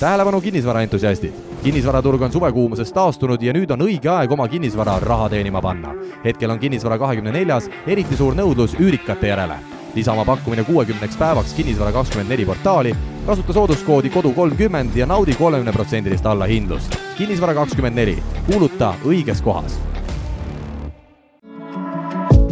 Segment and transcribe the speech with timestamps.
[0.00, 1.32] tähelepanu kinnisvaraentusiastid!
[1.62, 5.94] kinnisvaraturg on suvekuumusest taastunud ja nüüd on õige aeg oma kinnisvara raha teenima panna.
[6.24, 9.58] hetkel on kinnisvara kahekümne neljas eriti suur nõudlus üürikate järele.
[9.94, 12.94] lisa oma pakkumine kuuekümneks päevaks Kinnisvara kakskümmend neli portaali,
[13.26, 16.96] kasuta sooduskoodi kodu kolmkümmend ja naudi kolmekümneprotsendilist allahindlust.
[17.18, 19.80] kinnisvara kakskümmend neli, kuuluta õiges kohas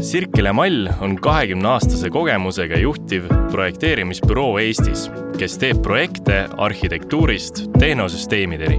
[0.06, 8.78] Sirkele Mall on kahekümne aastase kogemusega juhtiv projekteerimisbüroo Eestis, kes teeb projekte arhitektuurist tehnosüsteemideni.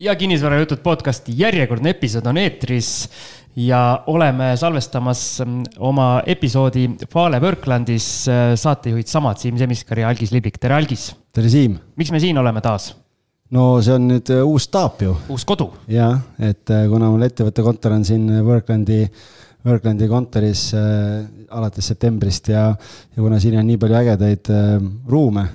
[0.00, 3.10] ja kinnisvarajutud podcasti järjekordne episood on eetris
[3.56, 5.42] ja oleme salvestamas
[5.78, 8.08] oma episoodi Fale Worklandis
[8.54, 11.12] saatejuhid samad, Siim Semiskar ja Algis Liblik, tere Algis!
[11.32, 11.78] tere, Siim!
[11.96, 12.96] miks me siin oleme taas?
[13.56, 15.14] No see on nüüd äh, uus staap ju.
[15.32, 15.70] uus kodu.
[15.90, 19.02] jah, et äh, kuna mul ettevõtte kontor on siin Worklandi,
[19.66, 24.76] Worklandi kontoris äh, alates septembrist ja, ja kuna siin on nii palju ägedaid äh,
[25.10, 25.48] ruume,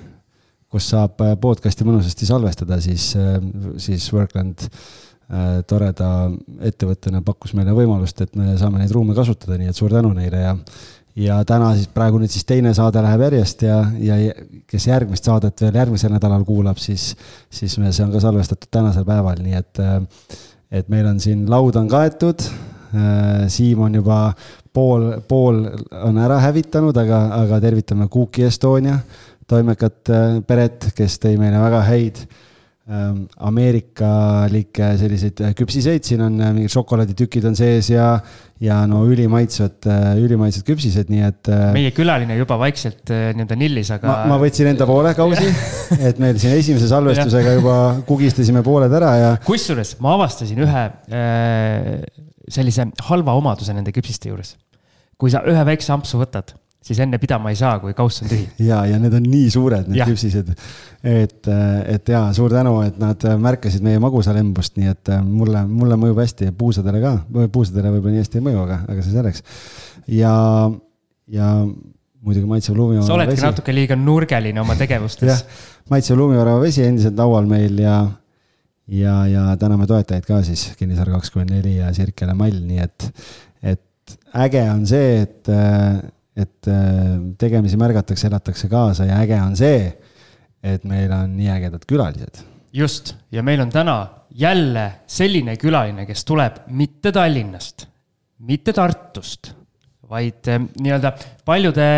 [0.72, 3.38] kus saab äh, podcast'i mõnusasti salvestada, siis äh,,
[3.82, 6.10] siis Workland äh, toreda
[6.68, 10.44] ettevõttena pakkus meile võimalust, et me saame neid ruume kasutada, nii et suur tänu neile
[10.44, 10.54] ja
[11.16, 14.16] ja täna siis praegu nüüd siis teine saade läheb järjest ja, ja
[14.68, 17.14] kes järgmist saadet veel järgmisel nädalal kuulab, siis,
[17.50, 19.82] siis me, see on ka salvestatud tänasel päeval, nii et,
[20.82, 22.44] et meil on siin laud on kaetud.
[23.52, 24.18] Siim on juba
[24.72, 25.58] pool, pool
[26.06, 28.94] on ära hävitanud, aga, aga tervitame Cookie Estonia
[29.50, 30.12] toimekat
[30.46, 32.22] peret, kes tõi meile väga häid
[32.86, 38.12] ameerikalikke selliseid küpsiseid, siin on mingid šokolaaditükid on sees ja
[38.62, 41.50] ja no ülimaitsvad, äh, ülimaitsvad küpsised, nii et.
[41.52, 44.08] Äh, meie külaline juba vaikselt äh, nii-öelda nillis, aga.
[44.08, 45.48] ma, ma võtsin enda poole kausi
[46.08, 47.76] et meil siin esimese salvestusega juba
[48.08, 49.32] kugistasime pooled ära ja.
[49.44, 50.84] kusjuures ma avastasin ühe
[52.56, 54.54] sellise halva omaduse nende küpsiste juures.
[55.20, 56.56] kui sa ühe väikse ampsu võtad
[56.86, 58.46] siis enne pidama ei saa, kui kauss on tühi.
[58.66, 60.52] ja, ja need on nii suured, need küpsised.
[61.02, 61.50] et,
[61.96, 66.50] et ja suur tänu, et nad märkasid meie magusalembust, nii et mulle, mulle mõjub hästi
[66.50, 67.16] ja puusadele ka,
[67.52, 69.44] puusadele võib-olla nii hästi ei mõju, aga, aga see selleks.
[70.14, 70.34] ja,
[71.32, 71.52] ja
[72.26, 73.06] muidugi maitsev luumivara.
[73.06, 73.46] sa oledki vesi.
[73.46, 75.28] natuke liiga nurgeline oma tegevustes.
[75.30, 77.98] jah, maitsev luumivara vesi endiselt laual meil ja,
[78.86, 83.08] ja, ja täname toetajaid ka siis, Kinnisvara kakskümmend neli ja Sirkele Mall, nii et,
[83.74, 85.56] et äge on see, et
[86.36, 89.90] et äh, tegemisi märgatakse, elatakse kaasa ja äge on see,
[90.62, 92.42] et meil on nii ägedad külalised.
[92.72, 93.98] just, ja meil on täna
[94.36, 97.86] jälle selline külaline, kes tuleb mitte Tallinnast,
[98.38, 99.54] mitte Tartust,
[100.10, 101.14] vaid äh, nii-öelda
[101.44, 101.88] paljude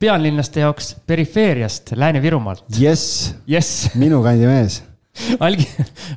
[0.00, 2.64] pealinlaste jaoks perifeeriast Lääne-Virumaalt.
[2.78, 4.82] jess yes., minu kandi mees
[5.46, 5.66] algi,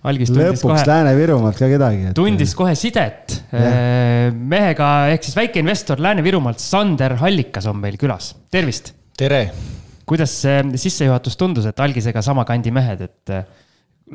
[0.08, 0.84] algis tundis lõpuks kohe.
[0.88, 2.16] Lääne-Virumaalt ka kedagi et....
[2.18, 4.30] tundis kohe sidet yeah.
[4.32, 8.94] mehega ehk siis väikeinvestor Lääne-Virumaalt, Sander Hallikas on meil külas, tervist.
[9.20, 9.50] tere.
[10.08, 13.44] kuidas see sissejuhatus tundus, et algisega sama kandi mehed, et äh,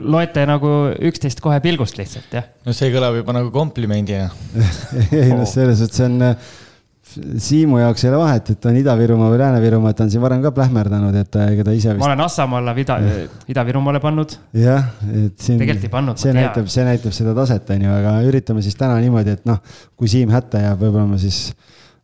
[0.00, 0.72] loete nagu
[1.10, 2.48] üksteist kohe pilgust lihtsalt, jah?
[2.64, 4.30] no see kõlab juba nagu komplimendina
[5.12, 6.32] ei no selles see on
[7.10, 10.42] Siimu jaoks ei ole vahet, et on Ida-Virumaa või Lääne-Virumaa, et ta on siin varem
[10.44, 12.02] ka plähmerdanud, et ega ta ise vist.
[12.02, 12.98] ma olen Assamaale või Ida,
[13.54, 14.36] Ida-Virumaale pannud.
[14.56, 15.58] jah, et siin.
[15.58, 16.22] tegelikult ei pannud.
[16.22, 19.60] see näitab, see näitab seda taset, on ju, aga üritame siis täna niimoodi, et noh,
[19.98, 21.48] kui Siim hätta jääb, võib-olla ma siis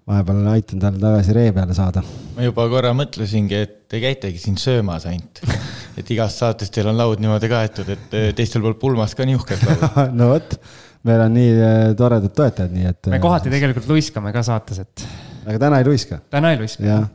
[0.06, 2.02] vahepeal aitan tal tagasi ree peale saada.
[2.36, 5.42] ma juba korra mõtlesingi, et te käitegi siin söömas ainult.
[5.98, 10.14] et igast saatest teil on laud niimoodi kaetud, et teistel pool pulmas ka niuhked laud
[10.18, 10.58] no vot
[11.06, 13.10] meil on nii äh, toredad toetajad, nii et.
[13.12, 15.04] me kohati tegelikult luiskame ka saates, et.
[15.46, 16.20] aga täna ei luiska.
[16.32, 16.86] täna ei luiska.
[16.86, 17.06] jah,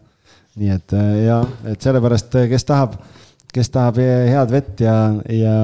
[0.62, 1.42] nii et äh, ja,
[1.74, 2.98] et sellepärast, äh, kes tahab,
[3.52, 4.96] kes tahab head vett ja,
[5.36, 5.56] ja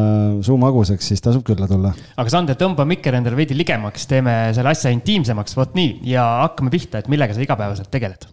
[0.44, 1.94] suu magusaks, siis tasub külla tulla.
[2.18, 6.74] aga Sander, tõmba mikker endale veidi ligemaks, teeme selle asja intiimsemaks, vot nii, ja hakkame
[6.74, 8.28] pihta, et millega sa igapäevaselt tegeled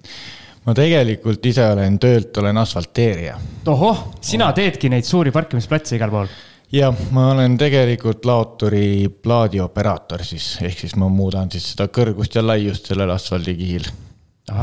[0.65, 3.37] ma tegelikult ise olen töölt, olen asfalteerija.
[3.71, 6.35] ohoh, sina teedki neid suuri parkimisplatse igal pool
[6.73, 12.45] jah, ma olen tegelikult laoturi plaadioperaator siis, ehk siis ma muudan siis seda kõrgust ja
[12.45, 13.89] laiust sellel asfaldikihil.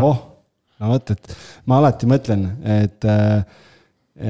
[0.01, 0.22] oh,
[0.79, 1.35] no vot, et
[1.69, 2.47] ma alati mõtlen,
[2.81, 3.09] et,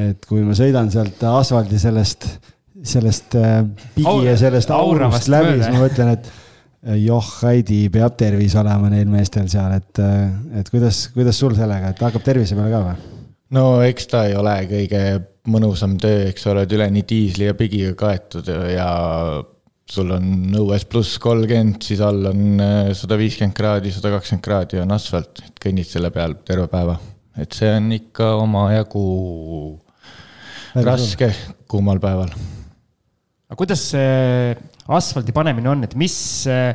[0.08, 2.28] et kui ma sõidan sealt asfaldi sellest,
[2.84, 3.60] sellest äh,
[3.96, 6.32] pigi Aur, ja sellest aurust läbi, siis ma mõtlen, et
[7.02, 10.02] joh, Heidi, peab tervis olema neil meestel seal, et,
[10.60, 13.10] et kuidas, kuidas sul sellega, et hakkab tervise peale ka või?
[13.52, 15.02] no eks ta ei ole kõige
[15.50, 18.90] mõnusam töö, eks ole, et üleni diisli ja pigiga kaetud ja
[19.92, 20.28] sul on
[20.62, 25.42] õues pluss kolmkümmend, siis all on äh, sada viiskümmend kraadi, sada kakskümmend kraadi on asfalt,
[25.48, 27.00] et kõnnid selle peal terve päeva.
[27.42, 29.04] et see on ikka omajagu
[30.88, 31.32] raske
[31.72, 32.32] kuumal päeval.
[33.50, 34.56] aga kuidas see
[34.92, 36.16] asfaldi panemine on, et mis
[36.52, 36.72] äh,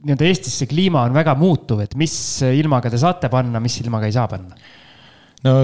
[0.00, 2.14] nii-öelda Eestis see kliima on väga muutuv, et mis
[2.48, 4.58] ilmaga te saate panna, mis ilmaga ei saa panna?
[5.44, 5.54] no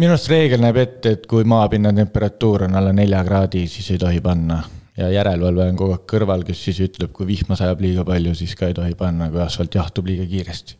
[0.00, 4.00] minu arust reegel näeb ette, et kui maapinna temperatuur on alla nelja kraadi, siis ei
[4.00, 4.62] tohi panna.
[4.96, 8.52] ja järelevalve on kogu aeg kõrval, kes siis ütleb, kui vihma sajab liiga palju, siis
[8.56, 10.76] ka ei tohi panna, kui asfalt jahtub liiga kiiresti.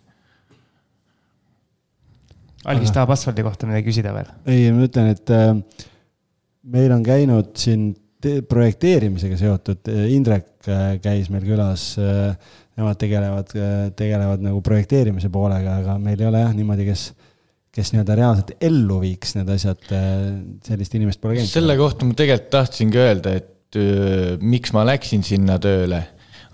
[2.72, 4.28] algis tahab asfaldi kohta midagi küsida veel?
[4.46, 5.54] ei, ma ütlen, et äh,
[6.76, 7.90] meil on käinud siin
[8.48, 12.36] projekteerimisega seotud, Indrek äh, käis meil külas äh,
[12.76, 13.52] nemad tegelevad,
[13.96, 17.10] tegelevad nagu projekteerimise poolega, aga meil ei ole jah niimoodi, kes,
[17.72, 19.84] kes nii-öelda reaalselt ellu viiks need asjad,
[20.66, 21.48] sellist inimest pole käinud.
[21.48, 26.02] selle kohta ma tegelikult tahtsingi öelda, et öö, miks ma läksin sinna tööle,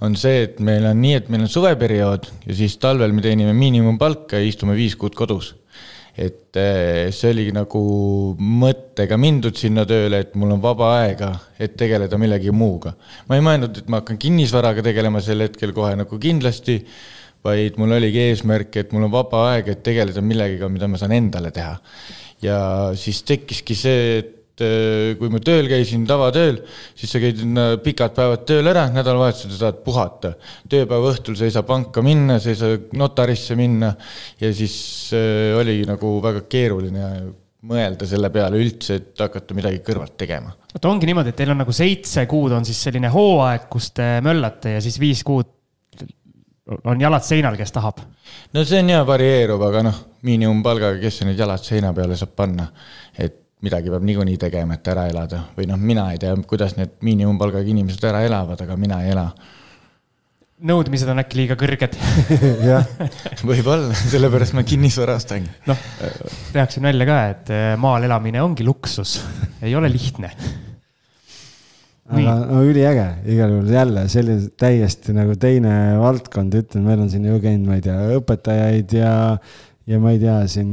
[0.06, 3.56] on see, et meil on nii, et meil on suveperiood ja siis talvel me teenime
[3.58, 5.56] miinimumpalka ja istume viis kuud kodus
[6.18, 7.80] et eh, see oligi nagu
[8.38, 11.30] mõttega mindud sinna tööle, et mul on vaba aega,
[11.62, 12.96] et tegeleda millegi muuga.
[13.28, 16.80] ma ei mõelnud, et ma hakkan kinnisvaraga tegelema sel hetkel kohe nagu kindlasti,
[17.48, 21.14] vaid mul oligi eesmärk, et mul on vaba aeg, et tegeleda millegagi, mida ma saan
[21.16, 21.76] endale teha.
[22.44, 22.58] ja
[22.94, 26.60] siis tekkiski see, et äh, kui ma tööl käisin, tavatööl,
[26.98, 27.42] siis sa käid
[27.82, 30.36] pikad päevad tööl ära, nädalavahetusel sa saad puhata.
[30.70, 33.90] tööpäeva õhtul sa ei saa panka minna, sa ei saa notarisse minna
[34.40, 34.78] ja siis
[35.16, 37.10] äh, oli nagu väga keeruline
[37.68, 40.52] mõelda selle peale üldse, et hakata midagi kõrvalt tegema.
[40.70, 44.18] oota, ongi niimoodi, et teil on nagu seitse kuud on siis selline hooaeg, kus te
[44.24, 45.57] möllate ja siis viis kuud
[46.84, 48.00] on jalad seinal, kes tahab?
[48.52, 52.68] no see on ja varieeruv, aga noh, miinimumpalgaga, kes need jalad seina peale saab panna,
[53.18, 56.98] et midagi peab niikuinii tegema, et ära elada või noh, mina ei tea, kuidas need
[57.06, 59.30] miinimumpalgaga inimesed ära elavad, aga mina ei ela.
[60.68, 61.98] nõudmised on äkki liiga kõrged
[63.50, 65.50] võib-olla, sellepärast ma kinnisvara ostangi.
[65.66, 65.84] noh,
[66.52, 69.20] tehakse nalja ka, et eh, maal elamine ongi luksus,
[69.66, 70.34] ei ole lihtne.
[72.08, 77.26] Aga no üliäge, igal juhul jälle selline täiesti nagu teine valdkond, ütlen, meil on siin
[77.28, 79.14] ju käinud, ma ei tea, õpetajaid ja
[79.88, 80.72] ja ma ei tea, siin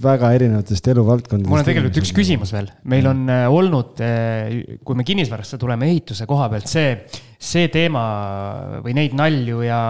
[0.00, 1.50] väga erinevatest eluvaldkondadest.
[1.52, 5.90] mul on tegelikult üks küsimus veel, meil on äh, olnud, äh, kui me kinnisvarasse tuleme
[5.90, 6.94] ehituse koha pealt, see,
[7.36, 8.04] see teema
[8.84, 9.80] või neid nalju ja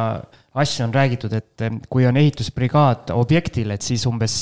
[0.61, 4.41] asju on räägitud, et äh, kui on ehitusbrigaad objektil, et siis umbes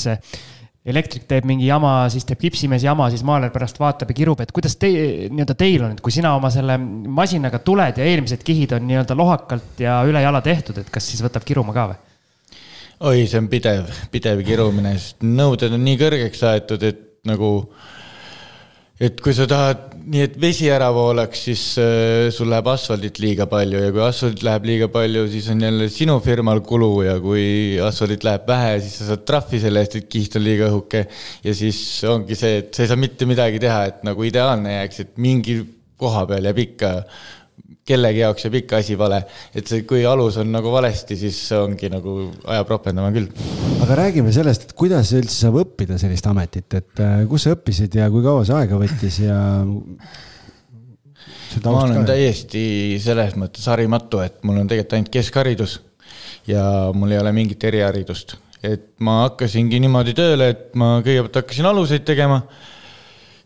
[0.91, 4.53] elektrik teeb mingi jama, siis teeb kipsimees jama, siis maaler pärast vaatab ja kirub, et
[4.55, 4.89] kuidas te,
[5.29, 9.17] nii-öelda teil on, et kui sina oma selle masinaga tuled ja eelmised kihid on nii-öelda
[9.17, 11.99] lohakalt ja üle jala tehtud, et kas siis võtab kiruma ka või?
[12.99, 17.53] oi, see on pidev, pidev kirumine, sest nõuded on nii kõrgeks aetud, et nagu,
[18.99, 23.45] et kui sa tahad nii, et vesi ära voolaks, siis äh, sul läheb asfaldit liiga
[23.49, 27.77] palju ja kui asfaldit läheb liiga palju, siis on jälle sinu firmal kulu ja kui
[27.83, 31.05] asfaldit läheb vähe, siis sa saad trahvi selle eest, et kiht on liiga õhuke.
[31.45, 35.03] ja siis ongi see, et sa ei saa mitte midagi teha, et nagu ideaalne jääks,
[35.05, 35.59] et mingi
[35.99, 36.93] koha peal jääb ikka
[37.89, 39.23] kellegi jaoks jääb ikka asi vale.
[39.55, 42.15] et see, kui alus on nagu valesti, siis ongi nagu
[42.45, 43.29] ajab ropendama küll.
[43.83, 47.99] aga räägime sellest, et kuidas üldse saab õppida sellist ametit, et äh, kus sa õppisid
[47.99, 49.37] ja kui kaua see aega võttis ja?
[51.65, 52.63] ma olen täiesti
[53.01, 55.79] selles mõttes harimatu, et mul on tegelikult ainult keskharidus
[56.49, 56.63] ja
[56.95, 58.37] mul ei ole mingit eriharidust.
[58.63, 62.41] et ma hakkasingi niimoodi tööle, et ma kõigepealt hakkasin aluseid tegema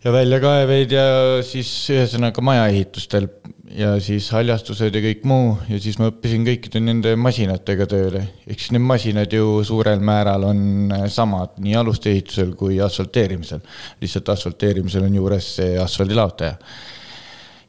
[0.04, 1.06] ja väljakaeveid ja
[1.46, 3.30] siis ühesõnaga majaehitustel
[3.78, 8.24] ja siis haljastused ja kõik muu ja siis ma õppisin kõikide nende masinatega tööle.
[8.48, 13.64] ehk siis need masinad ju suurel määral on samad nii aluste ehitusel kui asfalteerimisel.
[14.02, 16.58] lihtsalt asfalteerimisel on juures see asfaldilaotaja.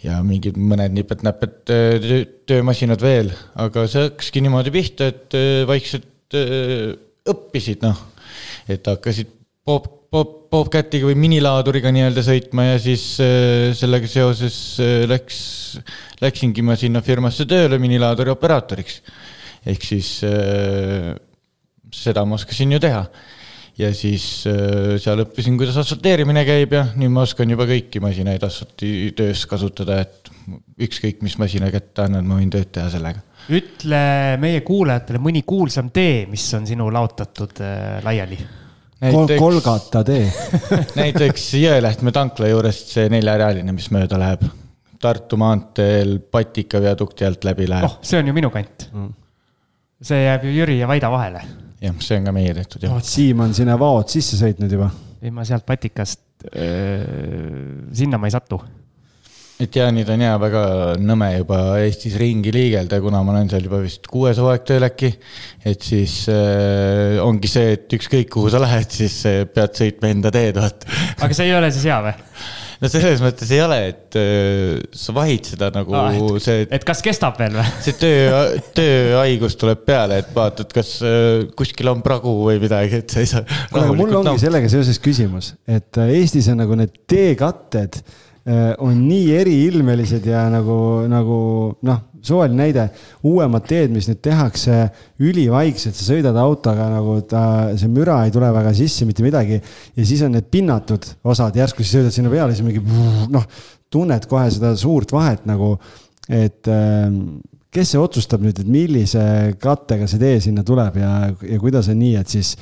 [0.04, 2.11] ja mingid mõned nipet-näpet äh,
[2.46, 6.92] töömasinad veel, aga see hakkaski niimoodi pihta, et äh, vaikselt äh,
[7.30, 8.04] õppisid, noh.
[8.68, 9.33] et hakkasid
[9.64, 15.38] pop pop, Bobcatiga või minilaaduriga nii-öelda sõitma ja siis äh, sellega seoses äh, läks,
[16.23, 19.00] läksingi ma sinna firmasse tööle minilaaduri operaatoriks.
[19.66, 21.11] ehk siis äh,
[21.94, 23.02] seda ma oskasin ju teha.
[23.75, 24.47] ja siis
[25.02, 30.30] seal õppisin, kuidas asfalteerimine käib ja nüüd ma oskan juba kõiki masinaid asfaltitöös kasutada, et
[30.87, 34.04] ükskõik, mis masina kätte annad, ma võin tööd teha sellega ütle
[34.40, 37.59] meie kuulajatele mõni kuulsam tee, mis on sinu laotatud
[38.06, 38.38] laiali
[39.00, 40.28] näiteks, Kolgata tee
[41.00, 44.46] näiteks Jõelähtme tankla juurest see neljarealine, mis mööda läheb.
[45.02, 47.88] Tartu maanteel Patika viadukti alt läbi läheb.
[47.88, 49.10] oh, see on ju minu kant mm..
[50.02, 51.42] see jääb ju Jüri ja Vaida vahele.
[51.82, 53.02] jah, see on ka meie tehtud, jah oh,.
[53.04, 54.88] Siim on sinna vaod sisse sõitnud juba.
[55.22, 56.24] ei, ma sealt Patikast,
[57.92, 58.62] sinna ma ei satu
[59.64, 60.62] et jaa, nüüd on jaa väga
[61.00, 65.12] nõme juba Eestis ringi liigelda, kuna ma olen seal juba vist kuues hooaeg tööl äkki.
[65.64, 70.33] et siis äh, ongi see, et ükskõik kuhu sa lähed, siis äh, pead sõitma enda
[70.35, 70.90] teed, vaata.
[71.25, 72.14] aga see ei ole siis hea või?
[72.83, 76.85] no selles mõttes ei ole, et äh, sa vahid seda nagu Aa, et- see, et
[76.87, 77.66] kas kestab veel või?
[77.87, 78.42] see töö,
[78.76, 83.30] tööhaigus tuleb peale, et vaatad, kas äh, kuskil on pragu või midagi, et sa ei
[83.30, 88.02] saa kuule, aga mul ongi sellega seoses küsimus, et äh, Eestis on nagu need teekatted
[88.44, 90.76] on nii eriilmelised ja nagu,
[91.08, 91.36] nagu
[91.88, 92.84] noh, suvaline näide,
[93.24, 94.78] uuemad teed, mis nüüd tehakse
[95.22, 97.44] ülivaikselt, sa sõidad autoga nagu ta,
[97.80, 99.60] see müra ei tule väga sisse, mitte midagi.
[99.96, 102.84] ja siis on need pinnatud osad, järsku siis sõidad sinna peale, siis mingi
[103.32, 103.48] noh,
[103.92, 105.74] tunned kohe seda suurt vahet nagu,
[106.28, 107.38] et ähm,
[107.74, 109.24] kes see otsustab nüüd, et millise
[109.60, 112.54] kattega see tee sinna tuleb ja, ja kuidas on nii, et siis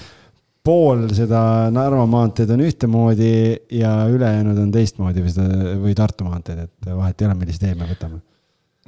[0.62, 1.42] pool seda
[1.74, 3.32] Narva maanteed on ühtemoodi
[3.74, 7.74] ja ülejäänud on teistmoodi või seda või Tartu maanteed, et vahet ei ole, millise tee
[7.78, 8.20] me võtame.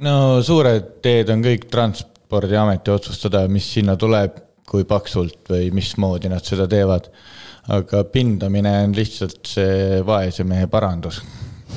[0.07, 0.15] no
[0.45, 6.67] suured teed on kõik transpordiameti otsustada, mis sinna tuleb, kui paksult või mismoodi nad seda
[6.67, 7.11] teevad.
[7.75, 11.21] aga pindamine on lihtsalt see vaese mehe parandus.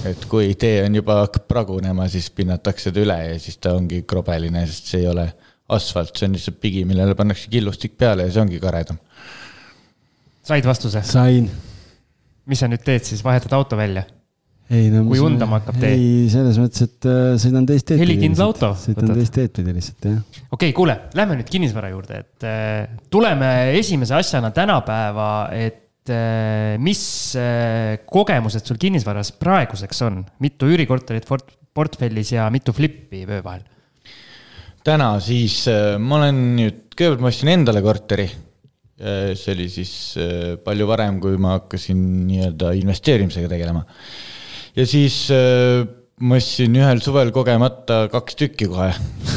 [0.06, 4.04] et kui tee on juba hakkab pragunema, siis pinnatakse ta üle ja siis ta ongi
[4.06, 5.26] krobeline, sest see ei ole
[5.68, 8.98] asfalt, see on lihtsalt pigi, millele pannakse killustik peale ja see ongi karedam.
[10.48, 11.02] Said vastuse?
[11.06, 11.48] sain.
[12.48, 14.04] mis sa nüüd teed siis, vahetad auto välja?
[14.68, 15.02] ei no.
[15.08, 15.94] Kui undama hakkab tee?
[15.96, 18.02] ei, selles mõttes, et äh, sõidan teist teed.
[18.02, 20.18] Helikindla auto sõidan teist teed pidi lihtsalt jah.
[20.20, 26.76] okei okay,, kuule, lähme nüüd kinnisvara juurde, et äh, tuleme esimese asjana tänapäeva, et äh,
[26.84, 27.02] mis
[27.40, 33.64] äh, kogemused sul kinnisvaras praeguseks on, mitu üürikorterit port- portfellis ja mitu flippi vöö vahel?
[34.84, 38.28] täna siis äh, ma olen nüüd, kõigepealt ma ostsin endale korteri.
[38.98, 43.84] See oli siis äh, palju varem, kui ma hakkasin nii-öelda investeerimisega tegelema.
[44.76, 45.86] ja siis äh,
[46.20, 48.90] ma ostsin ühel suvel kogemata kaks tükki kohe.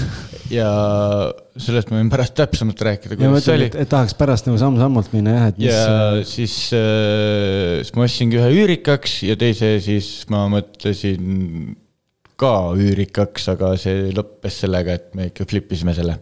[0.51, 0.71] ja
[1.61, 5.37] sellest ma võin pärast täpsemalt rääkida, kuidas see oli et, tahaks pärast nagu samm-sammult minna
[5.37, 5.69] jah, et mis.
[5.69, 11.77] ja siis, äh, siis ma ostsingi ühe üürikaks ja teise siis ma mõtlesin
[12.41, 16.17] ka üürikaks, aga see lõppes sellega, et me ikka flip isime selle.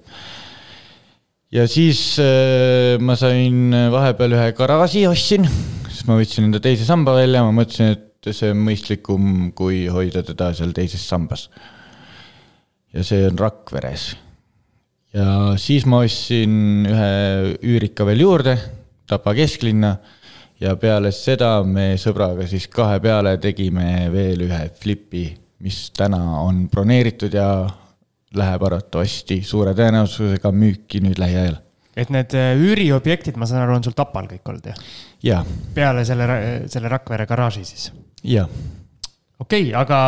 [1.56, 5.48] Ja siis äh, ma sain vahepeal ühe garaaži ostsin,
[5.90, 10.24] siis ma võtsin enda teise samba välja, ma mõtlesin, et see on mõistlikum, kui hoida
[10.28, 11.50] teda seal teises sambas.
[12.94, 14.12] ja see on Rakveres
[15.14, 17.10] ja siis ma ostsin ühe
[17.66, 18.58] üürika veel juurde,
[19.10, 19.96] Tapa kesklinna
[20.62, 25.24] ja peale seda me sõbraga siis kahe peale tegime veel ühe flipi,
[25.66, 27.50] mis täna on broneeritud ja
[28.38, 31.58] läheb arvatavasti suure tõenäosusega müüki nüüd lähiajal.
[32.00, 34.84] et need äh, üüriobjektid, ma saan aru, on sul Tapal kõik olnud jah?
[35.26, 35.42] ja,
[35.76, 36.28] peale selle,
[36.72, 37.90] selle Rakvere garaaži siis?
[38.24, 38.46] ja
[39.40, 40.00] okei okay,, aga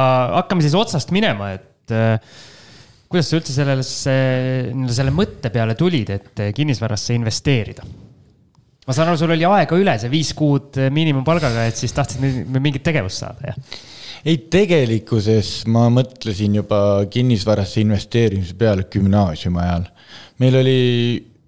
[0.41, 2.19] hakkame siis otsast minema, et äh,
[3.11, 4.15] kuidas sa üldse sellesse,
[4.95, 7.87] selle mõtte peale tulid, et kinnisvarasse investeerida?
[8.87, 12.61] ma saan aru, sul oli aega üle see viis kuud miinimumpalgaga, et siis tahtsid mi-
[12.61, 13.81] mingit tegevust saada, jah?
[14.25, 19.87] ei, tegelikkuses ma mõtlesin juba kinnisvarasse investeerimise peale gümnaasiumi ajal.
[20.41, 20.77] meil oli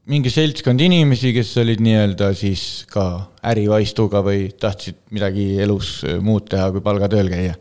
[0.10, 3.06] mingi seltskond inimesi, kes olid nii-öelda siis ka
[3.54, 7.54] ärivaistuga või tahtsid midagi elus muud teha, kui palgatööl käia.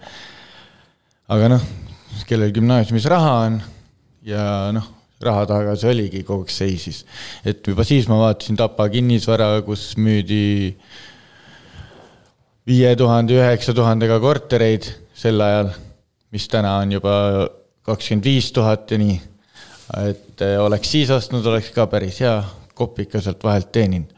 [1.28, 1.69] aga noh,
[2.28, 3.61] kellel gümnaasiumis raha on
[4.26, 4.88] ja noh,
[5.23, 7.04] raha taga see oligi, kogu aeg seisis.
[7.45, 10.75] et juba siis ma vaatasin Tapa kinnisvara, kus müüdi
[12.66, 15.68] viie tuhande, üheksa tuhandega kortereid sel ajal,
[16.34, 17.14] mis täna on juba
[17.86, 19.18] kakskümmend viis tuhat ja nii.
[20.08, 22.36] et eh, oleks siis ostnud, oleks ka päris hea
[22.74, 24.10] kopika sealt vahelt teeninud.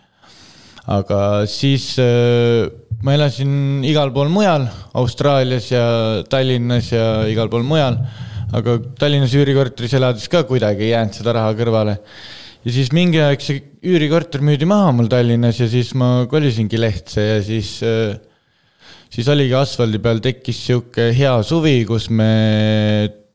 [0.94, 1.18] aga
[1.50, 2.64] siis eh,
[3.04, 4.68] ma elasin igal pool mujal,
[5.00, 5.84] Austraalias ja
[6.30, 7.99] Tallinnas ja igal pool mujal,
[8.54, 11.99] aga Tallinnas üürikorteris elades ka kuidagi ei jäänud seda raha kõrvale
[12.64, 17.26] ja siis mingi aeg see üürikorter müüdi maha mul Tallinnas ja siis ma kolisingi Lehtse
[17.26, 17.76] ja siis,
[19.14, 22.30] siis oligi asfaldi peal tekkis sihuke hea suvi, kus me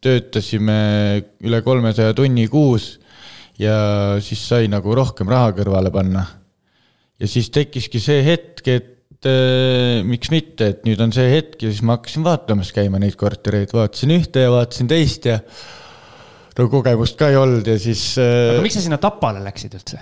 [0.03, 0.79] töötasime
[1.47, 2.93] üle kolmesaja tunni kuus
[3.59, 6.25] ja siis sai nagu rohkem raha kõrvale panna.
[7.19, 11.71] ja siis tekkiski see hetk, et äh, miks mitte, et nüüd on see hetk ja
[11.71, 15.39] siis ma hakkasin vaatamas käima neid kortereid, vaatasin ühte ja vaatasin teist ja
[16.59, 19.99] no kogemust ka ei olnud ja siis äh, aga miks sa sinna Tapale läksid üldse?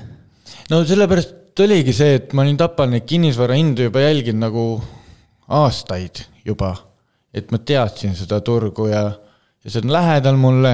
[0.73, 4.69] no sellepärast oligi see, et ma olin Tapal neid kinnisvara hindu juba jälginud nagu
[5.47, 6.75] aastaid juba.
[7.33, 9.03] et ma teadsin seda turgu ja,
[9.63, 10.73] ja see on lähedal mulle.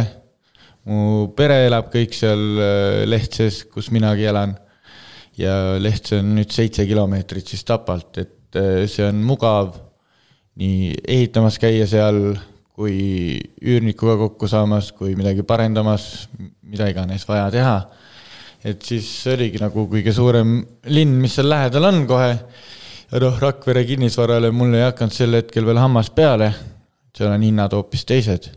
[0.86, 4.56] mu pere elab kõik seal äh, Lehtses, kus minagi elan.
[5.38, 9.76] ja Lehtse on nüüd seitse kilomeetrit siis Tapalt, et äh, see on mugav
[10.60, 12.36] nii ehitamas käia seal
[12.74, 16.28] kui üürnikuga kokku saamas, kui midagi parendamas,
[16.66, 17.78] mida iganes vaja teha
[18.64, 20.56] et siis oligi nagu kõige suurem
[20.92, 22.32] linn, mis seal lähedal on kohe.
[23.22, 26.50] noh, Rakvere kinnisvarale mul ei hakanud sel hetkel veel hammas peale,
[27.14, 28.50] seal on hinnad hoopis teised.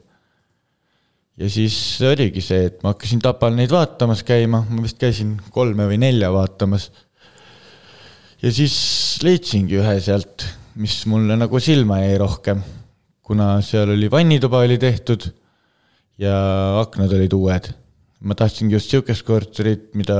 [1.37, 1.77] ja siis
[2.09, 6.31] oligi see, et ma hakkasin Tapal neid vaatamas käima, ma vist käisin kolme või nelja
[6.33, 6.89] vaatamas.
[8.41, 8.77] ja siis
[9.25, 10.47] leidsingi ühe sealt,
[10.81, 12.63] mis mulle nagu silma jäi rohkem,
[13.21, 15.29] kuna seal oli vannituba oli tehtud
[16.23, 16.33] ja
[16.81, 17.69] aknad olid uued.
[18.21, 20.17] ma tahtsingi just sihukest korterit, mida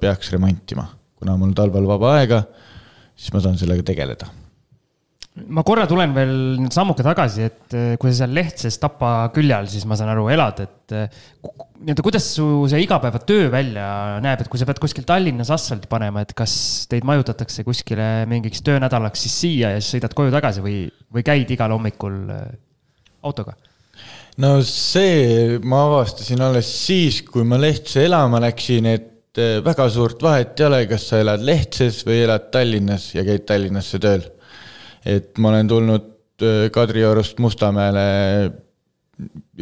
[0.00, 2.42] peaks remontima, kuna mul talvel vaba aega,
[3.16, 4.30] siis ma saan sellega tegeleda
[5.32, 9.54] ma korra tulen veel nüüd sammuke tagasi, et eh, kui sa seal Lehtses Tapa külje
[9.56, 11.22] all, siis ma saan aru, elad, et eh,
[11.82, 13.86] nii-öelda kuidas su see igapäevatöö välja
[14.24, 16.54] näeb, et kui sa pead kuskil Tallinnas asfalti panema, et kas
[16.90, 20.76] teid majutatakse kuskile mingiks töönädalaks siis siia ja siis sõidad koju tagasi või,
[21.12, 22.50] või käid igal hommikul eh,
[23.24, 23.56] autoga?
[24.42, 30.22] no see ma avastasin alles siis, kui ma Lehtse elama läksin, et eh, väga suurt
[30.22, 34.24] vahet ei ole, kas sa elad Lehtses või elad Tallinnas ja käid Tallinnasse tööl.
[35.04, 38.04] et ma olen tulnud eh, Kadriorust Mustamäele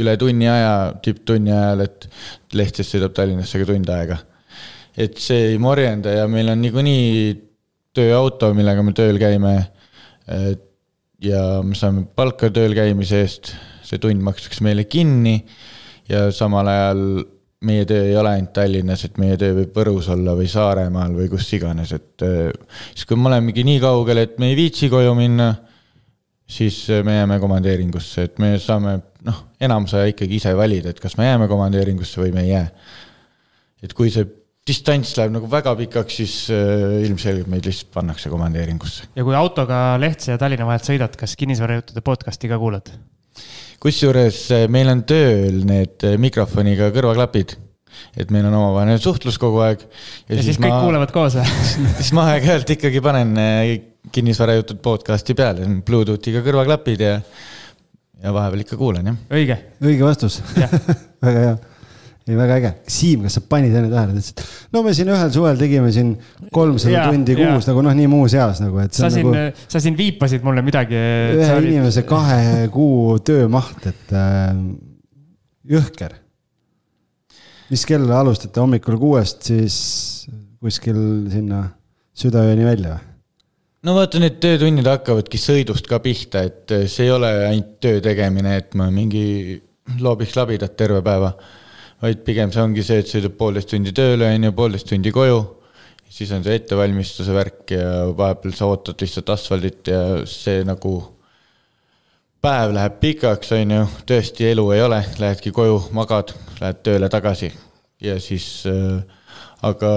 [0.00, 2.08] üle tunni aja, tipptunni ajal, et
[2.56, 4.18] Lehtses sõidab Tallinnasse ka tund aega.
[4.96, 7.34] et see ei morjenda ja meil on niikuinii
[7.94, 9.54] tööauto, millega me tööl käime.
[11.20, 15.44] ja me saame palka tööl käimise eest, see tund makstakse meile kinni
[16.08, 17.02] ja samal ajal
[17.66, 21.28] meie töö ei ole ainult Tallinnas, et meie töö võib Võrus olla või Saaremaal või
[21.32, 22.48] kus iganes, et äh,
[22.94, 25.52] siis kui me olemegi nii kaugel, et me ei viitsi koju minna,
[26.50, 31.02] siis äh, me jääme komandeeringusse, et me saame noh, enamus aja ikkagi ise valida, et
[31.02, 32.68] kas me jääme komandeeringusse või me ei jää.
[33.84, 34.24] et kui see
[34.66, 39.12] distants läheb nagu väga pikaks, siis äh, ilmselgelt meid lihtsalt pannakse komandeeringusse.
[39.16, 42.88] ja kui autoga Lehtse ja Tallinna vahelt sõidad, kas kinnisvarajuttude podcast'i ka kuulad?
[43.80, 47.56] Kusjuures eh, meil on tööl need eh, mikrofoniga kõrvaklapid,
[48.20, 49.84] et meil on omavaheline suhtlus kogu aeg.
[50.28, 50.82] ja, ja siis kõik ma...
[50.84, 51.46] kuulevad koos või?
[52.00, 53.72] siis ma aeg-ajalt ikkagi panen eh,
[54.12, 57.16] kinnisvarajutud podcast'i peale, Bluetoothiga kõrvaklapid ja,
[58.20, 59.20] ja vahepeal ikka kuulan jah.
[59.32, 59.58] õige.
[59.84, 60.40] õige vastus
[61.24, 61.56] väga hea,
[62.28, 62.70] ei väga äge.
[62.90, 65.90] Siim, kas sa panid enne tähele, ta ütles, et no me siin ühel suvel tegime
[65.94, 66.12] siin
[66.54, 69.82] kolmsada tundi kuus nagu noh, nii muuseas nagu, et see sa on siin nagu, sa
[69.82, 71.00] siin viipasid mulle midagi.
[71.40, 74.54] ühe inimese kahe kuu töömaht, et äh,
[75.76, 76.16] jõhker.
[77.70, 79.76] mis kell alustate hommikul kuuest, siis
[80.60, 80.98] kuskil
[81.32, 81.64] sinna
[82.20, 83.06] südaööni välja või?
[83.86, 88.58] no vaata, need töötunnid hakkavadki sõidust ka pihta, et see ei ole ainult töö tegemine,
[88.60, 89.56] et ma mingi
[90.00, 91.32] loobiks labidat terve päeva.
[92.02, 95.40] Vaid pigem see ongi see, et sõidad poolteist tundi tööle, on ju, poolteist tundi koju.
[96.10, 97.86] siis on see ettevalmistuse värk ja
[98.18, 100.94] vahepeal sa ootad lihtsalt asfaldit ja see nagu
[102.42, 107.52] päev läheb pikaks, on ju, tõesti elu ei ole, lähedki koju, magad, lähed tööle tagasi
[108.00, 109.00] ja siis äh,
[109.66, 109.90] aga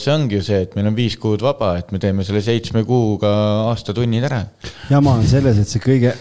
[0.00, 2.82] see ongi ju see, et meil on viis kuud vaba, et me teeme selle seitsme
[2.88, 3.30] kuuga
[3.70, 4.42] aastatunnid ära.
[4.90, 6.14] jama on selles, et see kõige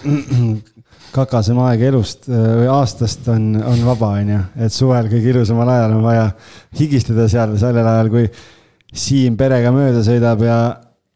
[1.15, 5.71] kakasem aeg elust äh, või aastast on, on vaba, on ju, et suvel kõige ilusamal
[5.78, 6.28] ajal on vaja
[6.80, 8.28] higistada seal sellel ajal, kui
[8.95, 10.60] Siim perega mööda sõidab ja,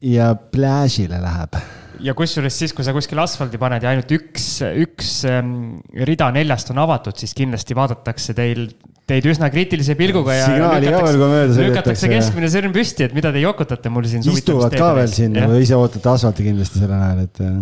[0.03, 1.55] ja plääžile läheb.
[2.03, 4.47] ja kusjuures siis, kui sa kuskil asfaldi paned ja ainult üks,
[4.83, 8.65] üks ähm, rida neljast on avatud, siis kindlasti vaadatakse teil,
[9.07, 10.51] teid üsna kriitilise pilguga ja.
[10.51, 14.07] Signaali ka veel, kui mööda sõidetakse, lükatakse keskmine sõrm püsti, et mida te jokutate mul
[14.11, 14.27] siin.
[14.27, 17.59] istuvad ka veel siin ise ootate asfalti kindlasti sellel ajal, et äh,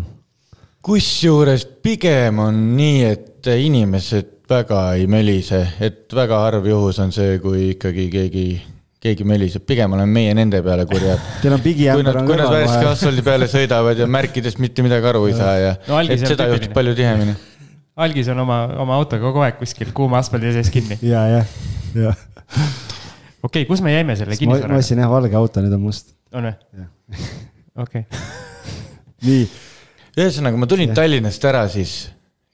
[0.87, 7.35] kusjuures pigem on nii, et inimesed väga ei mölise, et väga harv juhus on see,
[7.43, 8.45] kui ikkagi keegi,
[9.03, 11.19] keegi möliseb, pigem oleme meie nende peale kurjad.
[11.43, 14.85] teil on kui pigiämber on kui nad kõrval värske asfaldi peale sõidavad ja märkidest mitte
[14.85, 17.35] midagi aru ei saa ja No et seda juhtub palju tihemini.
[18.07, 21.01] algis on oma, oma autoga kogu aeg kuskil kuuma asfaldi sees kinni.
[21.13, 21.55] ja, jah,
[21.99, 22.25] jah.
[23.43, 24.83] okei okay,, kus me jäime selle ma ma kinnisvaraga?
[24.85, 26.15] ostsin jah valge auto, nüüd on must.
[26.31, 27.31] on või?
[27.83, 28.07] okei,
[29.27, 29.47] nii,
[30.17, 30.97] ühesõnaga, ma tulin Jah.
[30.97, 31.95] Tallinnast ära siis,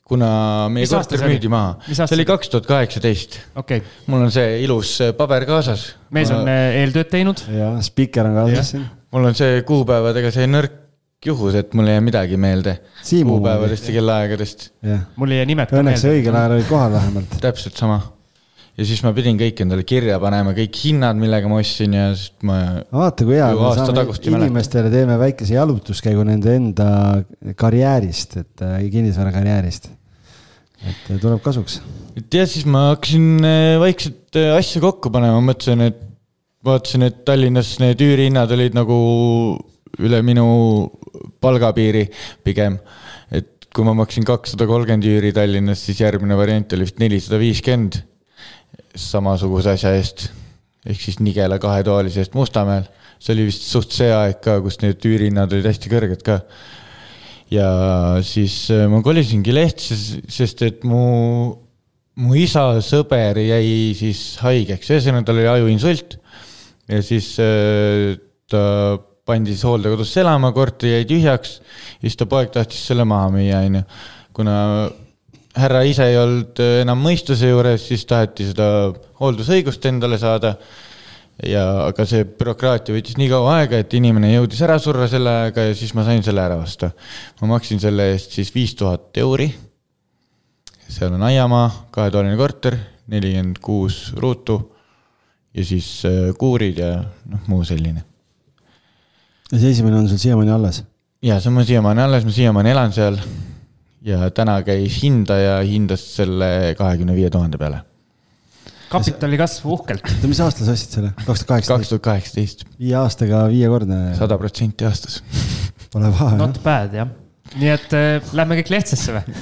[0.08, 0.30] kuna
[0.74, 1.78] meie Mis korter müüdi maha.
[1.90, 3.40] See oli kaks tuhat kaheksateist.
[3.60, 3.84] okei.
[4.12, 5.94] mul on see ilus äh, paber kaasas.
[6.14, 7.44] mees on äh, eeltööd teinud.
[7.54, 8.88] ja spikker on kaasas siin.
[9.16, 10.80] mul on see kuupäevadega see nõrk
[11.24, 12.78] juhus, et mul ei jää midagi meelde.
[13.04, 14.68] Siimu kuupäevadest ja kellaaegadest,
[15.16, 16.20] mul ei jää nimed ka õnneks meelde.
[16.20, 17.40] õigel ajal olid kohal vähemalt.
[17.42, 18.02] täpselt sama.
[18.74, 22.32] Ja siis ma pidin kõik endale kirja panema, kõik hinnad, millega ma ostsin ja siis
[22.48, 22.60] ma.
[22.94, 24.32] vaata, kui hea, me saame ei mäleta.
[24.40, 26.88] inimestele teeme väikese jalutuskäigu nende enda
[27.60, 29.92] karjäärist, et äh, kinnisvarakarjäärist.
[30.82, 31.82] et äh, tuleb kasuks.
[32.18, 36.02] et jah, siis ma hakkasin äh, vaikselt asju kokku panema, mõtlesin, et
[36.66, 38.98] vaatasin, et Tallinnas need üürihinnad olid nagu
[40.02, 40.48] üle minu
[41.44, 42.08] palgapiiri
[42.42, 42.80] pigem.
[43.30, 48.02] et kui ma maksin kakssada kolmkümmend üüri Tallinnas, siis järgmine variant oli vist nelisada viiskümmend
[48.96, 50.28] samasuguse asja eest
[50.84, 52.88] ehk siis Nigela kahetoalise eest Mustamäel.
[53.24, 56.42] see oli vist suht see aeg ka, kus need üürihinnad olid hästi kõrged ka.
[57.54, 57.68] ja
[58.26, 59.96] siis äh, ma kolisingi Lehtse,
[60.28, 61.04] sest et mu,
[62.20, 66.18] mu isa sõber jäi siis haigeks, ühesõnaga tal oli ajuinsult.
[66.92, 68.20] ja siis äh,
[68.52, 68.64] ta
[69.24, 71.62] pandi siis hooldekodusse elama, korter jäi tühjaks.
[72.02, 73.88] ja siis ta poeg tahtis selle maha müüa, onju.
[74.36, 74.58] kuna
[75.58, 78.66] härra ise ei olnud enam mõistuse juures, siis taheti seda
[79.20, 80.56] hooldusõigust endale saada
[81.42, 85.68] ja aga see bürokraatia võttis nii kaua aega, et inimene jõudis ära surra selle ajaga
[85.70, 86.92] ja siis ma sain selle ära osta.
[87.42, 89.50] ma maksin selle eest siis viis tuhat euri.
[90.88, 94.60] seal on aiamaa, kahetoaline korter, nelikümmend kuus ruutu
[95.54, 96.96] ja siis äh, kuurid ja
[97.30, 98.04] noh, muu selline.
[99.52, 100.84] ja see esimene on sul siiamaani alles?
[101.22, 103.18] ja see on mul siiamaani alles, ma siiamaani elan seal.
[104.04, 107.84] Ja täna käis hindaja, hindas selle kahekümne viie tuhande peale
[108.94, 110.06] kapitali kasv uhkelt.
[110.06, 111.12] oota, mis aastal sa ostsid selle?
[111.18, 111.74] kaks tuhat kaheksateist?
[111.74, 112.64] kaks tuhat kaheksateist.
[112.80, 114.00] viie aastaga viiekordne.
[114.20, 115.22] sada protsenti aastas.
[115.94, 116.38] Pole paha.
[116.40, 117.10] Not bad jah.
[117.58, 119.38] nii et äh, lähme kõik Lehtsesse või?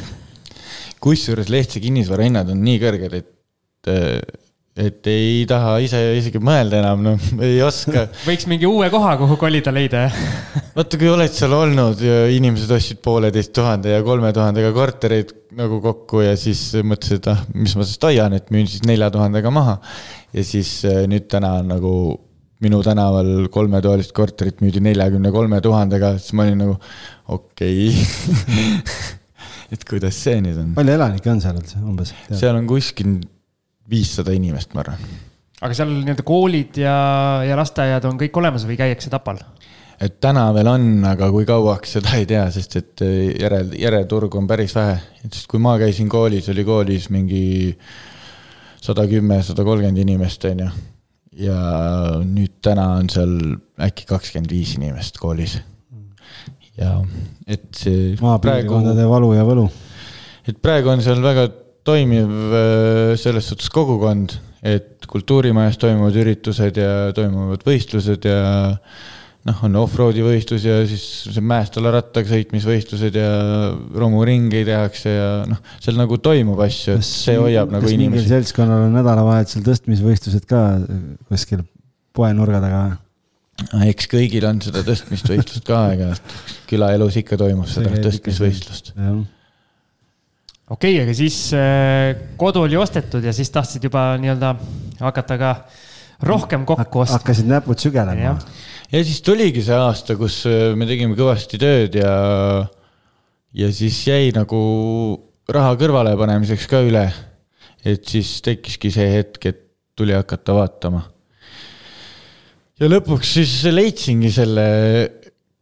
[1.03, 4.19] kusjuures Lehtse kinnisvara hinnad on nii kõrged, et äh,
[4.71, 8.05] et ei taha ise isegi mõelda enam, noh, ei oska.
[8.23, 10.19] võiks mingi uue koha, kuhu kolida leida, jah?
[10.77, 15.81] vaata, kui oled seal olnud ja inimesed ostsid pooleteist tuhande ja kolme tuhandega kortereid nagu
[15.83, 19.51] kokku ja siis mõtlesid, et ah, mis ma sest hoian, et müün siis nelja tuhandega
[19.51, 19.79] maha.
[20.31, 21.95] ja siis äh, nüüd täna on nagu
[22.61, 26.77] minu tänaval kolmetoalist korterit müüdi neljakümne kolme tuhandega, siis ma olin nagu
[27.27, 28.71] okei okay.
[29.75, 30.73] et kuidas see nüüd on?
[30.79, 32.15] palju elanikke on seal üldse umbes?
[32.31, 33.19] seal on kuskil
[33.91, 35.09] viissada inimest, ma arvan.
[35.61, 36.95] aga seal nii-öelda koolid ja,
[37.45, 39.41] ja lasteaiad on kõik olemas või käiakse Tapal?
[40.01, 43.03] et täna veel on, aga kui kauaks, seda ei tea, sest et
[43.41, 44.97] järel, järelturgu on päris vähe.
[45.21, 47.43] et sest kui ma käisin koolis, oli koolis mingi
[48.81, 50.69] sada kümme, sada kolmkümmend inimest, on ju.
[51.45, 51.59] ja
[52.25, 53.35] nüüd täna on seal
[53.81, 55.59] äkki kakskümmend viis inimest koolis.
[56.79, 56.97] ja
[57.45, 58.15] et see.
[58.21, 59.67] maapiirkondade valu ja võlu.
[60.47, 61.49] et praegu on seal väga
[61.87, 68.41] toimiv äh, selles suhtes kogukond, et kultuurimajas toimuvad üritused ja toimuvad võistlused ja
[69.47, 73.31] noh, on off-road'i võistlus ja siis see mäest alla rattaga sõitmisvõistlused ja
[73.97, 78.29] romuringi tehakse ja noh, seal nagu toimub asju, et see hoiab nagu inimesi.
[78.29, 80.65] seltskonnal on nädalavahetusel tõstmisvõistlused ka
[81.31, 81.65] kuskil
[82.15, 82.83] poenurga taga?
[83.89, 86.33] eks kõigil on seda tõstmisvõistlust ka aeg-ajalt,
[86.69, 88.93] külaelus ikka toimub seda tõstmisvõistlust
[90.71, 94.53] okei okay,, aga siis äh, kodu oli ostetud ja siis tahtsid juba nii-öelda
[95.01, 95.55] hakata ka
[96.27, 97.19] rohkem kokku ostma.
[97.19, 98.37] hakkasid näpud sügelema.
[98.91, 102.13] ja siis tuligi see aasta, kus äh, me tegime kõvasti tööd ja,
[103.53, 104.61] ja siis jäi nagu
[105.51, 107.07] raha kõrvale panemiseks ka üle.
[107.83, 109.63] et siis tekkiski see hetk, et
[109.97, 111.03] tuli hakata vaatama.
[112.79, 114.67] ja lõpuks siis leidsingi selle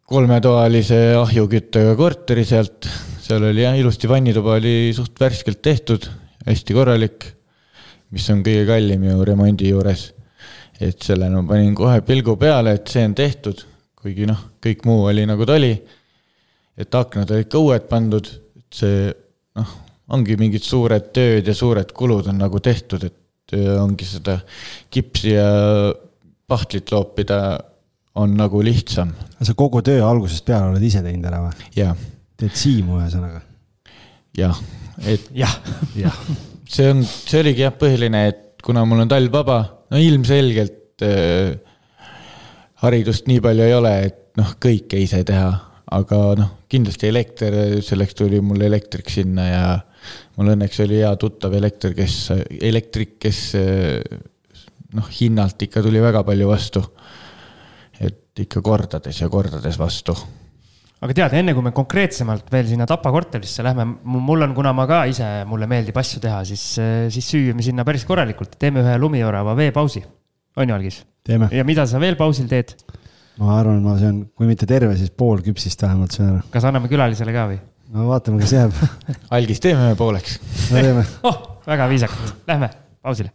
[0.09, 2.87] kolmetoalise ahjuküttega korteri sealt
[3.29, 6.07] seal oli jah, ilusti vannituba oli suht värskelt tehtud,
[6.47, 7.27] hästi korralik,
[8.15, 10.13] mis on kõige kallim ju remondi juures.
[10.79, 13.61] et selle ma no, panin kohe pilgu peale, et see on tehtud,
[13.99, 15.73] kuigi noh, kõik muu oli nagu ta oli.
[16.79, 19.07] et aknad olid ka uued pandud, et see
[19.59, 19.77] noh,
[20.09, 24.39] ongi mingid suured tööd ja suured kulud on nagu tehtud, et ongi seda
[24.89, 25.49] kipsi ja
[26.49, 27.59] pahtlit loopida
[28.15, 29.13] on nagu lihtsam.
[29.41, 31.75] sa kogu töö algusest peale oled ise teinud ära või?
[31.77, 31.93] jaa
[32.39, 33.43] teed siimu ühesõnaga?
[34.39, 34.59] jah,
[35.09, 35.55] et jah,
[35.97, 36.19] jah,
[36.69, 39.59] see on, see oligi jah, põhiline, et kuna mul on talv vaba,
[39.91, 41.57] no ilmselgelt äh,
[42.83, 45.49] haridust nii palju ei ole, et noh, kõike ise teha,
[45.97, 49.63] aga noh, kindlasti elekter, selleks tuli mul elektrik sinna ja
[50.37, 52.19] mul õnneks oli hea tuttav elekter, kes,
[52.61, 53.41] elektrik, kes
[54.95, 56.83] noh, hinnalt ikka tuli väga palju vastu.
[57.99, 60.15] et ikka kordades ja kordades vastu
[60.99, 64.85] aga tead, enne kui me konkreetsemalt veel sinna Tapa korterisse lähme, mul on, kuna ma
[64.89, 66.65] ka ise, mulle meeldib asju teha, siis,
[67.13, 70.03] siis süüame sinna päris korralikult, teeme ühe lumiorava veepausi.
[70.59, 71.03] on ju, Algis?
[71.29, 72.75] ja mida sa veel pausil teed?
[73.39, 76.45] ma arvan, ma söön, kui mitte terve, siis pool küpsist vähemalt söön ära.
[76.51, 77.59] kas anname külalisele ka või?
[77.95, 78.75] no vaatame, kas jääb
[79.37, 80.39] Algis, teeme pooleks.
[80.67, 83.31] no teeme oh, väga viisakalt, lähme pausile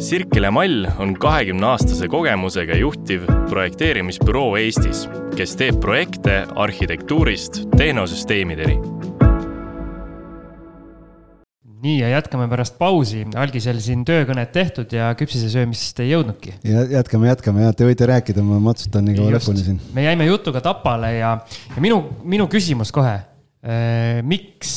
[0.00, 5.02] Sirkele Mall on kahekümne aastase kogemusega juhtiv projekteerimisbüroo Eestis,
[5.36, 8.78] kes teeb projekte arhitektuurist tehnosüsteemideni.
[11.80, 16.54] nii ja jätkame pärast pausi, algisel siin töökõned tehtud ja küpsise söömist ei jõudnudki.
[16.64, 19.80] ja jätkame, jätkame ja te võite rääkida, ma matsutan nii kaua lõpuni siin.
[19.92, 21.38] me jäime jutuga Tapale ja,
[21.76, 23.18] ja minu, minu küsimus kohe
[24.24, 24.70] miks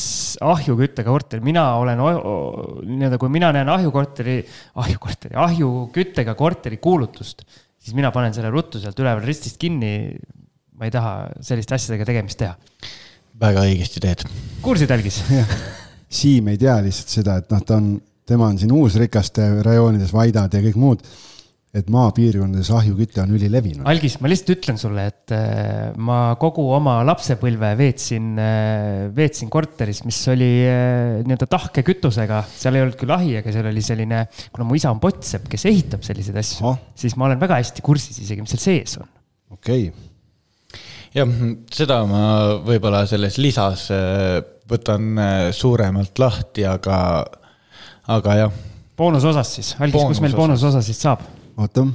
[0.43, 4.41] ahjuküttega korter, mina olen nii-öelda, kui mina näen ahjukorteri,
[4.84, 7.46] ahjukorteri, ahjuküttega korteri kuulutust,
[7.80, 10.19] siis mina panen selle ruttu sealt üleval ristist kinni.
[10.74, 11.13] ma ei taha
[11.46, 12.56] selliste asjadega tegemist teha.
[13.39, 14.26] väga õigesti teed.
[14.62, 15.22] kursid, Algis?
[16.19, 17.93] Siim ei tea lihtsalt seda, et noh, ta on,
[18.28, 21.08] tema on siin uusrikaste rajoonides, Vaidad ja kõik muud
[21.74, 23.88] et maapiirkondades ahjuküte on ülilevinud.
[23.90, 30.04] algis, ma lihtsalt ütlen sulle, et äh, ma kogu oma lapsepõlve veetsin, äh, veetsin korteris,
[30.06, 32.44] mis oli äh, nii-öelda tahke kütusega.
[32.54, 34.22] seal ei olnud küll ahi, aga seal oli selline,
[34.54, 37.86] kuna mu isa on pottsepp, kes ehitab selliseid asju oh., siis ma olen väga hästi
[37.90, 39.10] kursis isegi, mis seal sees on.
[39.58, 40.80] okei okay.
[41.18, 41.38] jah,
[41.74, 42.24] seda ma
[42.70, 43.90] võib-olla selles lisas
[44.70, 45.16] võtan
[45.58, 46.98] suuremalt lahti, aga,
[48.14, 48.66] aga jah.
[48.94, 51.42] boonusosas siis, Algis, kus meil boonusosa siis saab?
[51.58, 51.88] Oota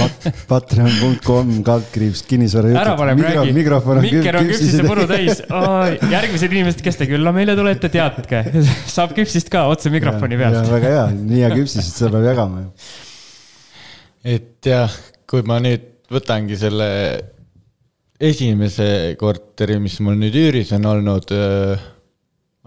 [0.00, 0.26] Pat,.
[0.48, 2.80] Patreon.com kaldkriips kinnisvara jutud.
[2.80, 5.90] ära pane Mikro, praegu, mikrofon on mikker on küpsise puru täis oh,.
[6.12, 8.42] järgmised inimesed, kes te külla meile tulete, teadke,
[8.94, 10.62] saab küpsist ka otse mikrofoni pealt.
[10.72, 12.70] väga hea, nii hea küpsis, et seda peab jagama ju.
[14.36, 14.96] et jah,
[15.28, 16.90] kui ma nüüd võtangi selle
[18.20, 21.34] esimese korteri, mis mul nüüd üüris on olnud,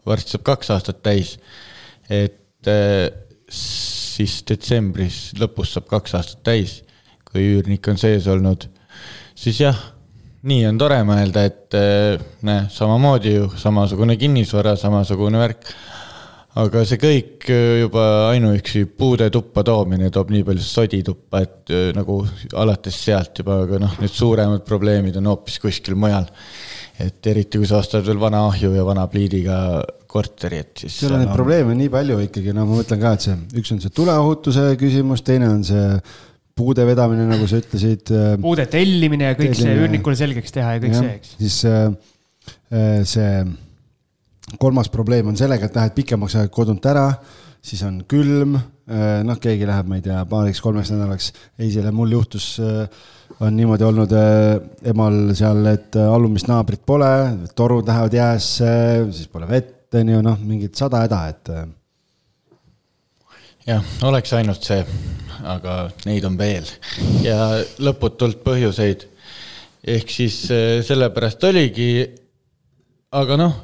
[0.06, 1.38] varsti saab kaks aastat täis,
[2.12, 2.70] et
[4.18, 6.82] siis detsembris lõpus saab kaks aastat täis,
[7.28, 8.68] kui üürnik on sees olnud,
[9.36, 9.80] siis jah,
[10.50, 15.74] nii on tore mõelda, et eh, näe, samamoodi ju, samasugune kinnisvara, samasugune värk.
[16.62, 21.74] aga see kõik eh, juba ainuüksi puude tuppa toomine toob nii palju sodi tuppa, et
[21.74, 22.22] eh, nagu
[22.54, 26.30] alates sealt juba, aga noh, need suuremad probleemid on hoopis kuskil mujal
[27.02, 29.58] et eriti, kui sa ostad veel vana ahju ja vana pliidiga
[30.14, 31.00] korteri, et siis.
[31.02, 31.38] seal on neid no...
[31.38, 35.26] probleeme nii palju ikkagi, no ma mõtlen ka, et see, üks on see tuleohutuse küsimus,
[35.26, 35.88] teine on see
[36.58, 38.12] puude vedamine, nagu sa ütlesid.
[38.14, 39.70] Äh, puude tellimine ja kõik tellimine.
[39.72, 41.32] see üürnikule selgeks teha ja kõik ja, see, eks.
[41.40, 41.88] siis äh,
[42.74, 43.32] äh, see
[44.62, 47.08] kolmas probleem on sellega, et lähed pikemaks ajaks kodunt ära,
[47.64, 48.58] siis on külm,
[49.24, 51.30] noh, keegi läheb, ma ei tea, paariks-kolmeks nädalaks.
[51.64, 54.12] eisele mul juhtus on niimoodi olnud
[54.92, 57.08] emal seal, et allumist naabrit pole,
[57.56, 58.74] torud lähevad jäässe,
[59.16, 61.50] siis pole vett, on ju, noh, mingid sada häda, et.
[61.50, 61.68] Äh.
[63.68, 64.84] jah, oleks ainult see,
[65.48, 66.68] aga neid on veel
[67.24, 69.08] ja lõputult põhjuseid.
[69.84, 70.38] ehk siis
[70.88, 72.06] sellepärast oligi,
[73.12, 73.56] aga noh,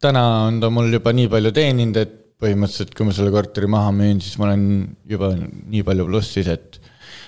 [0.00, 3.90] täna on ta mul juba nii palju teeninud, et põhimõtteliselt, kui ma selle korteri maha
[3.94, 4.64] müün, siis ma olen
[5.10, 6.78] juba nii palju plussis, et,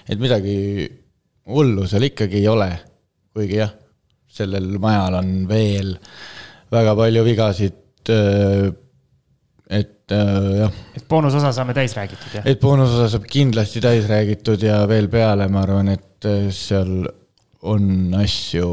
[0.06, 0.86] et midagi
[1.50, 2.70] hullu seal ikkagi ei ole.
[3.34, 3.70] kuigi jah,
[4.30, 5.94] sellel majal on veel
[6.70, 7.76] väga palju vigasid.
[8.08, 8.70] Äh,
[9.70, 10.78] et äh, jah.
[10.96, 12.46] et boonusosa saame täis räägitud, jah?
[12.48, 17.04] et boonusosa saab kindlasti täis räägitud ja veel peale, ma arvan, et äh, seal
[17.62, 18.70] on asju.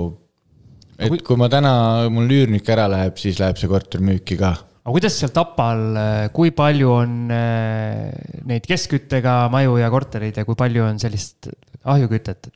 [0.98, 1.74] et kui, kui ma täna,
[2.14, 5.86] mul üürnik ära läheb, siis läheb see korter müüki ka aga kuidas seal Tapal,
[6.34, 11.52] kui palju on neid keskküttega maju ja kortereid ja kui palju on sellist
[11.84, 12.50] ahjukütet?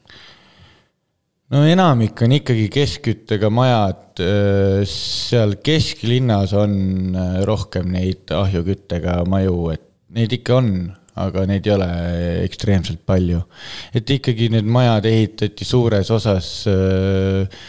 [1.52, 4.22] No enamik on ikkagi keskküttega majad,
[4.88, 6.74] seal kesklinnas on
[7.18, 9.86] äh, rohkem neid ahjuküttega maju, et
[10.16, 10.72] neid ikka on,
[11.22, 11.90] aga neid ei ole
[12.46, 13.42] ekstreemselt palju.
[13.94, 17.62] et ikkagi need majad ehitati suures osas äh,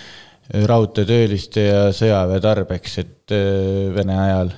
[0.52, 4.52] raudteetööliste ja sõjaväe tarbeks, et äh, Vene ajal.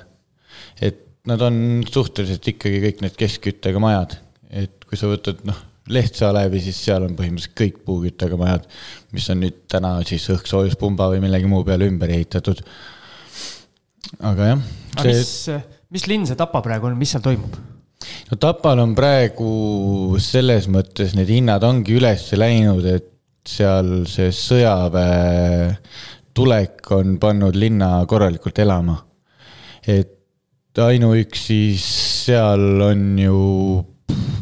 [0.81, 4.19] et nad on suhteliselt ikkagi kõik need keskküttega majad,
[4.53, 8.65] et kui sa võtad noh Lehtsaalevi, siis seal on põhimõtteliselt kõik puuküttega majad,
[9.13, 12.63] mis on nüüd täna siis õhksoojuspumba või millegi muu peale ümber ehitatud.
[14.25, 14.65] aga jah
[15.03, 15.13] see....
[15.13, 15.35] mis,
[15.93, 17.59] mis linn see Tapa praegu on, mis seal toimub?
[18.31, 23.11] no Tapal on praegu selles mõttes need hinnad ongi üles läinud, et
[23.45, 25.75] seal see sõjaväe
[26.35, 28.97] tulek on pannud linna korralikult elama.
[29.87, 33.41] et ainuüksi seal on ju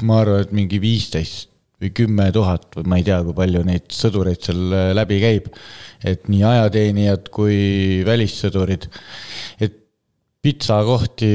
[0.03, 1.49] ma arvan, et mingi viisteist
[1.83, 4.61] või kümme tuhat või ma ei tea, kui palju neid sõdureid seal
[4.95, 5.49] läbi käib.
[6.03, 8.87] et nii ajateenijad kui välissõdurid.
[9.59, 9.75] et
[10.43, 11.29] pitsakohti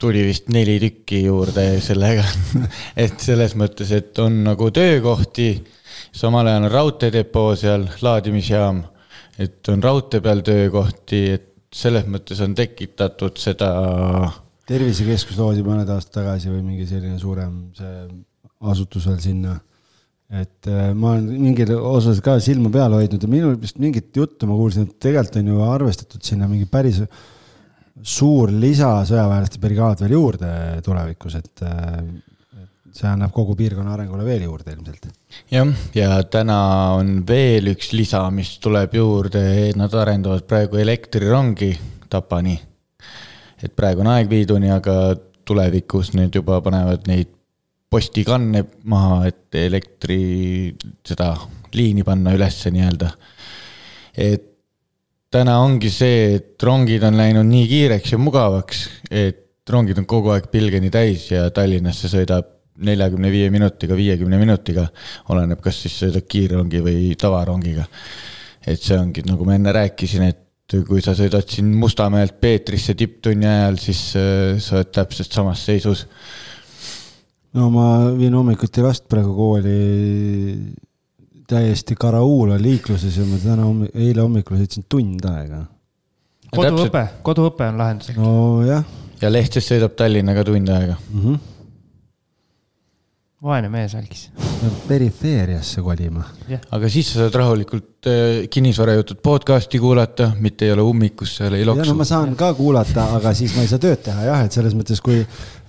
[0.00, 2.24] tuli vist neli tükki juurde sellega
[3.04, 5.48] et selles mõttes, et on nagu töökohti,
[6.12, 8.82] samal ajal on raudteedepoo seal, laadimisjaam,
[9.38, 13.70] et on raudtee peal töökohti, et selles mõttes on tekitatud seda
[14.68, 17.94] tervisekeskus loodi mõned aastad tagasi või mingi selline suurem see
[18.64, 19.54] asutus veel sinna.
[20.34, 24.48] et äh, ma olen mingil osas ka silma peal hoidnud ja minul vist mingit juttu
[24.48, 27.02] ma kuulsin, et tegelikult on ju arvestatud sinna mingi päris
[28.02, 30.50] suur lisasõjaväelaste brigaad veel juurde
[30.84, 32.00] tulevikus, et äh,
[32.94, 35.10] see annab kogu piirkonna arengule veel juurde ilmselt.
[35.52, 36.58] jah, ja täna
[36.96, 39.44] on veel üks lisa, mis tuleb juurde,
[39.76, 41.74] nad arendavad praegu elektrirongi
[42.08, 42.56] Tapani
[43.64, 47.32] et praegu on aeg viiduni, aga tulevikus need juba panevad neid
[47.90, 50.18] postikanne maha, et elektri
[51.06, 51.34] seda
[51.74, 53.10] liini panna ülesse nii-öelda.
[54.14, 54.50] et
[55.34, 60.30] täna ongi see, et rongid on läinud nii kiireks ja mugavaks, et rongid on kogu
[60.34, 62.52] aeg pilgeni täis ja Tallinnasse sõidab
[62.84, 64.86] neljakümne viie minutiga, viiekümne minutiga.
[65.30, 67.86] oleneb, kas siis sõidad kiirrongi või tavarongiga.
[68.66, 73.46] et see ongi, nagu ma enne rääkisin, et kui sa sõidad siin Mustamäelt Peetrisse tipptunni
[73.46, 76.06] ajal, siis äh, sa oled täpselt samas seisus.
[77.54, 79.76] no ma viin hommikuti last praegu kooli
[81.46, 85.64] täiesti karauula liikluses ja ma täna hommi-, eile hommikul sõitsin tund aega.
[86.54, 88.18] koduõpe, koduõpe on lahenduseks.
[88.18, 88.84] nojah
[89.20, 90.96] ja Lehtist sõidab Tallinnaga tund aega.
[91.10, 91.38] mm -hmm.,
[93.42, 94.30] vaene mees algis.
[94.64, 96.24] Peab perifeeriasse kolima.
[96.74, 101.64] aga siis sa saad rahulikult äh, kinnisvarajutud podcast'i kuulata, mitte ei ole ummikus seal, ei
[101.64, 102.06] ja no loksu ma.
[102.08, 105.22] saan ka kuulata, aga siis ma ei saa tööd teha jah, et selles mõttes, kui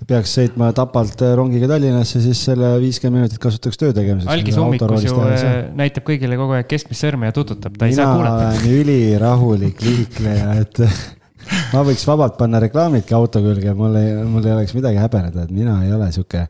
[0.05, 4.31] peaks sõitma Tapalt äh, rongiga Tallinnasse, siis selle viiskümmend minutit kasutaks töö tegemiseks.
[4.31, 8.03] algis hommikus ju äh, näitab kõigile kogu aeg keskmist sõrme ja tututab, ta ei mina
[8.03, 8.47] saa kuulata.
[8.53, 10.83] olen ülirahulik liikleja, et
[11.73, 15.53] ma võiks vabalt panna reklaamidki auto külge, mul ei, mul ei oleks midagi häbeneda, et
[15.55, 16.47] mina ei ole sihuke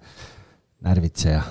[0.85, 1.41] närvitseja.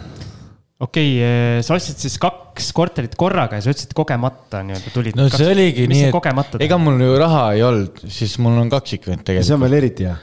[0.80, 5.18] Okei okay,, sa ostsid siis kaks korterit korraga ja sa ütlesid kogemata nii-öelda tulid.
[5.18, 8.34] no see oligi mis nii, see et kogemata ega mul ju raha ei olnud, siis
[8.42, 9.64] mul on kaksikvend see on tegelikult.
[9.64, 10.16] veel eriti hea.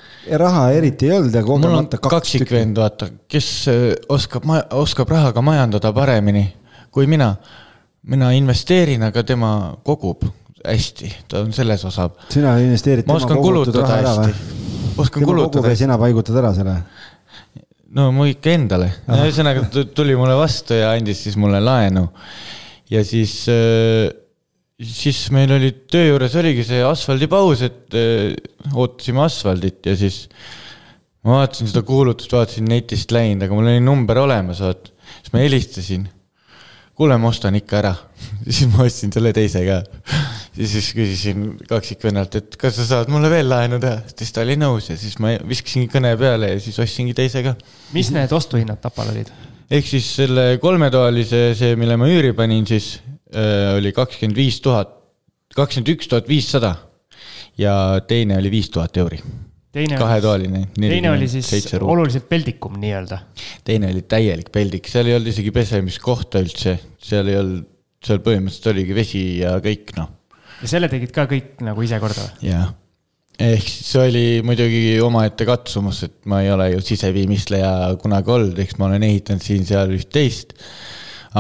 [0.44, 2.16] raha eriti ei olnud ja mul on kogemata kaks tükki.
[2.18, 4.50] kaksikvend, vaata, kes äh, oskab,
[4.84, 6.46] oskab rahaga majandada paremini
[6.92, 7.36] kui mina.
[8.02, 10.26] mina investeerin, aga tema kogub
[10.66, 12.10] hästi, ta on selles osa.
[12.30, 14.34] sina investeerid ma oskan kulutada hästi,
[14.98, 15.80] oskan tema kulutada ja.
[15.86, 16.76] sina paigutad ära selle.
[17.98, 22.08] No ma ikka endale, ühesõnaga tuli mulle vastu ja andis siis mulle laenu.
[22.92, 23.36] ja siis,
[24.94, 28.34] siis meil oli töö juures oligi see asfaldipaus, et äh,
[28.76, 30.26] ootasime asfaldit ja siis
[31.26, 34.92] ma vaatasin seda kuulutust, vaatasin netist läinud, aga mul oli number olemas, vaat.
[35.20, 36.08] siis ma helistasin.
[36.98, 37.96] kuule, ma ostan ikka ära.
[38.46, 39.82] siis ma ostsin selle teise ka.
[40.58, 44.58] Ja siis küsisin kaksikvennalt, et kas sa saad mulle veel laenu teha, siis ta oli
[44.60, 47.56] nõus ja siis ma viskasingi kõne peale ja siis ostsingi teise ka
[47.96, 49.32] mis need ostuhinnad Tapal olid?
[49.72, 52.98] ehk siis selle kolmetoalise, see, mille ma üüri panin, siis
[53.32, 54.92] äh, oli kakskümmend viis tuhat,
[55.56, 56.76] kakskümmend üks tuhat viissada
[57.60, 57.74] ja
[58.08, 59.22] teine oli viis tuhat euri.
[59.72, 60.66] teine, kahetoaline.
[60.76, 63.24] teine oli siis oluliselt peldikum nii-öelda.
[63.64, 67.70] teine oli täielik peldik, seal ei olnud isegi pesemiskohta üldse, seal ei olnud,
[68.04, 70.10] seal põhimõtteliselt oligi vesi ja kõik noh,
[70.62, 72.52] ja selle tegid ka kõik nagu ise korda või?
[72.52, 72.72] jah.
[73.42, 78.62] ehk siis see oli muidugi omaette katsumus, et ma ei ole ju siseviimistleja kunagi olnud,
[78.62, 80.56] eks ma olen ehitanud siin-seal üht-teist.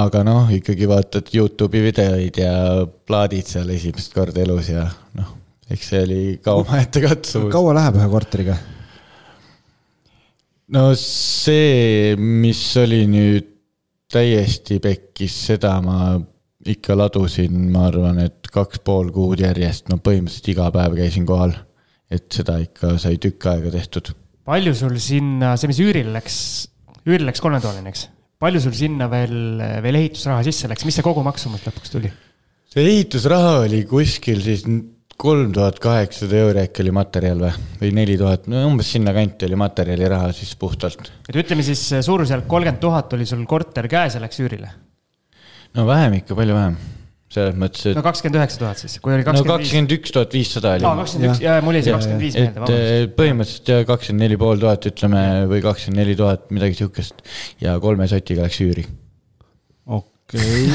[0.02, 2.56] aga noh, ikkagi vaatad Youtube'i videoid ja
[3.08, 4.88] plaadid seal esimest korda elus ja
[5.20, 5.38] noh,
[5.72, 7.52] eks see oli ka omaette katsumus.
[7.54, 8.58] kaua läheb ühe korteriga?
[10.72, 13.48] no see, mis oli nüüd
[14.12, 16.18] täiesti pekkis, seda ma
[16.70, 21.56] ikka ladusin, ma arvan, et kaks pool kuud järjest, no põhimõtteliselt iga päev käisin kohal.
[22.12, 24.12] et seda ikka sai tükk aega tehtud.
[24.46, 26.38] palju sul sinna, see, mis üürile läks,
[27.06, 28.10] üürile läks kolmetoaline, eks?
[28.42, 32.12] palju sul sinna veel, veel ehitusraha sisse läks, mis see kogumaksumus lõpuks tuli?
[32.72, 34.66] see ehitusraha oli kuskil siis
[35.22, 39.60] kolm tuhat kaheksasada euri äkki oli materjal või, või neli tuhat, no umbes sinnakanti oli
[39.60, 41.12] materjaliraha siis puhtalt.
[41.30, 44.72] et ütleme siis suurusjärk kolmkümmend tuhat oli sul korter käes ja läks üürile.
[45.78, 46.76] No vähem ikka, palju vähem,
[47.32, 49.70] selles mõttes, et no kakskümmend üheksa tuhat siis, kui oli no kakskümmend viis.
[49.70, 52.52] kakskümmend üks tuhat viissada oli aa, kakskümmend üks, jaa, mul jäi see kakskümmend viis meelde,
[52.52, 52.92] et vabandust.
[52.98, 57.26] eh, põhimõtteliselt ja kakskümmend neli pool tuhat ütleme või kakskümmend neli tuhat, midagi sihukest
[57.64, 58.86] ja kolme sotiga läks üüri.
[60.00, 60.68] okei,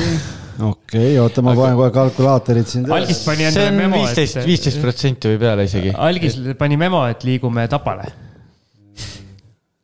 [0.72, 2.90] okei, oota, ma panen kohe kalkulaatorid siin.
[2.96, 5.92] algis pani endale memo, viisteist, viisteist protsenti või peale isegi.
[6.08, 8.08] algis pani memo, et liigume Tapale.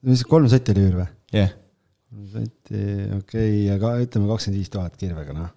[0.09, 1.12] mis kolm sotti oli üür või?
[1.37, 1.62] jah, kolm
[2.33, 2.83] sotti,
[3.18, 5.53] okei, aga ütleme kakskümmend viis tuhat kirvega, noh.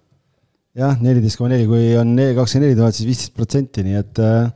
[0.76, 4.48] jah, neliteist koma neli, kui on kakskümmend neli tuhat, siis viisteist protsenti, nii et äh,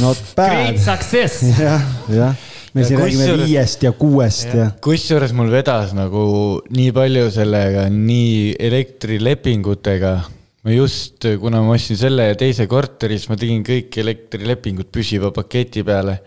[0.00, 0.82] not Great bad.
[0.84, 1.42] success.
[1.66, 2.36] jah, jah,
[2.72, 4.68] me Ja siin räägime kusjuures- viiest ja kuuest ja, ja..
[4.84, 6.22] kusjuures mul vedas nagu
[6.72, 10.14] nii palju sellega, nii elektrilepingutega.
[10.62, 15.32] ma just, kuna ma ostsin selle ja teise korteri, siis ma tegin kõik elektrilepingud püsiva
[15.34, 16.20] paketi peale.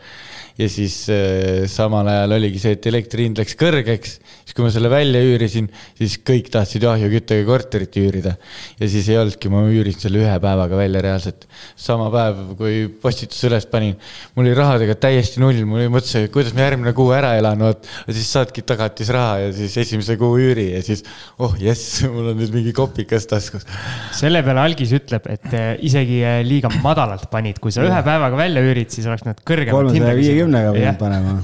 [0.55, 4.13] Ja siis äh, samal ajal oligi see, et elektri hind läks kõrgeks,
[4.45, 5.67] siis kui ma selle välja üürisin,
[5.99, 8.35] siis kõik tahtsid ahjuküttega korterit üürida.
[8.79, 11.43] ja siis ei olnudki, ma üürisin selle ühe päevaga välja reaalselt.
[11.75, 13.97] sama päev, kui postituse üles panin,
[14.35, 17.91] mul oli rahadega täiesti null, mul oli mõttes, kuidas ma järgmine kuu ära elan, vot.
[18.07, 21.03] siis saadki tagatisraha ja siis esimese kuu üüri ja siis
[21.35, 23.67] oh jess, mul on nüüd mingi kopikas taskus.
[24.15, 28.39] selle peale algis ütleb, et eh, isegi eh, liiga madalalt panid, kui sa ühe päevaga
[28.39, 30.99] välja üürid, siis oleks nad kõrgemat kolmesaja viiekümnega pidin Jah.
[30.99, 31.39] panema.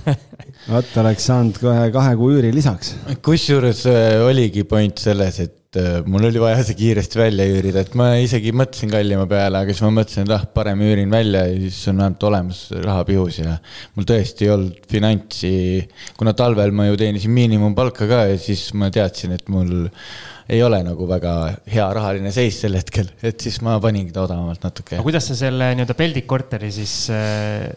[0.72, 2.96] vot oleks saanud kohe kahe kuu üüri lisaks.
[3.26, 7.96] kusjuures äh, oligi point selles, et äh, mul oli vaja see kiiresti välja üürida, et
[7.98, 11.56] ma isegi mõtlesin kallima peale, aga siis ma mõtlesin, et ah, parem üürin välja ja
[11.66, 13.56] siis on vähemalt olemas raha pihus ja
[13.96, 15.54] mul tõesti ei olnud finantsi,
[16.20, 19.90] kuna talvel ma ju teenisin miinimumpalka ka ja siis ma teadsin, et mul
[20.52, 21.34] ei ole nagu väga
[21.72, 24.98] hea rahaline seis sel hetkel, et siis ma paningi ta odavamalt natuke.
[24.98, 27.68] aga kuidas sa selle nii-öelda Peldik korteri siis äh,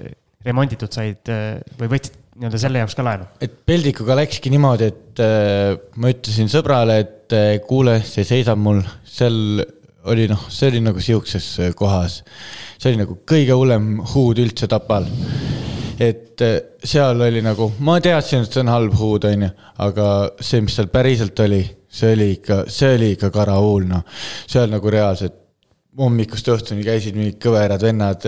[0.44, 3.28] remonditud said äh, või võtsid nii-öelda selle jaoks ka laenu?
[3.44, 8.82] et Peldikuga läkski niimoodi, et äh, ma ütlesin sõbrale, et äh, kuule, see seisab mul,
[9.06, 9.62] seal
[10.10, 12.22] oli noh, see oli nagu sihukeses äh, kohas.
[12.78, 15.06] see oli nagu kõige hullem huud üldse Tapal.
[16.02, 19.54] et äh, seal oli nagu, ma teadsin, et see on halb huud, onju,
[19.86, 21.62] aga see, mis seal päriselt oli
[21.94, 24.02] see oli ikka, see oli ikka karahuul, noh.
[24.50, 25.38] seal nagu reaalselt
[25.94, 28.24] hommikust õhtuni käisid mingid kõverad vennad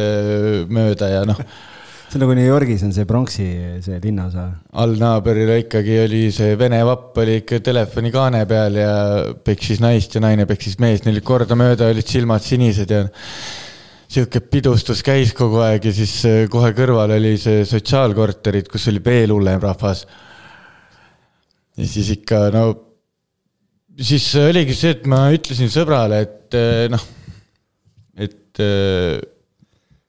[0.70, 1.40] mööda ja noh
[2.06, 3.46] see on nagu New Yorgis on see pronksi,
[3.84, 4.46] see linnaosa.
[4.72, 8.94] all naabril ikkagi oli see vene vapp oli ikka telefonikaane peal ja
[9.44, 13.04] peksis naist ja naine peksis meest, neil kordamööda olid silmad sinised ja
[14.06, 16.14] sihuke pidustus käis kogu aeg ja siis
[16.52, 20.06] kohe kõrval oli see sotsiaalkorterid, kus oli veel hullem rahvas.
[21.76, 22.66] ja siis ikka no
[23.96, 27.02] siis oligi see, et ma ütlesin sõbrale, et eh, noh,
[28.26, 29.16] et eh,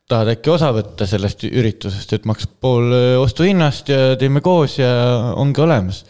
[0.08, 4.92] tahad äkki osa võtta sellest üritusest, et maksab pool eh, ostuhinnast ja teeme koos ja
[5.36, 6.04] ongi olemas.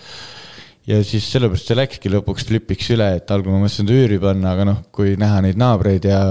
[0.87, 4.53] ja siis sellepärast see läkski lõpuks flipiks üle, et algul ma mõtlesin ta üüri panna,
[4.53, 6.21] aga noh, kui näha neid naabreid ja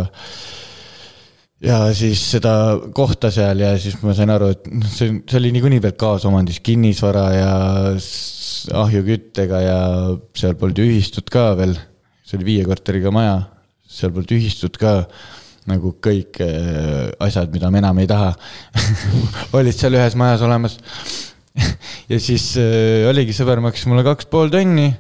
[1.67, 2.53] ja siis seda
[2.95, 6.61] kohta seal ja siis ma sain aru, et noh, see, see oli niikuinii veel kaasomandis
[6.65, 7.51] kinnisvara ja
[8.85, 9.81] ahjuküttega ja
[10.39, 11.75] seal polnud ühistut ka veel.
[12.27, 13.41] see oli viie korteriga maja,
[13.91, 15.01] seal polnud ühistut ka
[15.71, 18.33] nagu kõik äh, asjad, mida me enam ei taha.
[19.59, 20.79] Olid seal ühes majas olemas.
[22.07, 24.91] Ja siis äh, oligi, sõber maksis mulle kaks pool tonni.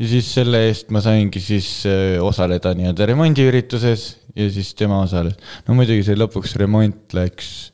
[0.00, 4.06] Ja siis selle eest ma saingi siis äh, osaleda nii-öelda remondiürituses.
[4.34, 5.36] Ja siis tema osales.
[5.66, 7.70] no muidugi see lõpuks remont läks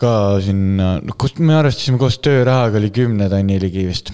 [0.00, 4.12] ka sinna, noh, kust me arvestasime koos töörahaga oli kümne tonni ligi vist.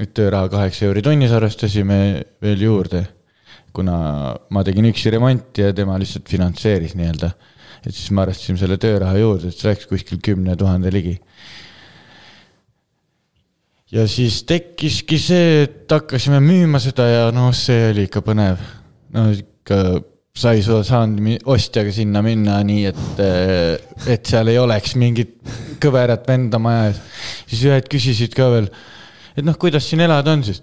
[0.00, 1.98] et tööraha kaheksa euri tunnis arvestasime
[2.40, 3.02] veel juurde,
[3.74, 3.96] kuna
[4.50, 7.32] ma tegin üksi remonti ja tema lihtsalt finantseeris nii-öelda.
[7.80, 11.16] et siis me arvestasime selle tööraha juurde, et see läks kuskil kümne tuhande ligi.
[13.92, 18.62] ja siis tekkiski see, et hakkasime müüma seda ja noh, see oli ikka põnev.
[19.16, 19.80] no ikka
[20.40, 23.24] sa ei saanud ostjaga sinna minna nii, et,
[24.08, 25.36] et seal ei oleks mingit
[25.82, 27.00] kõverat venda maja ees.
[27.50, 28.70] siis ühed küsisid ka veel,
[29.36, 30.62] et noh, kuidas siin elada on siis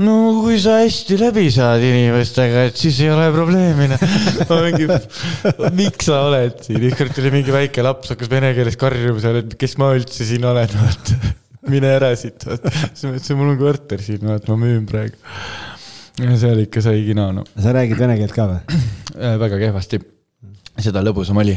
[0.00, 4.06] no kui sa hästi läbi saad inimestega, et siis ei ole probleemi, noh.
[4.50, 4.88] ma mingi,
[5.76, 9.58] miks sa oled siin, ükskord tuli mingi väike laps, hakkas vene keeles karjuma seal, et
[9.60, 11.34] kes ma üldse siin olen, vaata.
[11.72, 12.72] mine ära siit, vaata.
[12.88, 15.20] siis ma ütlesin, mul on korter siin, vaata, ma müün praegu
[16.38, 17.44] seal ikka sai kino, no.
[17.56, 18.80] sa räägid vene keelt ka või?
[19.16, 20.00] Äh, väga kehvasti,
[20.82, 21.54] seda lõbusam oli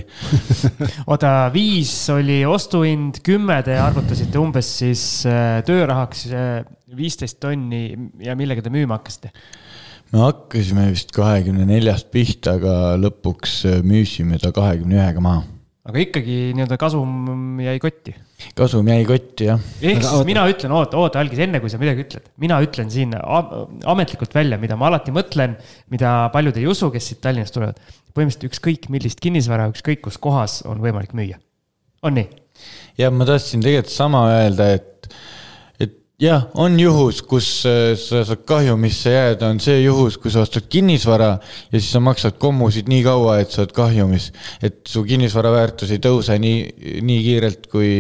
[1.12, 6.64] oota, viis oli ostuhind, kümme te arvutasite umbes siis äh, töörahaks äh,
[6.98, 7.88] viisteist tonni
[8.24, 9.34] ja millega te müüma hakkasite?
[10.14, 15.44] me hakkasime vist kahekümne neljast pihta, aga lõpuks müüsime ta kahekümne ühega maha
[15.86, 18.14] aga ikkagi nii-öelda kasum jäi kotti.
[18.58, 19.60] kasum jäi kotti, jah.
[19.82, 20.28] ehk aga, siis oota.
[20.28, 23.14] mina ütlen, oota, oota, Algis, enne kui sa midagi ütled, mina ütlen siin
[23.94, 25.56] ametlikult välja, mida ma alati mõtlen,
[25.94, 27.78] mida paljud ei usu, kes siit Tallinnast tulevad.
[28.16, 31.38] põhimõtteliselt ükskõik millist kinnisvara, ükskõik kus kohas on võimalik müüa.
[32.02, 32.28] on nii?
[32.98, 34.95] ja ma tahtsin tegelikult sama öelda, et
[36.22, 40.68] jah, on juhus, kus äh, sa saad kahjumisse jääda, on see juhus, kui sa ostad
[40.72, 44.32] kinnisvara ja siis sa maksad kommusid nii kaua, et sa oled kahjumis.
[44.64, 47.92] et su kinnisvara väärtus ei tõuse nii, nii kiirelt, kui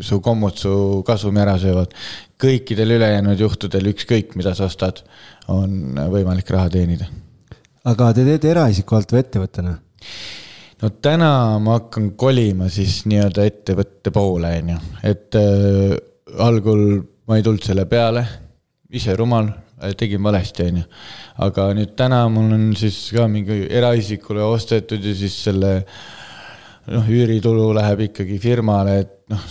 [0.00, 0.74] su kommud su
[1.06, 1.94] kasumi ära söövad.
[2.40, 5.02] kõikidel ülejäänud juhtudel, ükskõik mida sa ostad,
[5.48, 7.08] on võimalik raha teenida.
[7.84, 9.78] aga te teete eraisiku alt või ettevõttena?
[10.82, 14.78] no täna ma hakkan kolima siis nii-öelda ettevõtte poole, on ju,
[15.08, 15.96] et äh,
[16.36, 17.00] algul
[17.30, 18.24] ma ei tulnud selle peale,
[18.90, 19.46] ise rumal,
[19.96, 20.86] tegin valesti, on ju.
[21.46, 25.76] aga nüüd täna mul on siis ka mingi eraisikule ostetud ja siis selle
[26.90, 29.46] noh, üüritulu läheb ikkagi firmale, et noh,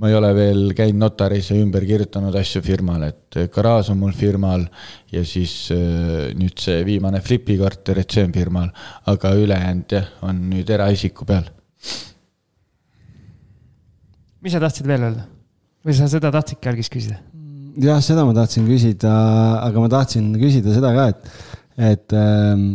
[0.00, 4.14] ma ei ole veel käinud notaris ja ümber kirjutanud asju firmale, et garaaž on mul
[4.16, 4.66] firmal
[5.14, 8.72] ja siis nüüd see viimane Flipi korter, et see on firmal,
[9.12, 11.46] aga ülejäänud jah, on nüüd eraisiku peal.
[14.40, 15.30] mis sa tahtsid veel öelda?
[15.86, 17.20] Või sa seda tahtsidki algis küsida?
[17.80, 19.14] jah, seda ma tahtsin küsida,
[19.62, 21.32] aga ma tahtsin küsida seda ka, et,
[21.92, 22.66] et, ähm,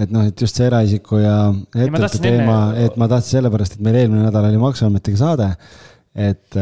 [0.00, 1.36] et noh, et just see eraisiku ja
[1.74, 5.52] ettevõtte teema, et ma tahtsin sellepärast, et meil eelmine nädal oli Maksuametiga saade
[6.14, 6.56] et,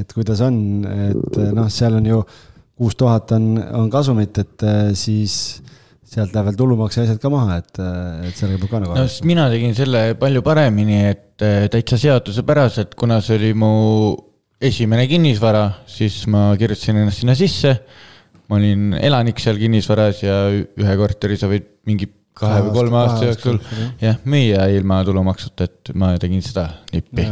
[0.00, 2.22] et kuidas on, et noh, seal on ju
[2.80, 4.64] kuus tuhat on, on kasumit, et
[4.98, 5.34] siis
[6.10, 7.82] sealt läheb veel tulumaks ja asjad ka maha, et,
[8.26, 12.00] et sellega peab ka nagu no sest mina tegin selle palju paremini, et äh, täitsa
[12.00, 13.70] seadusepäraselt, kuna see oli mu
[14.60, 17.74] esimene kinnisvara, siis ma kirjutasin ennast sinna sisse.
[18.50, 23.28] ma olin elanik seal kinnisvaras ja ühe korteri sa võid mingi kahe või kolme aasta
[23.28, 23.60] jooksul
[24.02, 27.28] jah, müüa ilma tulumaksuta, et ma tegin seda nippi.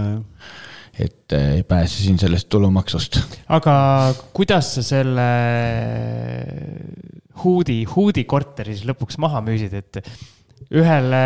[0.98, 3.20] et äh, pääsesin sellest tulumaksust.
[3.48, 3.74] aga
[4.32, 5.28] kuidas sa selle
[7.42, 10.00] Huudi, Huudi korteri siis lõpuks maha müüsid, et
[10.68, 11.20] ühele.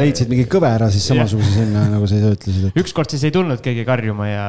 [0.00, 2.78] leidsid mingi kõvera siis samasuguse sinna, nagu sa ise ütlesid et....
[2.82, 4.46] ükskord siis ei tulnud keegi karjuma ja.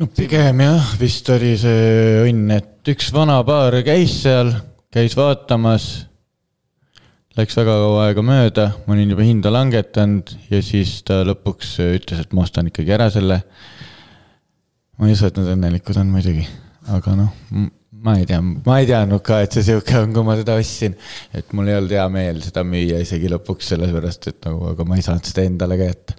[0.00, 4.54] no pigem jah, vist oli see õnn, et üks vana paar käis seal,
[4.92, 5.90] käis vaatamas.
[7.38, 12.24] Läks väga kaua aega mööda, ma olin juba hinda langetanud ja siis ta lõpuks ütles,
[12.24, 13.38] et ma ostan ikkagi ära selle.
[14.98, 16.48] ma ei usu, et nad õnnelikud on muidugi,
[16.90, 17.70] aga noh
[18.00, 20.94] ma ei tea, ma ei teadnud ka, et see sihuke on, kui ma seda ostsin.
[21.36, 24.96] et mul ei olnud hea meel seda müüa isegi lõpuks sellepärast, et nagu, aga ma
[24.96, 26.16] ei saanud seda endale kätte.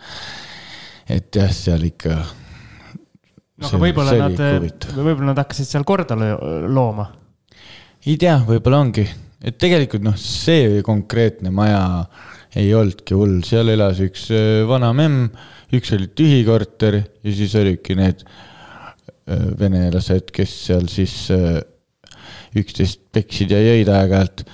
[1.17, 2.19] et jah, seal ikka.
[3.61, 4.43] no aga võib-olla nad,
[4.99, 7.09] võib-olla nad hakkasid seal korda looma.
[8.05, 9.07] ei tea, võib-olla ongi,
[9.41, 11.81] et tegelikult noh, see konkreetne maja
[12.59, 15.29] ei olnudki hull, seal elas üks äh, vana memm,
[15.73, 21.61] üks oli tühi korter ja siis olidki need äh, venelased, kes seal siis äh,
[22.59, 24.45] üksteist peksid ja jõid aeg-ajalt.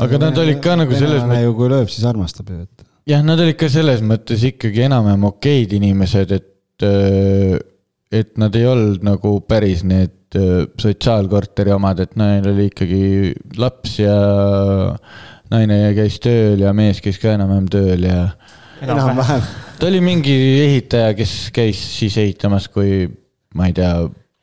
[0.00, 1.44] aga no, nad olid ka nagu selles mõttes.
[1.44, 2.86] ju kui lööb, siis armastab ju, et.
[3.12, 7.56] jah, nad olid ka selles mõttes ikkagi enam-vähem okeid inimesed, et, äh,
[8.20, 13.02] et nad ei olnud nagu päris need äh, sotsiaalkorteri omad, et neil oli ikkagi
[13.60, 14.18] laps ja
[15.52, 18.22] naine käis tööl ja mees käis ka enam-vähem tööl ja.
[18.84, 19.44] enam-vähem.
[19.78, 23.04] ta oli mingi ehitaja, kes käis siis ehitamas, kui
[23.56, 23.92] ma ei tea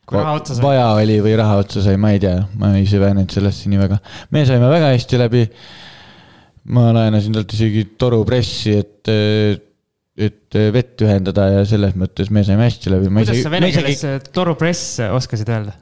[0.05, 0.63] kui raha otsa sai.
[0.63, 3.99] vaja oli või raha otsa sai, ma ei tea, ma ei süvenenud sellesse nii väga.
[4.35, 5.45] me saime väga hästi läbi.
[6.75, 9.13] ma laenasin talt isegi torupressi, et,
[10.29, 13.09] et vett ühendada ja selles mõttes me saime hästi läbi.
[13.09, 14.31] kuidas sa vene keeles isegi...
[14.35, 15.75] torupress oskasid öelda?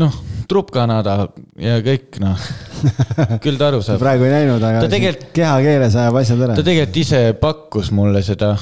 [0.00, 0.14] noh,
[0.48, 1.16] trupkanada
[1.60, 2.44] ja kõik noh
[3.44, 4.00] küll ta aru saab.
[4.02, 5.32] praegu ei näinud, aga tegelikult...
[5.36, 6.58] kehakeeles ajab asjad ära.
[6.60, 8.54] ta tegelikult ise pakkus mulle seda,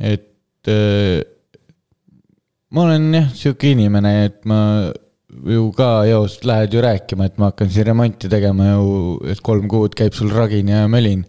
[0.00, 0.28] et
[2.72, 4.58] ma olen jah, sihuke inimene, et ma
[5.32, 8.88] ju ka eos lähed ju rääkima, et ma hakkan siin remonti tegema ju,
[9.32, 11.24] et kolm kuud käib sul ragin ja mölin.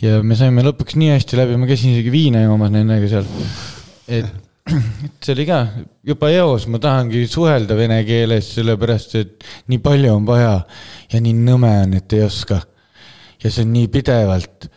[0.00, 3.28] ja me saime lõpuks nii hästi läbi, ma käisin isegi viina joomas nendega seal.
[4.08, 4.28] et,
[5.08, 5.60] et see oli ka
[6.06, 10.58] juba eos, ma tahangi suhelda vene keeles, sellepärast et nii palju on vaja
[11.12, 12.62] ja nii nõme on, et ei oska.
[13.42, 14.68] ja see on nii pidevalt.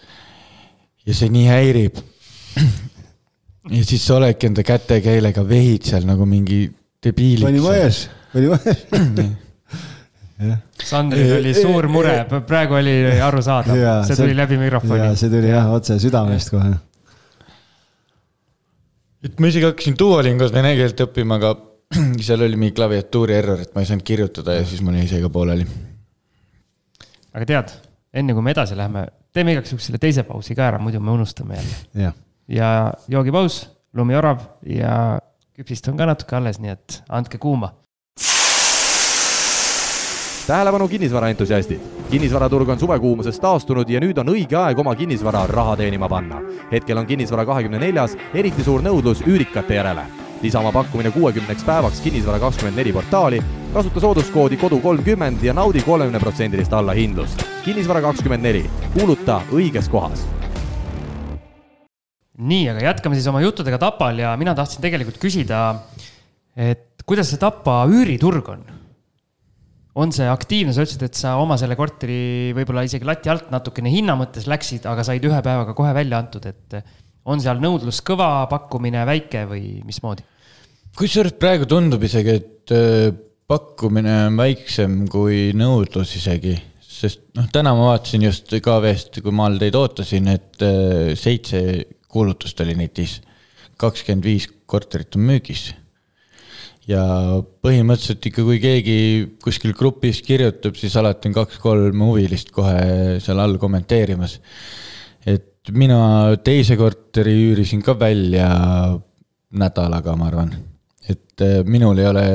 [1.06, 2.08] ja see nii häirib
[3.70, 6.64] ja siis sa oledki enda kätekeelega vehid seal nagu mingi
[7.04, 7.46] debiiliks.
[7.46, 8.04] pani vaes,
[8.34, 9.32] pani vaes
[10.82, 12.16] Sandril oli suur mure,
[12.50, 15.12] praegu oli arusaadav, see tuli läbi mikrofoni.
[15.20, 16.72] see tuli jah otse südamest kohe.
[19.22, 21.54] et ma isegi hakkasin Duolingos vene keelt õppima, aga
[22.26, 25.22] seal oli mingi klaviatuuri error, et ma ei saanud kirjutada ja siis mul jäi see
[25.22, 25.70] ka pooleli.
[27.38, 27.78] aga tead,
[28.18, 31.14] enne kui me edasi läheme, teeme igaks juhuks selle teise pausi ka ära, muidu me
[31.14, 31.80] unustame jälle.
[32.08, 35.20] jah ja joogipaus, lumiorav ja
[35.56, 37.74] küpsist on ka natuke alles, nii et andke kuuma.
[40.48, 41.80] tähelepanu, kinnisvaraentusiastid!
[42.12, 46.42] kinnisvaraturg on suvekuumusest taastunud ja nüüd on õige aeg oma kinnisvara raha teenima panna.
[46.72, 50.04] hetkel on kinnisvara kahekümne neljas eriti suur nõudlus üürikate järele.
[50.42, 55.82] lisa oma pakkumine kuuekümneks päevaks Kinnisvara kakskümmend neli portaali, kasuta sooduskoodi kodu kolmkümmend ja naudi
[55.82, 57.46] kolmekümne protsendilist allahindlust.
[57.66, 60.41] kinnisvara kakskümmend neli, kuuluta õiges kohas
[62.42, 65.62] nii, aga jätkame siis oma juttudega Tapal ja mina tahtsin tegelikult küsida,
[66.58, 68.64] et kuidas see Tapa üüriturg on?
[70.00, 73.92] on see aktiivne, sa ütlesid, et sa oma selle korteri võib-olla isegi lati alt natukene
[73.92, 76.78] hinna mõttes läksid, aga said ühe päevaga kohe välja antud, et
[77.28, 80.24] on seal nõudlus kõva, pakkumine väike või mismoodi?
[80.96, 83.12] kusjuures praegu tundub isegi, et äh,
[83.52, 89.48] pakkumine on väiksem kui nõudlus isegi, sest noh, täna ma vaatasin just KV-st, kui ma
[89.48, 91.62] all teid ootasin, et äh, seitse
[92.12, 93.20] kuulutust oli netis,
[93.82, 95.72] kakskümmend viis korterit on müügis.
[96.90, 97.04] ja
[97.64, 98.98] põhimõtteliselt ikka, kui keegi
[99.44, 104.40] kuskil grupis kirjutab, siis alati on kaks-kolm huvilist kohe seal all kommenteerimas.
[105.26, 108.50] et mina teise korteri üürisin ka välja
[109.52, 110.52] nädalaga, ma arvan.
[111.10, 112.28] et äh, minul ei ole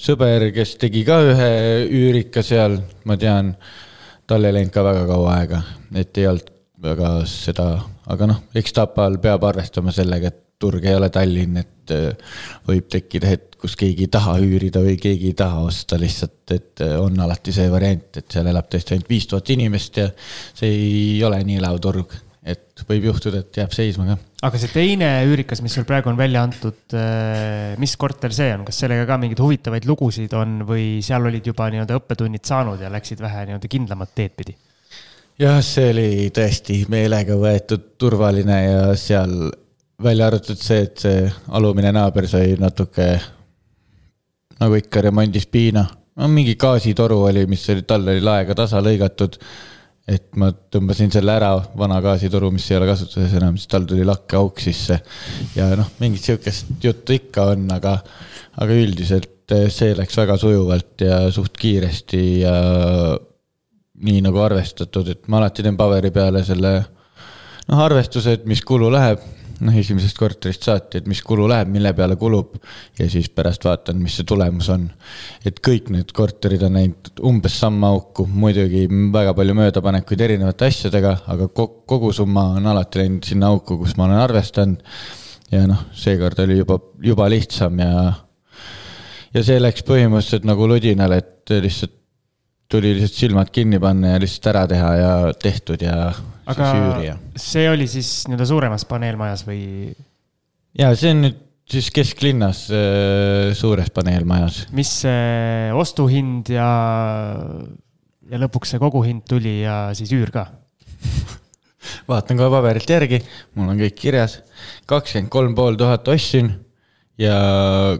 [0.00, 1.50] sõber, kes tegi ka ühe
[1.88, 3.54] üürika seal, ma tean,
[4.28, 5.62] tal ei läinud ka väga kaua aega,
[5.94, 7.66] et ei olnud väga seda,
[8.10, 12.32] aga noh, eks Tapal peab arvestama sellega, et turg ei ole Tallinn, et äh,
[12.68, 16.82] võib tekkida hetk, kus keegi ei taha üürida või keegi ei taha osta lihtsalt, et
[16.84, 20.68] äh, on alati see variant, et seal elab tõesti ainult viis tuhat inimest ja see
[20.68, 24.18] ei ole nii elav turg, et võib juhtuda, et jääb seisma ka.
[24.48, 28.66] aga see teine üürikas, mis sul praegu on välja antud, äh, mis korter see on,
[28.68, 32.92] kas sellega ka mingeid huvitavaid lugusid on või seal olid juba nii-öelda õppetunnid saanud ja
[32.92, 34.56] läksid vähe nii-öelda kindlamat teed pidi?
[35.40, 39.48] Jah, see oli tõesti meelega võetud turvaline ja seal
[40.00, 41.24] välja arvatud see, et see
[41.56, 43.08] alumine naaber sai natuke
[44.60, 45.86] nagu ikka remondis piina.
[46.16, 49.38] no mingi gaasitoru oli, mis oli, tal oli laega tasa lõigatud.
[50.10, 54.04] et ma tõmbasin selle ära, vana gaasitoru, mis ei ole kasutuses enam, siis tal tuli
[54.04, 55.00] lakkeauk sisse.
[55.56, 57.96] ja noh, mingit sihukest juttu ikka on, aga,
[58.60, 62.54] aga üldiselt see läks väga sujuvalt ja suht kiiresti ja
[64.04, 66.72] nii nagu arvestatud, et ma alati teen paberi peale selle
[67.70, 69.22] noh, arvestuse, et mis kulu läheb,
[69.60, 72.56] noh, esimesest korterist saati, et mis kulu läheb, mille peale kulub
[72.98, 74.88] ja siis pärast vaatan, mis see tulemus on.
[75.46, 81.16] et kõik need korterid on läinud umbes samma auku, muidugi väga palju möödapanekuid erinevate asjadega,
[81.34, 84.82] aga kogusumma on alati läinud sinna auku, kus ma olen arvestanud.
[85.52, 88.12] ja noh, seekord oli juba, juba lihtsam ja,
[89.34, 91.99] ja see läks põhimõtteliselt nagu ludinal, et lihtsalt
[92.70, 95.12] tuli lihtsalt silmad kinni panna ja lihtsalt ära teha ja
[95.42, 96.12] tehtud ja
[96.50, 96.70] aga
[97.04, 97.16] ja...
[97.38, 99.62] see oli siis nii-öelda suuremas paneelmajas või?
[100.78, 101.40] ja see on nüüd
[101.70, 104.64] siis kesklinnas äh, suures paneelmajas.
[104.76, 106.70] mis see ostuhind ja,
[108.30, 110.46] ja lõpuks see koguhind tuli ja siis üür ka
[112.10, 113.22] vaatan kohe paberilt järgi,
[113.58, 114.40] mul on kõik kirjas.
[114.90, 116.52] kakskümmend kolm pool tuhat ostsin
[117.20, 117.36] ja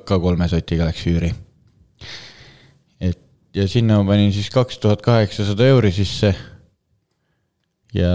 [0.06, 1.32] ka kolme sotiga läks üüri
[3.54, 6.34] ja sinna ma panin siis kaks tuhat kaheksasada euri sisse.
[7.94, 8.10] ja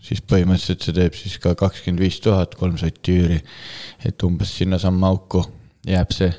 [0.00, 3.38] siis põhimõtteliselt see teeb siis ka kakskümmend viis tuhat kolm sotti üüri.
[4.04, 5.44] et umbes sinnasamma auku
[5.86, 6.32] jääb see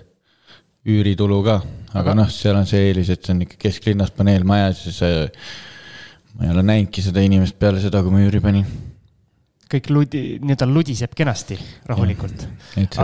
[0.88, 1.62] üüritulu ka,
[1.92, 2.14] aga, aga...
[2.22, 5.24] noh, seal on see eelis, et see on ikka kesklinnas paneelmajas ja see.
[6.38, 8.66] ma ei ole näinudki seda inimest peale seda, kui ma üüri panin.
[9.68, 11.60] kõik ludi, nii-öelda ludiseb kenasti,
[11.90, 12.48] rahulikult,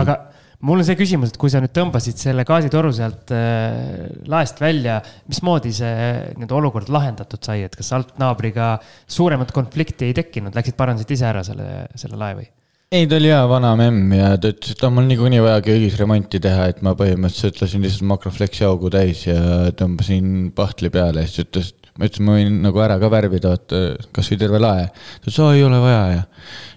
[0.00, 0.18] aga
[0.64, 4.98] mul on see küsimus, et kui sa nüüd tõmbasid selle gaasitoru sealt äh, laest välja,
[5.30, 5.94] mismoodi see
[6.34, 11.44] nii-öelda olukord lahendatud sai, et kas altnaabriga suuremat konflikti ei tekkinud, läksid parandasid ise ära
[11.46, 12.50] selle, selle lae või?
[12.94, 15.96] ei, ta oli hea vana memm ja ta ütles, et on mul niikuinii vaja köögis
[15.98, 21.30] remonti teha, et ma põhimõtteliselt lasin lihtsalt makrofleksi augu täis ja tõmbasin pahtli peale ja
[21.30, 23.82] siis ütles, ma ütlesin, ma võin nagu ära ka värvida, vaata
[24.14, 24.86] kasvõi terve lae.
[24.92, 26.22] ta ütles, aa ei ole vaja ja,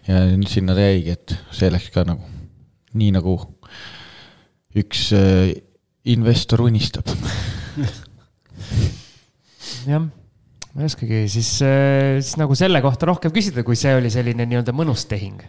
[0.09, 2.33] ja sinna ta jäigi, et see läks ka nagu
[2.97, 3.37] nii nagu
[4.83, 5.55] üks äh,
[6.07, 7.09] investor unistab
[9.87, 14.11] jah, ma ei oskagi siis, äh, siis nagu selle kohta rohkem küsida, kui see oli
[14.13, 15.43] selline nii-öelda mõnus tehing.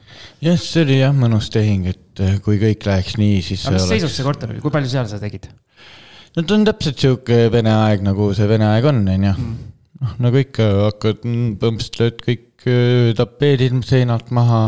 [0.45, 3.65] jah, see oli jah mõnus tehing, et äh, kui kõik läheks nii, siis.
[3.67, 3.95] aga mis oleks...
[3.95, 5.51] seisus see korter oli, kui palju seal sa tegid?
[6.37, 9.37] no ta on täpselt sihuke vene aeg, nagu see vene aeg on, on ju.
[9.37, 9.73] Mm.
[10.03, 12.45] noh, nagu ikka hakkad, põhimõtteliselt lööd kõik
[13.19, 14.63] tapeedid seinalt maha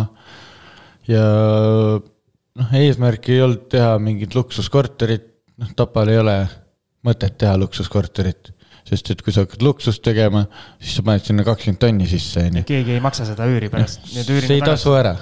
[1.10, 1.24] ja
[2.60, 5.28] noh, eesmärk ei olnud teha mingit luksuskorterit,
[5.60, 6.36] noh, Tapal ei ole
[7.06, 8.56] mõtet teha luksuskorterit.
[8.90, 10.46] sest et kui sa hakkad luksust tegema,
[10.80, 12.62] siis sa paned sinna kakskümmend tonni sisse, on ju.
[12.66, 14.08] keegi ei maksa seda üüri pärast.
[14.08, 15.14] see ei tasu ära.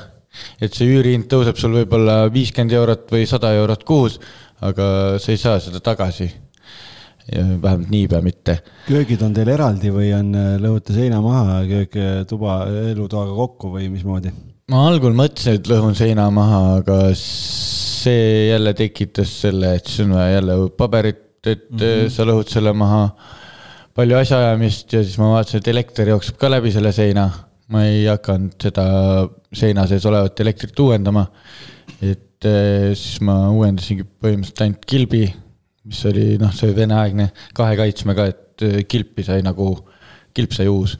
[0.61, 4.19] et see üürihind tõuseb sul võib-olla viiskümmend eurot või sada eurot kuus,
[4.65, 6.31] aga sa ei saa seda tagasi
[7.29, 8.61] ja vähemalt niipea mitte.
[8.87, 10.33] köögid on teil eraldi või on,
[10.63, 11.99] lõhute seina maha, köök
[12.31, 12.63] tuba
[12.93, 14.33] elutoaga kokku või mismoodi?
[14.69, 20.15] Ma algul mõtlesin, et lõhun seina maha, aga see jälle tekitas selle, et siis on
[20.19, 22.11] vaja jälle paberit, et mm -hmm.
[22.13, 23.11] sa lõhud selle maha.
[23.99, 27.31] palju asjaajamist ja siis ma vaatasin, et elekter jookseb ka läbi selle seina.
[27.69, 28.85] ma ei hakanud seda
[29.53, 31.27] seina sees olevat elektrit uuendama.
[32.03, 35.35] et eh, siis ma uuendasingi põhimõtteliselt ainult kilbi,
[35.85, 39.89] mis oli noh, see veneaegne kahe kaitsmega, et eh, kilpi sai nagu,
[40.35, 40.99] kilp sai uus.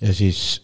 [0.00, 0.63] ja siis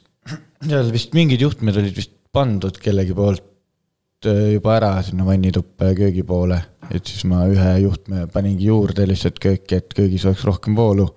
[0.60, 5.96] seal vist mingid juhtmed olid vist pandud kellegi poolt äh, juba ära sinna vannituppa ja
[5.96, 6.60] köögi poole.
[6.90, 11.08] et siis ma ühe juhtme paningi juurde lihtsalt kööki, et köögis oleks rohkem voolu.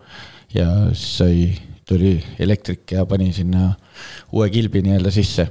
[0.53, 1.43] ja siis sai,
[1.83, 3.73] tuli elektrik ja pani sinna
[4.31, 5.47] uue kilbi nii-öelda sisse.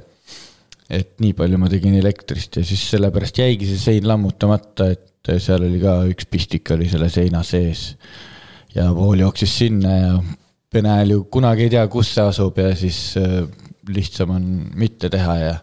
[0.89, 5.69] et nii palju ma tegin elektrist ja siis sellepärast jäigi see sein lammutamata, et seal
[5.69, 7.91] oli ka üks pistik oli selle seina sees.
[8.73, 10.15] ja vool jooksis sinna ja
[10.73, 13.43] Vene hääl ju kunagi ei tea, kus see asub ja siis äh,
[13.89, 14.47] lihtsam on
[14.79, 15.53] mitte teha ja,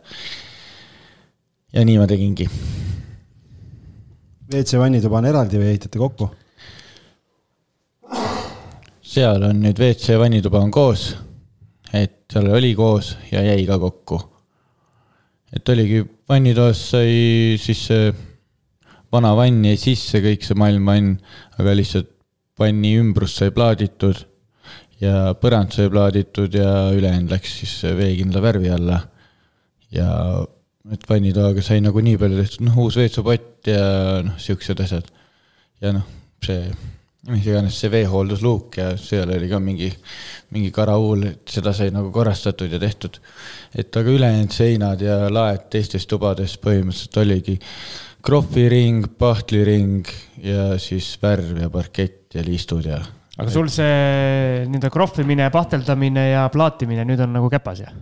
[1.72, 2.48] ja nii ma tegingi.
[4.50, 6.30] WC vannituba on eraldi või ehitate kokku?
[9.10, 11.08] seal on nüüd WC vannituba on koos,
[11.92, 14.20] et seal oli koos ja jäi ka kokku.
[15.50, 18.12] et oligi, vannitoas sai siis see
[19.10, 21.16] vana vann jäi sisse, kõik see maailmavann,
[21.58, 22.12] aga lihtsalt
[22.60, 24.20] vanni ümbrus sai plaaditud
[25.00, 29.00] ja põrand sai plaaditud ja ülejäänud läks siis veekindla värvi alla.
[29.90, 30.10] ja
[30.92, 35.10] et vannitoaga sai nagu nii palju tehtud, noh, uus veetsupott ja noh, siuksed asjad.
[35.80, 36.06] ja noh,
[36.44, 36.64] see
[37.28, 39.90] mis iganes see veehooldusluuk ja seal oli ka mingi,
[40.56, 43.20] mingi karauul, et seda sai nagu korrastatud ja tehtud.
[43.76, 47.58] et aga ülejäänud seinad ja laed teistes tubades põhimõtteliselt oligi
[48.24, 50.08] krohviring, pahtliring
[50.44, 53.00] ja siis värv ja parkett ja liistud ja.
[53.40, 57.94] Aga sul see nii-öelda krohvimine, pahteldamine ja plaatimine nüüd on nagu käpas, jah?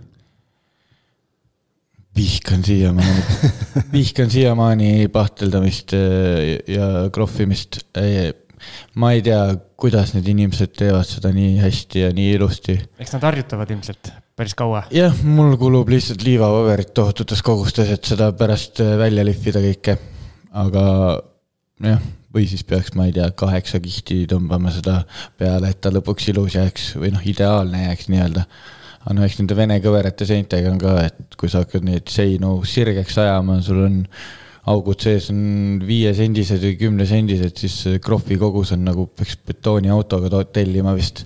[2.19, 3.23] vihkan siiamaani,
[3.95, 7.79] vihkan siiamaani pahteldamist ja krohvimist
[8.99, 9.43] ma ei tea,
[9.79, 12.75] kuidas need inimesed teevad seda nii hästi ja nii ilusti.
[12.99, 14.85] eks nad harjutavad ilmselt päris kaua.
[14.95, 19.99] jah, mul kulub lihtsalt liivapaberit tohututes kogustes, et seda pärast äh, välja lihvida kõike.
[20.65, 20.85] aga
[21.87, 22.03] jah,
[22.35, 25.03] või siis peaks, ma ei tea, kaheksa kihti tõmbama seda
[25.41, 28.45] peale, et ta lõpuks ilus jääks või noh, ideaalne jääks nii-öelda
[29.09, 32.59] aga no eks nende vene kõverate seintega on ka, et kui sa hakkad neid seinu
[32.69, 34.03] sirgeks ajama, sul on
[34.69, 41.25] augud sees on viiesendised või kümnesendised, siis krohvi kogus on nagu peaks betooniautoga tellima vist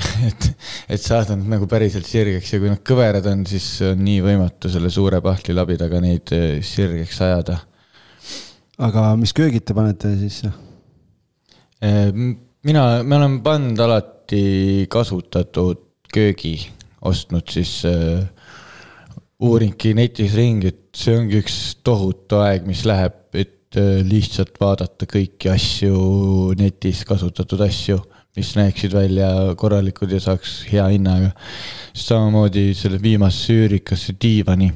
[0.28, 0.46] et,
[0.94, 4.70] et saada nad nagu päriselt sirgeks ja kui nad kõverad on, siis on nii võimatu
[4.72, 7.58] selle suure pahtlilabidaga neid eh, sirgeks ajada.
[8.80, 10.52] Aga mis köögid te panete sisse?
[11.80, 16.56] Eh, mina, me oleme pannud alati kasutatud köögi,
[17.06, 18.24] ostnud siis äh,
[19.40, 21.56] uuringi netis ringi, et see ongi üks
[21.86, 28.00] tohutu aeg, mis läheb, et äh, lihtsalt vaadata kõiki asju netis, kasutatud asju,
[28.36, 31.32] mis näeksid välja korralikud ja saaks hea hinnaga.
[31.94, 34.70] samamoodi selle viimasesse üürikasse diivani.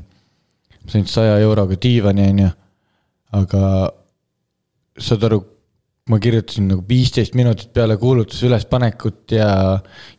[0.89, 2.51] sain saja euroga diivani, onju,
[3.35, 3.67] aga
[5.01, 5.41] saad aru,
[6.11, 9.49] ma kirjutasin nagu viisteist minutit peale kuulutuse ülespanekut ja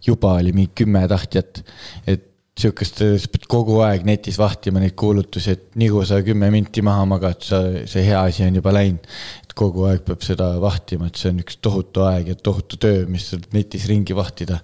[0.06, 1.62] juba oli mingi kümme tahtjat,
[2.08, 6.48] et sihukest, sa pead kogu aeg netis vahtima neid kuulutusi, et nii kui sa kümme
[6.54, 9.10] minti maha magad, sa, see hea asi on juba läinud.
[9.44, 13.04] et kogu aeg peab seda vahtima, et see on üks tohutu aeg ja tohutu töö,
[13.12, 14.62] mis netis ringi vahtida.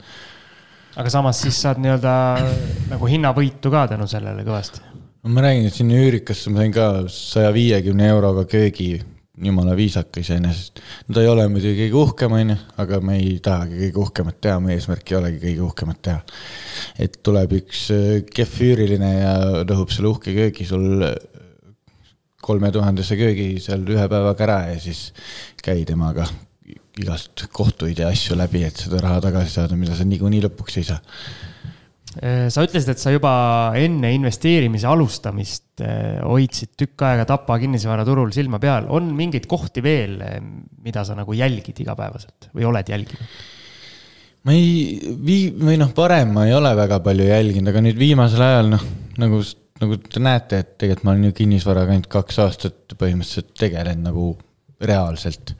[0.96, 2.16] aga samas siis saad nii-öelda
[2.94, 4.91] nagu hinnavõitu ka tänu sellele kõvasti.
[5.24, 8.96] No ma räägin, et sinna üürikasse ma sain ka saja viiekümne euroga köögi
[9.42, 10.82] jumala viisaka iseenesest.
[11.08, 14.60] no ta ei ole muidugi kõige uhkem, onju, aga me ei tahagi kõige uhkemat teha,
[14.64, 16.22] meie eesmärk ei olegi kõige uhkemat teha.
[17.06, 21.16] et tuleb üks äh, kehv üüriline ja rõhub selle uhke köögi sul äh,
[22.42, 25.12] kolmetuhandese köögi seal ühe päevaga ära ja siis
[25.62, 26.26] käi temaga
[27.02, 30.90] igast kohtuid ja asju läbi, et seda raha tagasi saada, mida sa niikuinii lõpuks ei
[30.90, 31.00] saa
[32.52, 33.32] sa ütlesid, et sa juba
[33.80, 38.90] enne investeerimise alustamist äh, hoidsid tükk aega Tapa kinnisvaraturul silma peal.
[38.92, 40.42] on mingeid kohti veel, äh,
[40.84, 43.40] mida sa nagu jälgid igapäevaselt või oled jälginud?
[44.44, 48.44] ma ei, vii-, või noh, varem ma ei ole väga palju jälginud, aga nüüd viimasel
[48.44, 48.86] ajal noh,
[49.22, 49.42] nagu,
[49.84, 54.28] nagu te näete, et tegelikult ma olen ju kinnisvaraga ainult kaks aastat põhimõtteliselt tegelenud nagu
[54.82, 55.56] reaalselt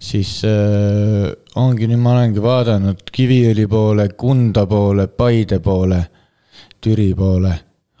[0.00, 1.28] siis äh,
[1.60, 6.00] ongi, nüüd ma olengi vaadanud Kiviõli poole, Kunda poole, Paide poole,
[6.80, 7.52] Türi poole,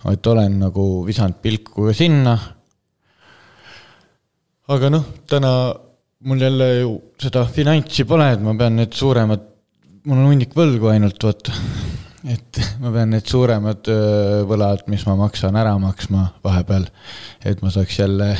[0.08, 2.38] et olen nagu visanud pilku ka sinna.
[4.70, 5.52] aga noh, täna
[6.24, 9.42] mul jälle ju seda finantsi pole, et ma pean need suuremad,
[10.06, 11.56] mul on hunnik võlgu ainult, vaata.
[12.34, 16.88] et ma pean need suuremad äh, võlad, mis ma maksan, ära maksma vahepeal,
[17.44, 18.30] et ma saaks jälle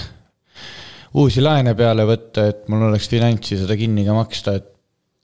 [1.19, 4.69] uusi laene peale võtta, et mul oleks finantsi seda kinni ka maksta, et.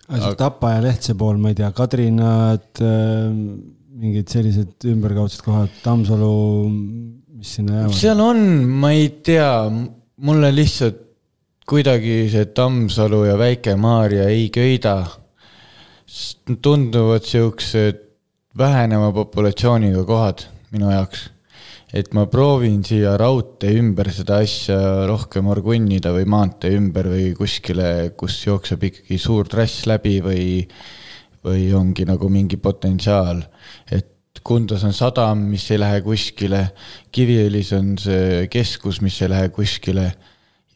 [0.09, 3.43] aga see Tapa ja Lehtse pool, ma ei tea, Kadrinad, ähm,
[3.97, 6.33] mingid sellised ümberkaudsed kohad, Tammsalu,
[7.37, 7.99] mis sinna jäävad?
[8.01, 8.43] seal on,
[8.83, 9.51] ma ei tea,
[10.27, 11.03] mulle lihtsalt
[11.67, 14.99] kuidagi see Tammsalu ja Väike-Maarja ei köida.
[16.63, 17.97] tunduvad siuksed
[18.57, 21.25] väheneva populatsiooniga kohad minu jaoks
[21.97, 24.77] et ma proovin siia raudtee ümber seda asja
[25.09, 30.45] rohkem orgunnida või maantee ümber või kuskile, kus jookseb ikkagi suur trass läbi või,
[31.47, 33.43] või ongi nagu mingi potentsiaal.
[33.91, 34.13] et
[34.47, 36.61] Kundas on sadam, mis ei lähe kuskile,
[37.11, 40.05] Kiviõlis on see keskus, mis ei lähe kuskile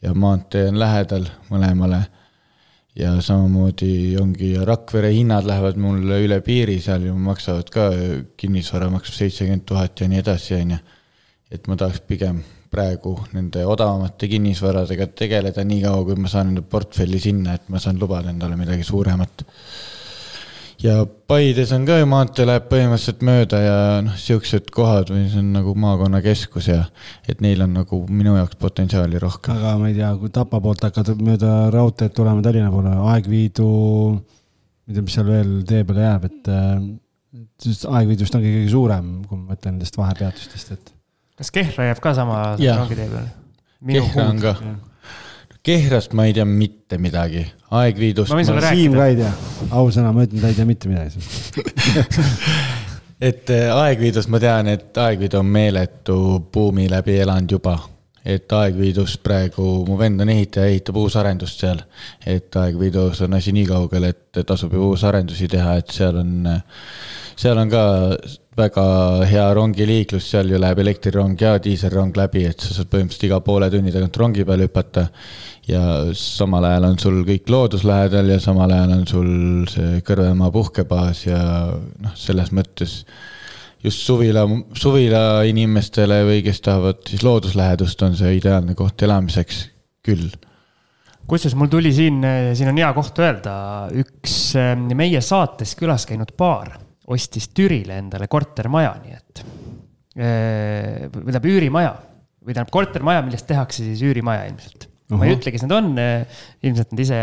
[0.01, 2.01] ja maantee on lähedal mõlemale
[2.97, 7.85] ja samamoodi ongi Rakvere hinnad lähevad mulle üle piiri, seal ju maksavad ka,
[8.37, 10.81] kinnisvara maksab seitsekümmend tuhat ja nii edasi, on ju
[11.51, 12.41] et ma tahaks pigem
[12.71, 17.99] praegu nende odavamate kinnisvaradega tegeleda, niikaua kui ma saan enda portfelli sinna, et ma saan
[17.99, 19.43] lubada endale midagi suuremat.
[20.81, 23.75] ja Paides on ka ju maantee läheb põhimõtteliselt mööda ja
[24.05, 26.85] noh, siuksed kohad see on nagu maakonnakeskus ja
[27.29, 29.59] et neil on nagu minu jaoks potentsiaali rohkem.
[29.59, 33.69] aga ma ei tea, kui Tapa poolt hakkad mööda raudteed tulema Tallinna poole, Aegviidu,
[34.15, 36.51] ma ei tea, mis seal veel tee peale jääb, et
[37.61, 40.95] sest Aegviidust ongi kõige suurem, kui ma mõtlen nendest vahepeatustest, et.
[41.41, 43.29] Kas Kehra jääb ka sama rongitee peale?
[43.91, 44.55] Kehra on ka.
[45.65, 47.43] Kehrast ma ei tea mitte midagi,
[47.77, 48.33] Aegviidust.
[48.33, 49.29] Siim ka ei tea,
[49.77, 51.21] ausõna, ma ütlen, ta ei tea mitte midagi
[53.29, 56.17] et äh, Aegviidust ma tean, et Aegviidu on meeletu
[56.53, 57.77] buumi läbi elanud juba.
[58.25, 61.81] et Aegviidus praegu, mu vend on ehitaja, ehitab uusarendust seal.
[62.25, 66.49] et Aegviidus on asi nii kaugel, et tasub ju uusarendusi teha, et seal on,
[67.37, 67.83] seal on ka
[68.57, 68.83] väga
[69.29, 73.69] hea rongiliiklus, seal ju läheb elektrirong ja diiselrong läbi, et sa saad põhimõtteliselt iga poole
[73.71, 75.07] tunni tagant rongi peale hüpata.
[75.67, 75.81] ja
[76.17, 79.29] samal ajal on sul kõik loodus lähedal ja samal ajal on sul
[79.69, 81.39] see Kõrvemaa puhkebaas ja
[81.71, 83.05] noh, selles mõttes
[83.83, 84.43] just suvila,
[84.73, 89.67] suvila inimestele või kes tahavad siis looduslähedust, on see ideaalne koht elamiseks
[90.03, 90.27] küll
[91.29, 92.19] kusjuures mul tuli siin,
[92.57, 93.53] siin on hea koht öelda,
[93.95, 96.73] üks eh, meie saates külas käinud paar
[97.11, 99.43] ostis Türile endale kortermaja, nii et.
[100.11, 101.91] Eh, või tähendab üürimaja
[102.41, 104.89] või tähendab kortermaja, millest tehakse siis üürimaja ilmselt.
[105.11, 107.17] ma ei ütle, kes need on, eh, ilmselt nad ise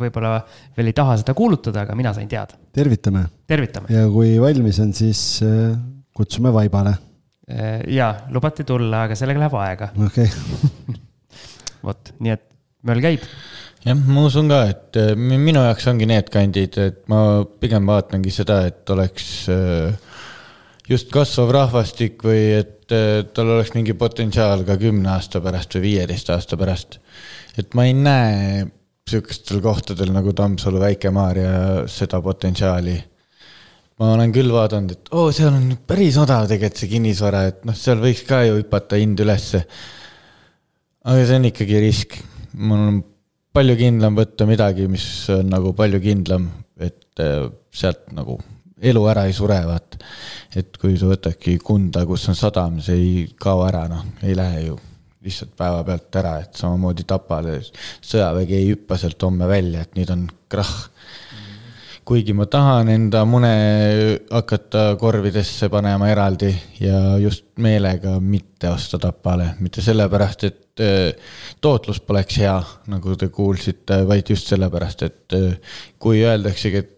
[0.00, 0.32] võib-olla
[0.76, 2.56] veel ei taha seda kuulutada, aga mina sain teada.
[2.72, 3.26] tervitame.
[3.48, 3.92] tervitame.
[3.92, 5.76] ja kui valmis on, siis eh,
[6.16, 6.96] kutsume vaibale.
[7.90, 9.90] ja, lubati tulla, aga sellega läheb aega.
[10.06, 11.00] okei okay.
[11.86, 12.46] vot, nii et
[12.86, 13.24] möll käib
[13.84, 18.32] jah, ma usun ka, et äh, minu jaoks ongi need kandid, et ma pigem vaatangi
[18.34, 19.94] seda, et oleks äh,
[20.90, 25.86] just kasvav rahvastik või et äh, tal oleks mingi potentsiaal ka kümne aasta pärast või
[25.88, 27.00] viieteist aasta pärast.
[27.58, 28.66] et ma ei näe
[29.10, 32.98] sihukestel kohtadel nagu Tammsalu, Väike-Maarja seda potentsiaali.
[34.00, 37.76] ma olen küll vaadanud, et oo seal on päris odav tegelikult see kinnisvara, et noh,
[37.76, 39.64] seal võiks ka ju hüpata hind ülesse.
[41.04, 42.20] aga see on ikkagi risk,
[42.60, 43.00] mul on
[43.54, 46.48] palju kindlam võtta midagi, mis on nagu palju kindlam,
[46.80, 48.38] et äh, sealt nagu
[48.80, 49.98] elu ära ei sure, vaat.
[50.56, 54.64] et kui sa võtadki Kunda, kus on sadam, see ei kao ära, noh, ei lähe
[54.68, 54.78] ju
[55.20, 60.24] lihtsalt päevapealt ära, et samamoodi Tapal sõjavägi ei hüppa sealt homme välja, et nüüd on
[60.50, 60.88] krahh
[62.10, 63.50] kuigi ma tahan enda mune
[64.32, 66.48] hakata korvidesse panema eraldi
[66.82, 70.58] ja just meelega mitte osta Tapale, mitte sellepärast, et
[71.60, 72.56] tootlus poleks hea,
[72.92, 76.96] nagu te kuulsite, vaid just sellepärast, et äh, kui öeldaksegi, et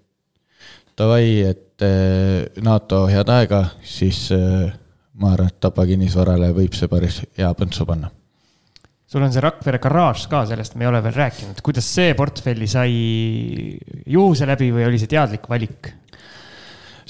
[0.98, 7.22] davai, et äh, NATO head aega, siis ma arvan, et Tapa kinnisvarale võib see päris
[7.38, 8.12] hea põntsu panna
[9.12, 12.68] sul on see Rakvere garaaž ka, sellest me ei ole veel rääkinud, kuidas see portfelli
[12.70, 12.94] sai
[14.08, 15.92] juhuse läbi või oli see teadlik valik?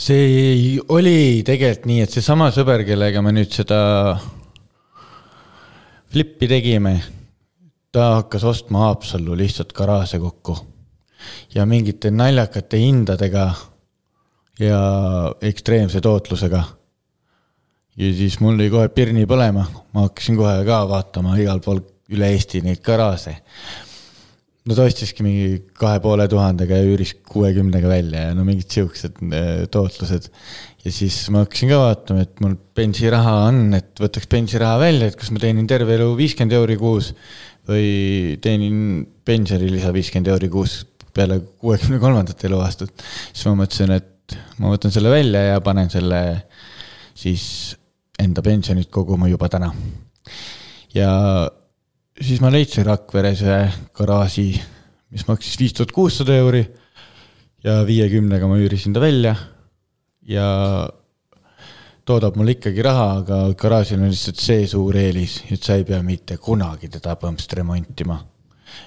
[0.02, 3.78] see oli tegelikult nii, et seesama sõber, kellega me nüüd seda
[6.12, 6.98] flippi tegime,
[7.92, 10.56] ta hakkas ostma Haapsallu lihtsalt garaaže kokku
[11.54, 13.46] ja mingite naljakate hindadega
[14.60, 14.80] ja
[15.40, 16.62] ekstreemse tootlusega
[17.96, 21.80] ja siis mul lõi kohe pirni põlema, ma hakkasin kohe ka vaatama igal pool
[22.12, 23.38] üle Eesti neid garaaže.
[24.66, 29.22] no ta ostiski mingi kahe poole tuhandega ja üüris kuuekümnega välja ja no mingid siuksed
[29.32, 30.28] äh, tootlused.
[30.82, 35.18] Ja siis ma hakkasin ka vaatama, et mul pensiraha on, et võtaks pensiraha välja, et
[35.18, 37.12] kas ma teenin terve elu viiskümmend euri kuus
[37.68, 40.80] või teenin pensionilisa viiskümmend euri kuus
[41.14, 42.90] peale kuuekümne kolmandat eluaastat.
[43.30, 46.20] siis ma mõtlesin, et ma võtan selle välja ja panen selle
[47.14, 47.76] siis
[48.22, 49.70] enda pensionit koguma juba täna.
[50.94, 51.12] ja
[52.18, 53.62] siis ma leidsin Rakveres ühe
[53.94, 54.48] garaaži,
[55.14, 56.64] mis maksis viis tuhat kuussada euri
[57.62, 59.36] ja viiekümnega ma üürisin ta välja
[60.28, 60.46] ja
[62.04, 66.02] toodab mul ikkagi raha, aga garaažil on lihtsalt see suur eelis, et sa ei pea
[66.06, 68.18] mitte kunagi teda põhimõtteliselt remontima.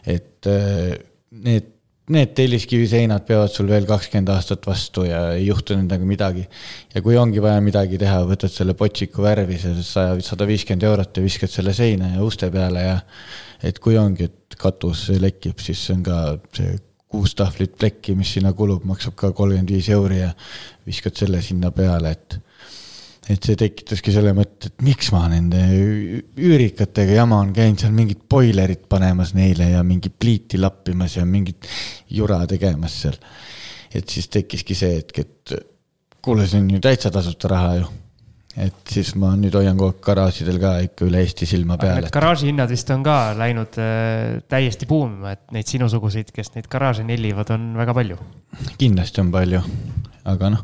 [0.06, 0.96] et äh,
[1.32, 1.76] need
[2.14, 6.46] need telliskiviseinad peavad sul veel kakskümmend aastat vastu ja ei juhtu nendega midagi.
[6.94, 11.18] ja kui ongi vaja midagi teha, võtad selle potsiku värvi, selle saja, sada viiskümmend eurot
[11.18, 13.00] ja viskad selle seina ja uste peale ja
[13.66, 16.20] et kui ongi, et katus lekib, siis see on ka
[16.54, 16.78] see
[17.12, 20.32] kuus tahvlit plekki, mis sinna kulub, maksab ka kolmkümmend viis euri ja
[20.88, 22.39] viskad selle sinna peale, et
[23.26, 25.58] et see tekitaski selle mõtte, et miks ma nende
[26.38, 31.66] üürikatega jama on käinud seal mingit boilerit panemas neile ja mingi pliiti lappimas ja mingit
[32.14, 33.18] jura tegemas seal.
[33.95, 35.56] et siis tekkiski see hetk, et
[36.22, 37.89] kuule, see on ju täitsa tasuta raha ju.
[38.56, 42.08] Et siis ma nüüd hoian kogu aeg garaažidel ka ikka üle Eesti silma peal.
[42.14, 47.03] Garaaži hinnad vist on ka läinud äh, täiesti buumima, et neid sinusuguseid, kes neid garaaže
[47.08, 48.22] nellivad, on väga palju.
[48.80, 49.60] kindlasti on palju,
[50.32, 50.64] aga noh,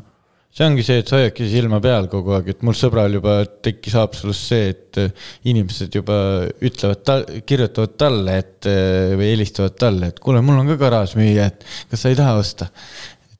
[0.52, 3.98] see ongi see, et sa hoiadki silma peal kogu aeg, et mul sõbral juba tekkis
[4.00, 6.16] Haapsalus see, et äh, inimesed juba
[6.64, 11.16] ütlevad ta-, kirjutavad talle, et äh, või helistavad talle, et kuule, mul on ka garaaž
[11.20, 12.72] müüa, et kas sa ei taha osta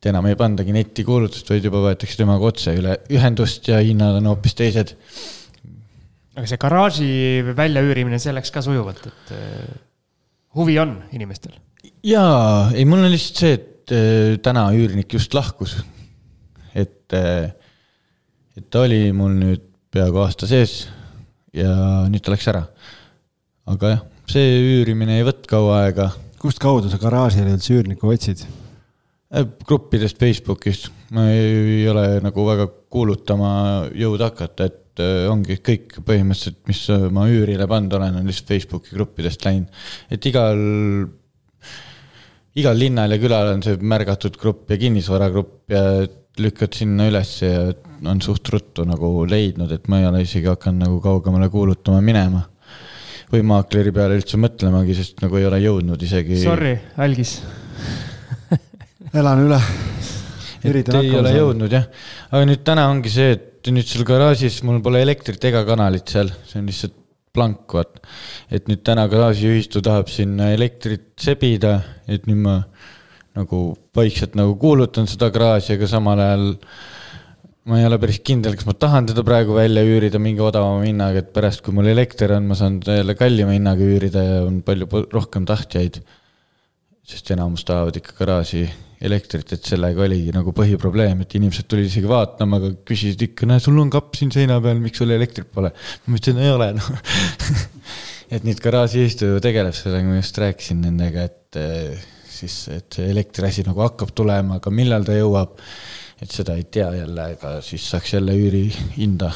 [0.02, 4.32] et enam ei pandagi netikuulutust, vaid juba võetakse temaga otse üle ühendust ja hinnad on
[4.32, 4.96] hoopis teised.
[6.34, 7.10] aga see garaaži
[7.54, 9.76] väljaüürimine, see läks ka sujuvalt, et äh,
[10.58, 11.54] huvi on inimestel?
[12.02, 15.76] jaa, ei, mul on lihtsalt see, et äh, täna üürnik just lahkus.
[16.74, 17.52] et, äh,
[18.58, 20.88] et ta oli mul nüüd peaaegu aasta sees
[21.54, 21.70] ja
[22.10, 22.64] nüüd ta läks ära.
[23.70, 24.02] aga jah,
[24.34, 24.50] see
[24.80, 26.10] üürimine ei võtnud kaua aega.
[26.42, 28.42] kust kaudu sa garaažile üldse üürnikku otsid?
[29.32, 33.52] Äh, gruppidest Facebookist, ma ei, ei ole nagu väga kuulutama
[33.96, 36.82] jõud hakata, et äh, ongi kõik põhimõtteliselt, mis
[37.16, 39.70] ma üürile pannud olen, on lihtsalt Facebooki gruppidest läinud.
[40.12, 40.60] et igal,
[42.60, 45.82] igal linnal ja külal on see märgatud grupp ja kinnisvaragrupp ja
[46.42, 47.70] lükkad sinna üles ja
[48.04, 52.50] on suht ruttu nagu leidnud, et ma ei ole isegi hakanud nagu kaugemale kuulutama minema.
[53.32, 56.36] või maakleri peale üldse mõtlemagi, sest nagu ei ole jõudnud isegi.
[56.44, 57.38] Sorry, algis
[59.12, 59.60] elan üle.
[60.62, 61.88] et ei ole jõudnud jah,
[62.30, 66.30] aga nüüd täna ongi see, et nüüd seal garaažis mul pole elektrit ega kanalit seal,
[66.48, 66.94] see on lihtsalt
[67.34, 68.00] blank, vaat.
[68.52, 72.56] et nüüd täna garaažiühistu tahab sinna elektrit sebida, et nüüd ma
[73.36, 73.60] nagu
[73.96, 76.46] vaikselt nagu kuulutan seda garaaži, aga samal ajal
[77.68, 81.20] ma ei ole päris kindel, kas ma tahan teda praegu välja üürida mingi odavama hinnaga,
[81.22, 84.88] et pärast, kui mul elekter on, ma saan jälle kallima hinnaga üürida ja on palju
[85.12, 86.00] rohkem tahtjaid.
[87.02, 88.62] sest enamus tahavad ikka garaaži
[89.02, 93.62] elektrit, et sellega oligi nagu põhiprobleem, et inimesed tulid isegi vaatama, aga küsisid ikka, näe,
[93.62, 95.72] sul on kapp siin seina peal, miks sul elektrit pole?
[96.06, 96.90] ma ütlesin, ei ole noh
[98.34, 103.66] et nüüd garaažiühistu tegeleb sellega, ma just rääkisin nendega, et eh, siis, et see elektriasi
[103.68, 105.58] nagu hakkab tulema, aga millal ta jõuab,
[106.22, 109.32] et seda ei tea jälle, ega siis saaks jälle üürihinda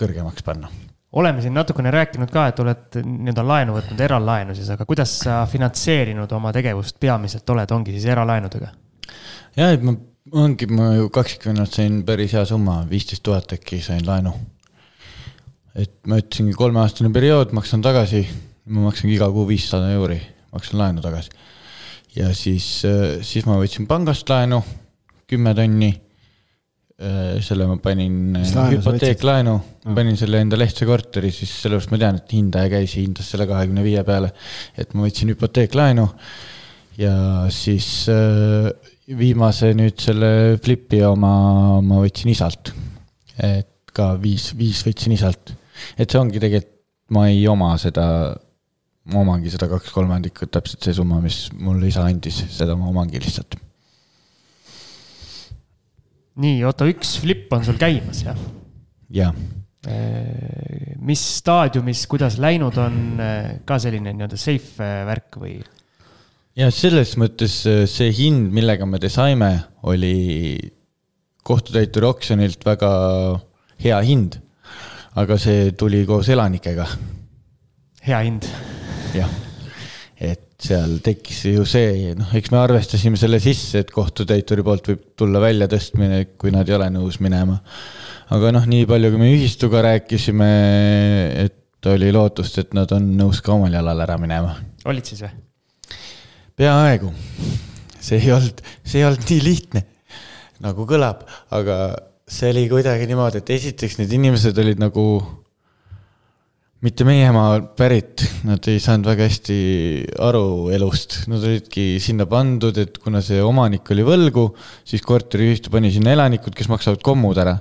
[0.00, 0.72] kõrgemaks panna
[1.14, 5.44] oleme siin natukene rääkinud ka, et oled nii-öelda laenu võtnud, eralaenu siis, aga kuidas sa
[5.46, 8.72] finantseerinud oma tegevust peamiselt oled, ongi siis eralaenudega?
[9.56, 9.94] Jah, et ma,
[10.34, 14.34] ongi, ma ju kaksikvennalt sain päris hea summa, viisteist tuhat äkki sain laenu.
[15.74, 18.22] et ma ütlesingi kolmeaastane periood, maksan tagasi,
[18.70, 20.20] ma maksangi iga kuu viissada euri,
[20.54, 21.30] maksan laenu tagasi.
[22.16, 22.68] ja siis,
[23.22, 24.62] siis ma võtsin pangast laenu,
[25.30, 25.92] kümme tonni
[27.42, 29.54] selle ma panin hüpoteeklaenu,
[29.96, 33.82] panin selle enda Lehtse korteri, siis sellepärast ma tean, et hindaja käis hindas selle kahekümne
[33.82, 34.30] viie peale.
[34.78, 36.06] et ma võtsin hüpoteeklaenu
[37.00, 37.16] ja
[37.50, 38.06] siis
[39.08, 40.30] viimase nüüd selle
[40.62, 42.72] Flipi oma ma võtsin isalt.
[43.36, 45.54] et ka viis, viis võtsin isalt.
[45.98, 46.72] et see ongi tegelikult,
[47.14, 48.06] ma ei oma seda,
[49.12, 53.20] ma omangi seda kaks kolmandikku, täpselt see summa, mis mulle isa andis, seda ma omangi
[53.20, 53.58] lihtsalt.
[56.40, 58.40] nii, oota, üks Flip on sul käimas, jah?
[59.12, 59.36] jah
[61.04, 62.94] mis staadiumis, kuidas läinud on,
[63.68, 65.58] ka selline nii-öelda safe värk või?
[66.58, 69.50] Ja selles mõttes äh, see hind, millega me ta saime,
[69.90, 70.56] oli
[71.44, 72.90] kohtutäituri oksjonilt väga
[73.84, 74.40] hea hind.
[75.14, 76.86] aga see tuli koos elanikega.
[78.06, 78.46] hea hind.
[79.14, 79.30] jah,
[80.18, 85.04] et seal tekkis ju see, noh, eks me arvestasime selle sisse, et kohtutäituri poolt võib
[85.18, 87.58] tulla väljatõstmine, kui nad ei ole nõus minema.
[88.34, 90.52] aga noh, nii palju, kui me ühistuga rääkisime,
[91.44, 94.54] et oli lootust, et nad on nõus ka omal jalal ära minema.
[94.86, 95.34] olid siis või?
[96.58, 97.12] Peaaegu.
[98.04, 99.84] see ei olnud, see ei olnud nii lihtne,
[100.64, 101.24] nagu kõlab,
[101.56, 101.78] aga
[102.28, 105.06] see oli kuidagi niimoodi, et esiteks need inimesed olid nagu
[106.84, 109.56] mitte meie maa pärit, nad ei saanud väga hästi
[110.20, 114.50] aru elust, nad olidki sinna pandud, et kuna see omanik oli võlgu,
[114.84, 117.56] siis korteriühistu pani sinna elanikud, kes maksavad kommud ära.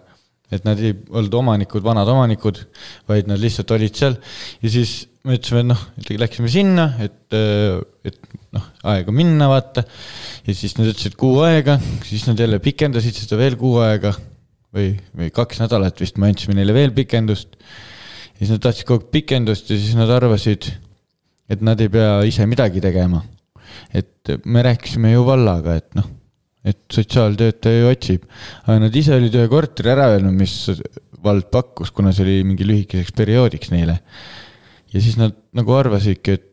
[0.54, 2.60] Et nad ei olnud omanikud, vanad omanikud,
[3.10, 4.18] vaid nad lihtsalt olid seal
[4.62, 5.84] ja siis me ütlesime, et noh,
[6.20, 7.36] läksime sinna, et,
[8.04, 8.18] et
[8.56, 9.86] noh, aega minna, vaata.
[10.44, 14.12] ja siis nad ütlesid kuu aega, siis nad jälle pikendasid seda veel kuu aega
[14.76, 17.56] või, või kaks nädalat vist, me andsime neile veel pikendust.
[17.56, 20.68] ja siis nad tahtsid kogu aeg pikendust ja siis nad arvasid,
[21.48, 23.24] et nad ei pea ise midagi tegema.
[23.94, 26.10] et me rääkisime ju vallaga, et noh,
[26.64, 28.24] et sotsiaaltöötaja ju otsib,
[28.64, 30.56] aga nad ise olid ühe korteri ära öelnud, mis
[31.24, 34.00] vald pakkus, kuna see oli mingi lühikeseks perioodiks neile.
[34.94, 36.50] ja siis nad nagu arvasidki, et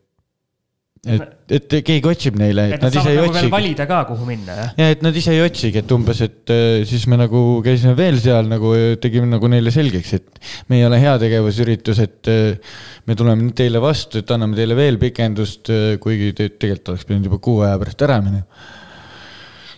[1.08, 1.22] et,
[1.56, 3.50] et keegi otsib neile, et nad ise ei nagu otsigi.
[3.52, 4.72] valida ka, kuhu minna, jah?
[4.76, 8.20] ja, et nad ise ei otsigi, et umbes, et äh, siis me nagu käisime veel
[8.20, 12.76] seal nagu tegime nagu neile selgeks, et me ei ole heategevusüritus, et äh,
[13.08, 17.08] me tuleme nüüd teile vastu, et anname teile veel pikendust, äh, kuigi te tegelikult oleks
[17.08, 18.68] pidanud juba kuu aja pärast ära minema.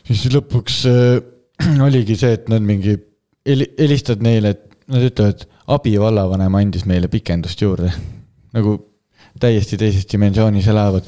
[0.09, 1.23] Siis lõpuks äh,
[1.87, 2.97] oligi see, et nad mingi
[3.47, 7.93] helistad neile, et nad ütlevad, abivallavanem andis meile pikendust juurde.
[8.57, 8.79] nagu
[9.41, 11.07] täiesti teises dimensioonis elavad.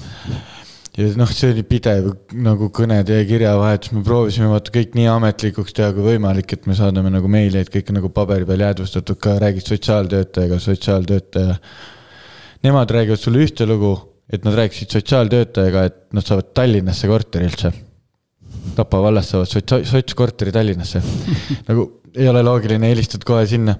[0.96, 2.10] ja noh, see oli pidev
[2.46, 6.76] nagu kõnede ja kirjavahetus, me proovisime vaata kõik nii ametlikuks teha kui võimalik, et me
[6.78, 11.56] saadame nagu meile, et kõik on nagu paberi peal jäädvustatud, ka räägid sotsiaaltöötajaga, sotsiaaltöötaja.
[12.64, 13.96] Nemad räägivad sulle ühte lugu,
[14.32, 17.74] et nad rääkisid sotsiaaltöötajaga, et nad saavad Tallinnasse korteri üldse.
[18.74, 21.02] Tapa vallast saavad sots-, sotskorteri Tallinnasse
[21.68, 23.74] nagu ei ole loogiline, helistad kohe sinna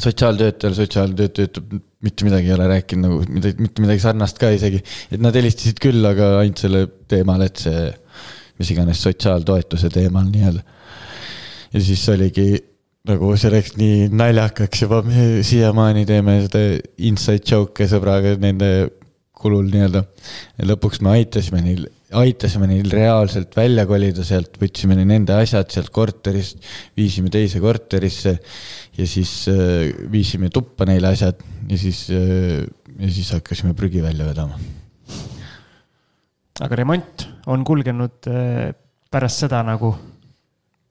[0.00, 4.80] sotsiaaltöötajal, sotsiaaltöötaja ütleb, mitte midagi ei ole rääkinud nagu midagi, mitte midagi sarnast ka isegi.
[5.12, 7.84] et nad helistasid küll, aga ainult selle teemal, et see,
[8.60, 10.64] mis iganes sotsiaaltoetuse teemal nii-öelda.
[11.72, 12.48] ja siis oligi
[13.08, 16.64] nagu see läks nii naljakaks juba, me siiamaani teeme seda
[17.10, 18.72] inside joke'e sõbraga nende
[19.42, 20.06] kulul nii-öelda.
[20.58, 21.88] ja lõpuks me aitasime neil
[22.18, 26.60] aitasime neil reaalselt välja kolida sealt, võtsime nende asjad sealt korterist,
[26.98, 28.36] viisime teise korterisse
[28.98, 32.62] ja siis äh, viisime tuppa neile asjad ja siis äh,,
[32.98, 34.58] ja siis hakkasime prügi välja vedama.
[36.60, 38.72] aga remont on kulgenud äh,
[39.10, 39.94] pärast seda nagu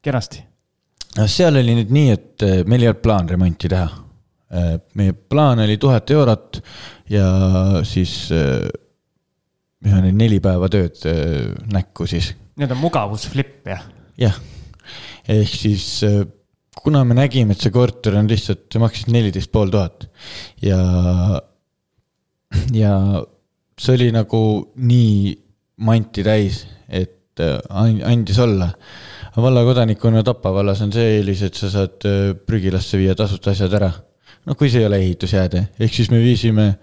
[0.01, 0.43] kenasti?
[1.17, 3.89] no seal oli nüüd nii, et meil ei olnud plaan remonti teha.
[4.99, 6.57] Meie plaan oli tuhat eurot
[7.07, 7.27] ja
[7.87, 8.27] siis
[9.85, 12.31] meil oli neli päeva tööd äh, näkku siis.
[12.61, 13.85] Need on mugavusflipp, jah?
[14.19, 14.37] jah,
[15.31, 16.21] ehk siis äh,
[16.77, 20.05] kuna me nägime, et see korter on lihtsalt, see maksis neliteist pool tuhat
[20.63, 20.81] ja,
[22.75, 22.93] ja
[23.81, 24.43] see oli nagu
[24.81, 25.33] nii
[25.87, 28.69] manti täis, et äh, andis olla.
[29.41, 32.05] valla kodanikuna Tapa vallas on see eelis, et sa saad
[32.45, 33.89] prügilasse viia tasuta asjad ära.
[34.45, 36.73] no kui see ei ole ehitusjääde, ehk siis me viisime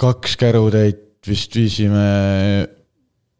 [0.00, 2.04] kaks kärutäit vist viisime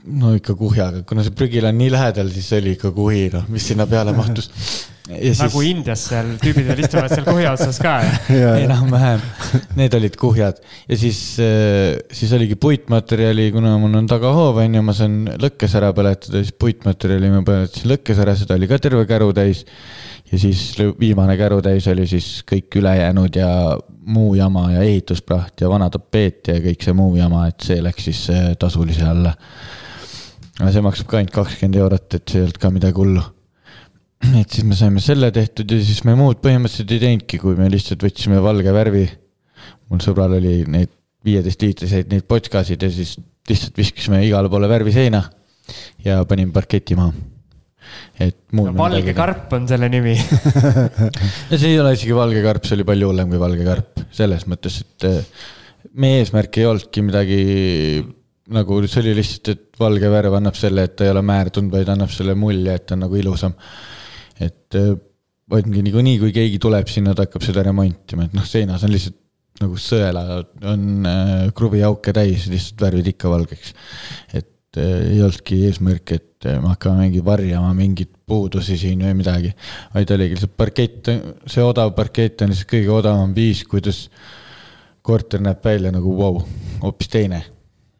[0.04, 3.46] no ikka kuhjaga, kuna see prügila on nii lähedal, siis see oli ikka kuhi, noh,
[3.52, 4.50] mis sinna peale mahtus.
[5.04, 5.36] Siis...
[5.36, 7.98] nagu Indias seal tüübid veel istuvad seal kuhja otsas ka
[8.64, 9.20] enam-vähem,
[9.76, 10.62] need olid kuhjad.
[10.88, 15.76] Ja siis, äh, siis oligi puitmaterjali, kuna mul on tagahoov, on ju, ma saan lõkkes
[15.76, 19.66] ära põletada, siis puitmaterjali ma põletasin lõkkes ära, seda oli ka terve käru täis.
[20.32, 20.64] Ja siis
[20.96, 23.50] viimane kärutäis oli siis kõik ülejäänud ja
[24.08, 28.08] muu jama ja ehituspraht ja vana tapeet ja kõik see muu jama, et see läks
[28.08, 28.24] siis
[28.58, 29.36] tasulise alla.
[30.62, 33.28] aga see maksab ka ainult kakskümmend eurot, et see ei olnud ka midagi hullu.
[34.40, 37.68] Et siis me saime selle tehtud ja siis me muud põhimõtteliselt ei teinudki, kui me
[37.72, 39.04] lihtsalt võtsime valge värvi.
[39.90, 40.92] mul sõbral oli neid
[41.24, 43.16] viieteistliitriseid neid potkasid ja siis
[43.48, 45.22] lihtsalt viskasime igale poole värvi seina
[46.04, 47.12] ja panime parketi maha
[48.18, 48.78] et muud no,.
[48.78, 49.16] valge midagi...
[49.18, 50.14] karp on selle nimi
[51.50, 54.46] ja see ei ole isegi valge karp, see oli palju hullem kui valge karp, selles
[54.50, 55.46] mõttes, et eh,
[56.00, 57.40] meie eesmärk ei olnudki midagi
[58.52, 61.90] nagu see oli lihtsalt, et valge värv annab selle, et ta ei ole määrdunud, vaid
[61.94, 63.54] annab selle mulje, et ta on nagu ilusam.
[64.40, 64.94] Et eh,
[65.54, 69.20] ongi niikuinii, kui keegi tuleb sinna, ta hakkab seda remontima, et noh, seinas on lihtsalt
[69.62, 73.74] nagu sõela on äh, kruvijauke täis, lihtsalt värvid ikka valgeks.
[74.34, 79.16] et äh, ei olnudki eesmärk, et et me hakkame mingi varjama mingeid puudusi siin või
[79.18, 79.52] midagi.
[79.94, 81.10] vaid oligi lihtsalt parkett,
[81.46, 84.08] see odav parkett on lihtsalt kõige odavam viis, kuidas
[85.04, 86.48] korter näeb välja nagu vau wow,,
[86.82, 87.42] hoopis teine.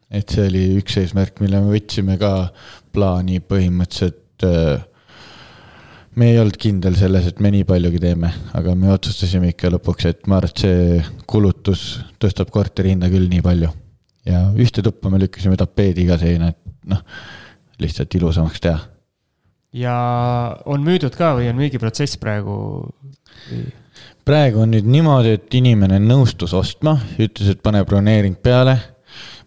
[0.09, 2.33] et see oli üks eesmärk, mille me võtsime ka
[2.93, 4.85] plaani põhimõtteliselt äh,
[6.15, 10.09] me ei olnud kindel selles, et me nii paljugi teeme, aga me otsustasime ikka lõpuks,
[10.09, 11.85] et ma arvan, et see kulutus
[12.21, 13.71] tõstab korteri hinda küll nii palju.
[14.25, 17.03] ja ühte tuppa me lükkasime tapeediga seina, et noh
[17.81, 18.79] lihtsalt ilusamaks teha.
[19.75, 19.95] ja
[20.65, 22.55] on müüdud ka või on müügiprotsess praegu?
[24.25, 28.77] praegu on nüüd niimoodi, et inimene nõustus ostma, ütles, et pane broneering peale.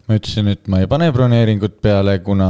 [0.07, 2.49] ma ütlesin, et ma ei pane broneeringut peale, kuna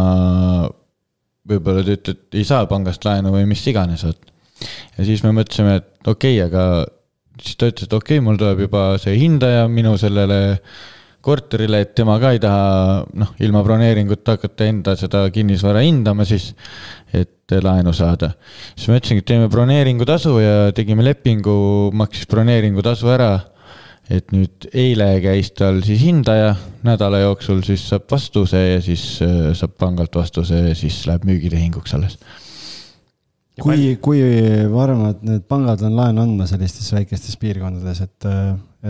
[1.49, 4.31] võib-olla ta ütleb, ei saa pangast laenu või mis iganes, vot.
[4.97, 6.63] ja siis me mõtlesime, et okei okay,, aga
[7.41, 10.39] siis ta ütles, et okei okay,, mul tuleb juba see hindaja minu sellele
[11.25, 16.53] korterile, et tema ka ei taha noh, ilma broneeringuta hakata enda seda kinnisvara hindama siis,
[17.11, 18.31] et laenu saada.
[18.75, 23.31] siis ma ütlesingi, et teeme broneeringutasu ja tegime lepingu, maksis broneeringutasu ära.
[24.09, 26.55] Et nüüd eile käis tal siis hindaja,
[26.85, 31.97] nädala jooksul siis saab vastuse ja siis äh, saab pangalt vastuse ja siis läheb müügitehinguks
[31.97, 32.17] alles
[33.59, 34.21] kui, kui
[34.71, 38.27] varmad need pangad on laenu andma sellistes väikestes piirkondades, et,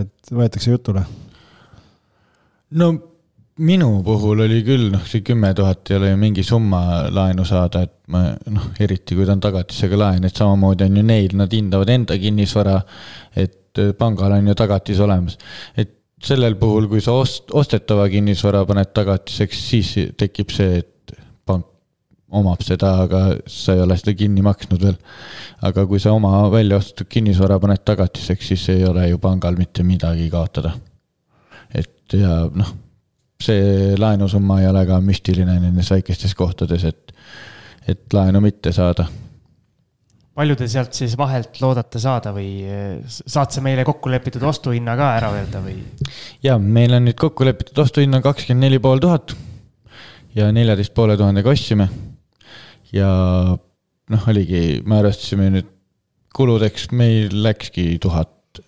[0.03, 1.03] et võetakse jutule?
[2.79, 2.89] no
[3.65, 6.81] minu puhul oli küll noh, see kümme tuhat ei ole ju mingi summa
[7.11, 11.05] laenu saada, et ma noh, eriti kui ta on tagatisega laen, et samamoodi on ju
[11.05, 12.79] neil, nad hindavad enda kinnisvara.
[13.35, 13.58] et
[13.97, 15.37] pangal on ju tagatis olemas,
[15.77, 21.15] et sellel puhul, kui sa ost-, ostetava kinnisvara paned tagatiseks, siis tekib see, et
[21.47, 21.67] pank
[22.35, 24.97] omab seda, aga sa ei ole seda kinni maksnud veel.
[25.65, 29.83] aga kui sa oma välja ostetud kinnisvara paned tagatiseks, siis ei ole ju pangal mitte
[29.83, 30.73] midagi kaotada.
[31.73, 32.75] et ja noh,
[33.41, 37.15] see laenusumma ei ole ka müstiline nendes väikestes kohtades, et,
[37.87, 39.07] et laenu mitte saada
[40.39, 42.63] palju te sealt siis vahelt loodate saada või
[43.09, 45.77] saad sa meile kokku lepitud ostuhinna ka ära öelda või?
[46.45, 49.35] ja meil on nüüd kokku lepitud ostuhinna kakskümmend neli pool tuhat
[50.37, 51.89] ja neljateist poole tuhandega ostsime.
[52.95, 53.09] ja
[54.09, 55.71] noh, oligi, me arvestasime nüüd
[56.35, 58.61] kuludeks, meil läkski tuhat,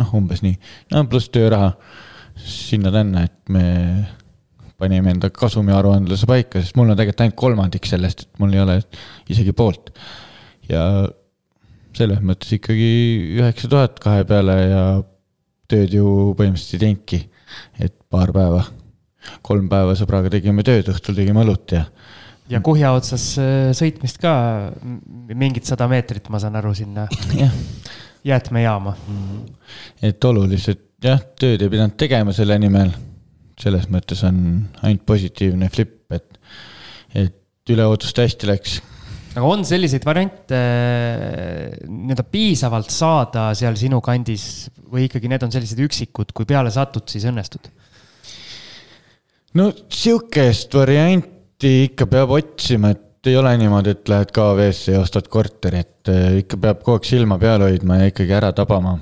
[0.00, 0.56] noh, umbes nii,
[0.94, 1.74] no pluss tööraha
[2.40, 3.64] sinna-tänna, et me
[4.80, 8.78] panime enda kasumiaruandluse paika, sest mul on tegelikult ainult kolmandik sellest, et mul ei ole
[9.30, 9.92] isegi poolt
[10.70, 10.84] ja
[11.96, 12.90] selles mõttes ikkagi
[13.38, 14.82] üheksa tuhat kahe peale ja
[15.70, 16.06] tööd ju
[16.38, 17.20] põhimõtteliselt ei teinudki,
[17.82, 18.64] et paar päeva,
[19.46, 21.84] kolm päeva sõbraga tegime tööd, õhtul tegime õlut ja.
[22.50, 24.32] ja kuhja otsas äh, sõitmist ka
[25.30, 27.06] mingid sada meetrit, ma saan aru, sinna
[28.30, 29.20] jäätmejaama mm.
[29.26, 29.76] -hmm.
[30.10, 32.92] et oluliselt jah, tööd ei pidanud tegema selle nimel.
[33.60, 34.36] selles mõttes on
[34.82, 36.38] ainult positiivne flip, et,
[37.14, 38.78] et üle ootuste hästi läks
[39.30, 44.44] aga on selliseid variante äh, nii-öelda piisavalt saada seal sinu kandis
[44.90, 47.70] või ikkagi need on sellised üksikud, kui peale satud, siis õnnestud?
[49.58, 55.28] no sihukest varianti ikka peab otsima, et ei ole niimoodi, et lähed KV-sse ja ostad
[55.30, 58.96] korteri, et äh, ikka peab kogu aeg silma peal hoidma ja ikkagi ära tabama,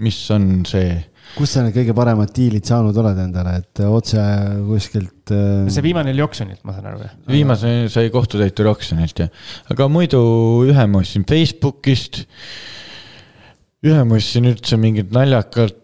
[0.00, 0.94] mis on see
[1.36, 4.20] kus sa need kõige paremad diilid saanud oled endale, et otse
[4.66, 5.66] kuskilt äh...?
[5.72, 7.16] see viimane oli oksjonilt, ma saan aru, jah?
[7.32, 9.48] viimase sai kohtutäituri oksjonilt, jah.
[9.72, 10.20] aga muidu
[10.68, 12.22] ühe ma ostsin Facebookist.
[13.86, 15.82] ühe ma ostsin üldse mingit naljakalt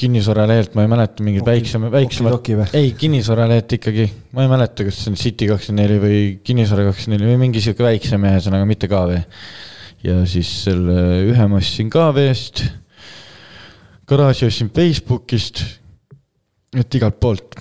[0.00, 2.48] kinnisvaralehelt, ma ei mäleta, mingit väiksema, väiksemat,
[2.78, 7.20] ei kinnisvaraleht ikkagi, ma ei mäleta, kas see on City kakskümmend neli või Kinnisvara kakskümmend
[7.20, 9.18] neli või mingi sihuke väiksem, ühesõnaga mitte KV.
[10.06, 12.64] ja siis selle ühe ma ostsin KV-st
[14.10, 15.62] garaaži ostsin Facebookist,
[16.74, 17.56] et igalt poolt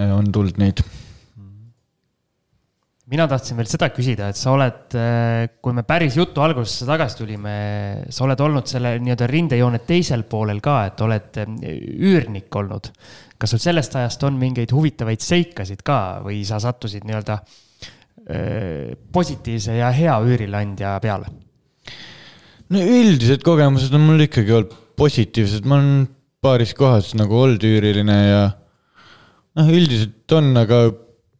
[0.00, 0.80] on tulnud neid.
[3.12, 4.94] mina tahtsin veel seda küsida, et sa oled,
[5.60, 7.56] kui me päris jutu algusesse tagasi tulime,
[8.08, 12.88] sa oled olnud selle nii-öelda rindejoone teisel poolel ka, et oled üürnik olnud.
[13.36, 17.40] kas sul sellest ajast on mingeid huvitavaid seikasid ka või sa sattusid nii-öelda
[19.12, 21.28] positiivse ja hea üürileandja peale?
[22.72, 26.06] no üldised kogemused on mul ikkagi olnud positiivsed, ma olen
[26.42, 28.42] paaris kohas nagu oldüüriline ja
[29.58, 30.84] noh, üldiselt on, aga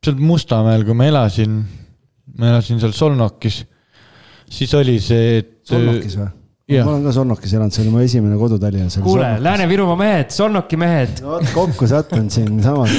[0.02, 1.58] seal Mustamäel, kui ma elasin,
[2.38, 3.62] ma elasin seal Solnokis,
[4.50, 5.58] siis oli see, et.
[5.68, 6.30] Solnokis või?
[6.72, 9.00] ma olen ka Solnokis elanud, see oli mu esimene kodu Tallinnas.
[9.04, 11.20] kuule, Lääne-Virumaa mehed, Solnoki mehed.
[11.24, 12.94] no vot, kokku sattunud siinsamas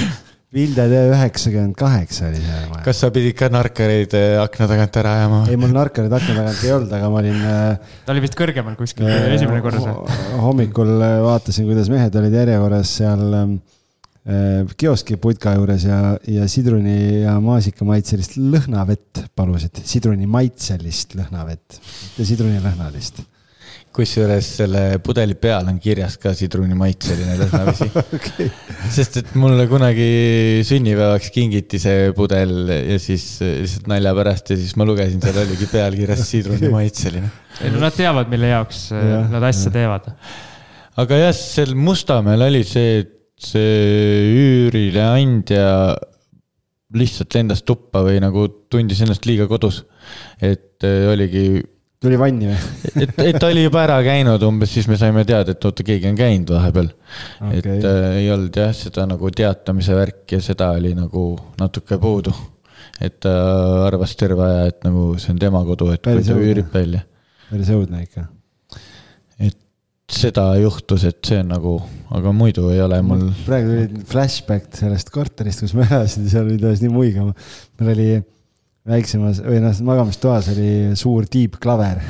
[0.53, 2.84] Vilde tee üheksakümmend kaheksa oli see maja.
[2.85, 5.39] kas sa pidid ka narkareid äh, akna tagant ära ajama?
[5.49, 7.39] ei, mul narkareid akna tagant ei olnud, aga ma olin.
[7.49, 10.19] Äh, ta oli vist kõrgemal kuskil äh, esimene korras või?
[10.43, 13.55] hommikul äh, vaatasin, kuidas mehed olid järjekorras seal äh,
[14.77, 15.99] kioski putka juures ja,
[16.30, 23.25] ja sidruni ja maasikamaitselist lõhnavett palusid, sidruni maitselist lõhnavett, mitte sidrunilõhnalist
[23.94, 27.88] kusjuures selle pudeli peal on kirjas ka sidrunimaitseline lõhnavesi
[28.18, 28.48] okay..
[28.94, 30.07] sest et mulle kunagi
[30.68, 35.70] sünnipäevaks kingiti see pudel ja siis lihtsalt nalja pärast ja siis ma lugesin, seal oligi
[35.72, 37.30] pealkirjas sidrunimaitseline.
[37.61, 39.76] ei no nad teavad, mille jaoks äh, ja, nad asja ja.
[39.78, 40.10] teevad.
[41.03, 43.14] aga jah, seal Mustamäel oli see, et
[43.44, 45.68] see üürileandja
[46.94, 49.84] lihtsalt lendas tuppa või nagu tundis ennast liiga kodus.
[50.41, 51.61] et äh, oligi
[52.03, 52.57] tuli vanni või?
[52.99, 56.09] et, et ta oli juba ära käinud umbes, siis me saime teada, et oota, keegi
[56.11, 57.61] on käinud vahepeal okay..
[57.61, 61.25] et äh, ei olnud jah, seda nagu teatamise värki ja seda oli nagu
[61.59, 62.34] natuke puudu.
[62.99, 66.39] et ta äh, arvas terve aja, et nagu see on tema kodu, et kui ta
[66.39, 67.05] üürib välja.
[67.49, 68.27] päris õudne ikka.
[69.39, 69.59] et
[70.13, 71.77] seda juhtus, et see on nagu,
[72.13, 73.30] aga muidu ei ole mul.
[73.47, 77.35] praegu tuli flashback sellest korterist, kus ma elasin, seal oli tõesti nii muigama.
[77.80, 78.11] meil oli
[78.89, 80.69] väiksemas või noh, magamistoas oli
[80.99, 82.01] suur tiibklaver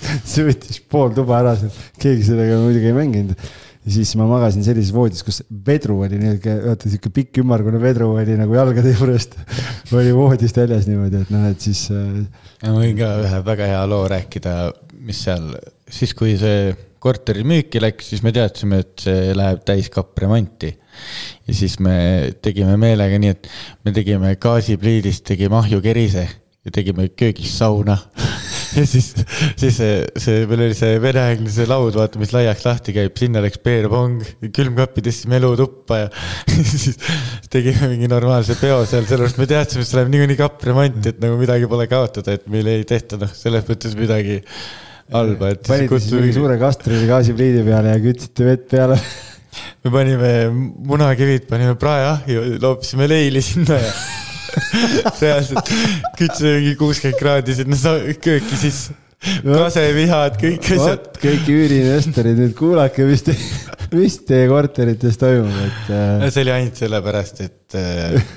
[0.30, 1.56] see võttis pool tuba ära,
[2.00, 3.32] keegi sellega muidugi ei mänginud.
[3.80, 8.10] ja siis ma magasin sellises voodis, kus vedru oli niisugune, vaata sihuke pikk ümmargune vedru
[8.20, 9.38] oli nagu jalgade juurest.
[9.96, 12.20] Oli voodist väljas niimoodi, et noh, et siis äh....
[12.62, 14.52] ma võin ka ühe väga hea loo rääkida,
[15.02, 15.48] mis seal,
[15.90, 16.70] siis kui see
[17.02, 20.70] korteri müüki läks, siis me teadsime, et see läheb täiskappremonti
[21.46, 21.96] ja siis me
[22.42, 23.50] tegime meelega nii, et
[23.86, 26.26] me tegime gaasipliidist, tegime ahjukerise
[26.60, 27.96] ja tegime köögis sauna
[28.76, 29.10] ja siis,
[29.58, 33.42] siis see, see, meil oli see veneaegne see laud, vaata, mis laiaks lahti käib, sinna
[33.44, 34.20] läks peerpong,
[34.54, 36.10] külmkappi tõstsime elutuppa ja
[36.72, 37.00] siis
[37.52, 41.40] tegime mingi normaalse peo seal, sellepärast me teadsime, et see läheb niikuinii kappremont, et nagu
[41.40, 44.40] midagi pole kaotada, et meil ei tehta noh, selles mõttes midagi
[45.10, 45.64] halba, et.
[45.66, 49.00] panite siis mingi suure kastri gaasipliidi peale ja kütsite vett peale
[49.84, 50.32] me panime
[50.86, 53.92] munakivid, panime praeahju, loopisime leili sinna ja
[55.22, 55.70] reaalselt
[56.18, 58.96] kütsime mingi kuuskümmend kraadi sinna kööki sisse.
[59.44, 61.08] kasevihad, kõik asjad.
[61.20, 63.36] kõik üüriinvestorid, nüüd kuulake, mis te,
[63.98, 66.28] mis teie korterites toimub, et äh....
[66.30, 68.30] see oli ainult sellepärast, et, äh,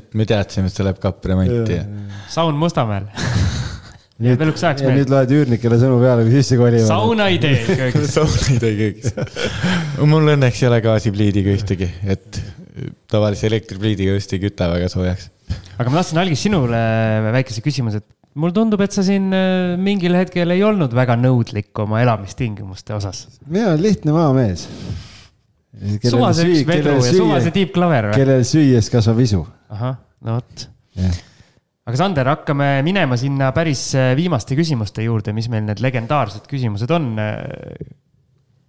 [0.00, 1.86] et me teadsime, et see läheb kappremonti ja.
[2.32, 3.08] saun Mustamäel
[4.22, 4.98] nüüd, veel üks ajaks meil.
[5.00, 6.88] nüüd loed üürnikele sõnu peale, kui sisse kolivad.
[6.88, 9.14] saunaidee köögis saunaidee köögis.
[10.02, 12.42] mul õnneks ei ole gaasipliidiga ühtegi, et
[13.10, 15.30] tavalise elektripliidiga just ei küta väga soojaks
[15.76, 16.78] aga ma tahtsin, Algis, sinule
[17.34, 21.84] väikese küsimuse, et mulle tundub, et sa siin äh, mingil hetkel ei olnud väga nõudlik
[21.84, 23.26] oma elamistingimuste osas.
[23.44, 24.66] mina olen lihtne maamees.
[26.04, 28.20] suvase üks vedru ja suvase tiibklaver või?
[28.20, 29.44] kellel süües kasvab isu.
[29.72, 31.24] ahah, no vot yeah..
[31.86, 36.90] Aga Sander, hakkame minema sinna päris äh, viimaste küsimuste juurde, mis meil need legendaarsed küsimused
[36.94, 37.12] on.
[37.22, 37.94] Äh,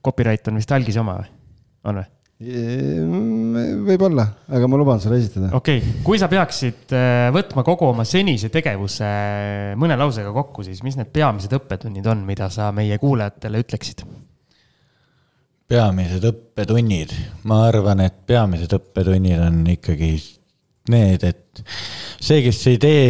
[0.06, 1.34] copyright on vist Algise oma või,
[1.90, 2.12] on või?
[2.38, 3.56] Ehm,
[3.88, 5.50] võib-olla, aga ma luban sulle esitada.
[5.58, 9.10] okei okay., kui sa peaksid äh, võtma kogu oma senise tegevuse
[9.82, 14.06] mõne lausega kokku, siis mis need peamised õppetunnid on, mida sa meie kuulajatele ütleksid?
[15.68, 17.18] peamised õppetunnid,
[17.50, 20.14] ma arvan, et peamised õppetunnid on ikkagi
[20.94, 21.64] need, et
[22.22, 23.10] see, kes ei tee,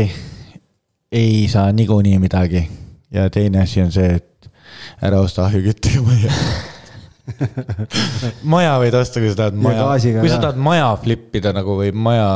[1.11, 2.63] ei saa niikuinii midagi.
[3.11, 4.49] ja teine asi on see, et
[5.01, 6.33] ära osta ahjuküttega majja
[8.53, 9.87] maja võid osta, kui sa tahad maja,
[10.19, 12.29] kui sa tahad maja flip ida nagu või maja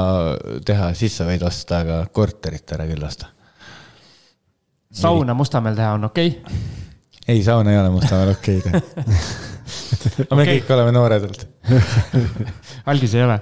[0.67, 3.31] teha, siis sa võid osta, aga korterit ära küll osta.
[4.91, 6.59] sauna Mustamäel teha on okei okay.?
[7.27, 9.49] ei, sauna ei ole Mustamäel okei okay teha
[10.25, 10.59] aga me okay.
[10.59, 11.43] kõik oleme noored olnud
[12.91, 13.39] algis ei ole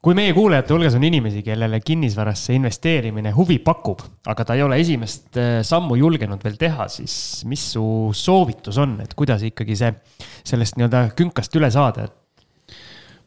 [0.00, 4.00] kui meie kuulajate hulgas on inimesi, kellele kinnisvarasse investeerimine huvi pakub,
[4.32, 7.14] aga ta ei ole esimest äh, sammu julgenud veel teha, siis
[7.48, 7.84] mis su
[8.16, 9.92] soovitus on, et kuidas ikkagi see,
[10.48, 12.08] sellest nii-öelda künkast üle saada?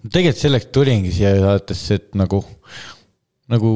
[0.03, 2.41] tegelikult selleks tulingi siia saatesse, et nagu,
[3.53, 3.69] nagu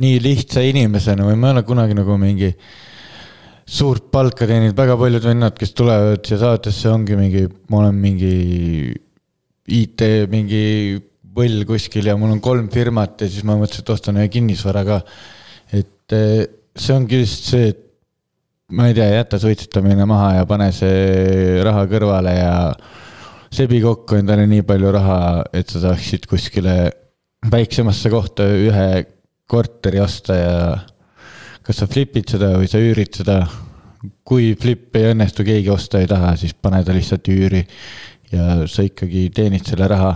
[0.00, 2.48] nii lihtsa inimesena või ma ei ole kunagi nagu mingi
[3.68, 8.32] suurt palka teeninud, väga paljud vennad, kes tulevad siia saatesse, ongi mingi, ma olen mingi
[9.68, 10.62] IT mingi
[11.38, 14.84] võll kuskil ja mul on kolm firmat ja siis ma mõtlesin, et ostan ühe kinnisvara
[14.86, 15.02] ka.
[15.72, 16.46] et eh,
[16.78, 17.84] see ongi lihtsalt see, et
[18.76, 22.54] ma ei tea, jäta suitsetamine maha ja pane see raha kõrvale ja
[23.54, 25.20] sebi kokku endale nii palju raha,
[25.56, 26.76] et sa saaksid kuskile
[27.48, 28.88] väiksemasse kohta ühe
[29.48, 30.58] korteri osta ja
[31.64, 33.40] kas sa flipid seda või sa üürid seda.
[34.24, 37.64] kui flip ei õnnestu, keegi osta ei taha, siis pane ta lihtsalt üüri
[38.30, 40.12] ja sa ikkagi teenid selle raha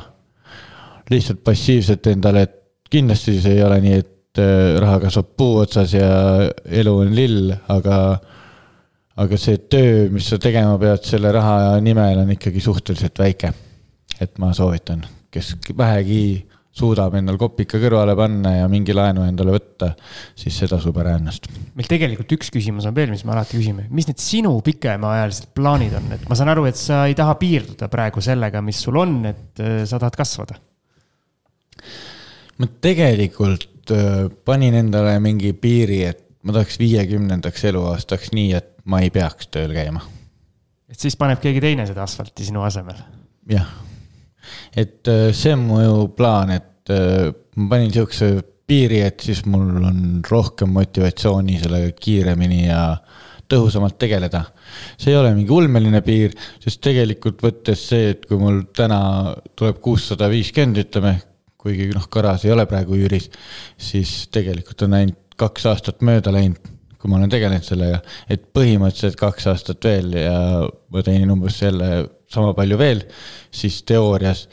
[1.10, 2.58] lihtsalt passiivselt endale, et
[2.92, 6.12] kindlasti see ei ole nii, et äh, raha kasvab puu otsas ja
[6.82, 7.98] elu on lill, aga,
[9.22, 13.52] aga see töö, mis sa tegema pead selle raha nimel, on ikkagi suhteliselt väike.
[14.22, 15.00] et ma soovitan,
[15.32, 16.24] kes vähegi
[16.72, 19.90] suudab endal kopika kõrvale panna ja mingi laenu endale võtta,
[20.38, 21.48] siis see tasub ära ennast.
[21.76, 25.96] meil tegelikult üks küsimus on veel, mis me alati küsime, mis need sinu pikemaajalised plaanid
[25.98, 29.18] on, et ma saan aru, et sa ei taha piirduda praegu sellega, mis sul on,
[29.32, 30.60] et äh, sa tahad kasvada
[32.58, 39.02] ma tegelikult äh, panin endale mingi piiri, et ma tahaks viiekümnendaks eluaastaks nii, et ma
[39.04, 40.02] ei peaks tööl käima.
[40.90, 43.00] et siis paneb keegi teine seda asfalti sinu asemel?
[43.50, 43.68] jah,
[44.76, 48.34] et äh, see on mu ju plaan, et äh, ma panin sihukese
[48.68, 52.84] piiri, et siis mul on rohkem motivatsiooni sellega kiiremini ja
[53.52, 54.44] tõhusamalt tegeleda.
[54.96, 56.32] see ei ole mingi ulmeline piir,
[56.62, 61.18] sest tegelikult võttes see, et kui mul täna tuleb kuussada viiskümmend, ütleme
[61.62, 63.30] kuigi noh, garaaž ei ole praegu üüris,
[63.78, 66.59] siis tegelikult on ainult kaks aastat mööda läinud,
[66.98, 70.36] kui ma olen tegelenud sellega, et põhimõtteliselt kaks aastat veel ja
[70.66, 71.90] ma teenin umbes selle
[72.32, 73.02] sama palju veel,
[73.55, 74.47] siis teoorias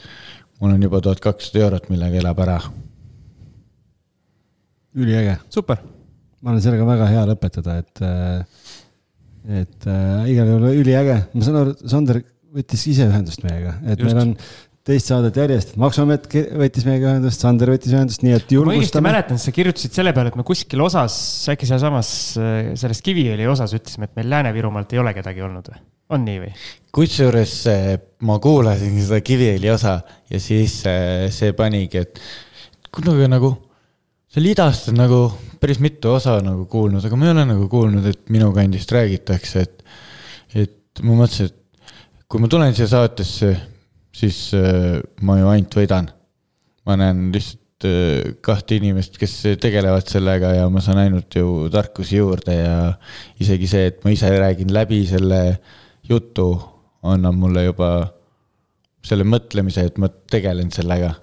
[0.60, 2.58] mul on juba tuhat kakssada eurot, millega elab ära.
[4.94, 5.36] üliäge.
[5.48, 5.78] super.
[6.40, 8.02] ma olen sellega väga hea lõpetada, et,
[9.60, 12.22] et äh, igal juhul üliäge, ma saan aru, Sander
[12.56, 14.08] võttis ise ühendust meiega, et Just.
[14.08, 14.34] meil on
[14.86, 16.26] teist saadet järjest, Maksuamet
[16.60, 18.72] võttis meiega ühendust, Sander võttis ühendust, nii et julgustame.
[18.72, 21.14] ma õigesti mäletan, sa kirjutasid selle peale, et me kuskil osas,
[21.52, 25.82] äkki sealsamas äh, selles Kiviõli osas ütlesime, et meil Lääne-Virumaalt ei ole kedagi olnud või?
[26.10, 26.52] on nii või?
[26.96, 27.56] kusjuures
[28.26, 29.98] ma kuulasin seda Kiviõli osa
[30.30, 32.22] ja siis see, see panigi, et
[32.90, 33.52] kuidagi nagu
[34.30, 35.24] seal idast on nagu
[35.60, 39.64] päris mitu osa nagu kuulnud, aga ma ei ole nagu kuulnud, et minu kandist räägitakse,
[39.66, 39.82] et,
[40.56, 43.50] et ma mõtlesin, et kui ma tulen siia saatesse,
[44.12, 46.10] siis äh, ma ju ainult võidan.
[46.88, 52.18] ma näen lihtsalt äh, kahte inimest, kes tegelevad sellega ja ma saan ainult ju tarkusi
[52.18, 52.76] juurde ja
[53.40, 55.42] isegi see, et ma ise räägin läbi selle
[56.08, 56.52] jutu,
[57.06, 57.90] annab mulle juba
[59.04, 61.14] selle mõtlemise, et ma tegelen sellega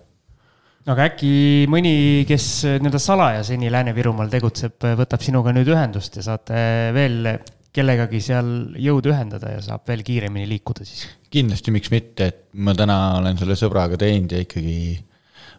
[0.87, 2.47] aga äkki mõni, kes
[2.79, 6.61] nii-öelda salajaseni Lääne-Virumaal tegutseb, võtab sinuga nüüd ühendust ja saate
[6.95, 7.27] veel
[7.75, 8.49] kellegagi seal
[8.81, 11.05] jõudu ühendada ja saab veel kiiremini liikuda siis?
[11.33, 14.77] kindlasti, miks mitte, et ma täna olen selle sõbraga teinud ja ikkagi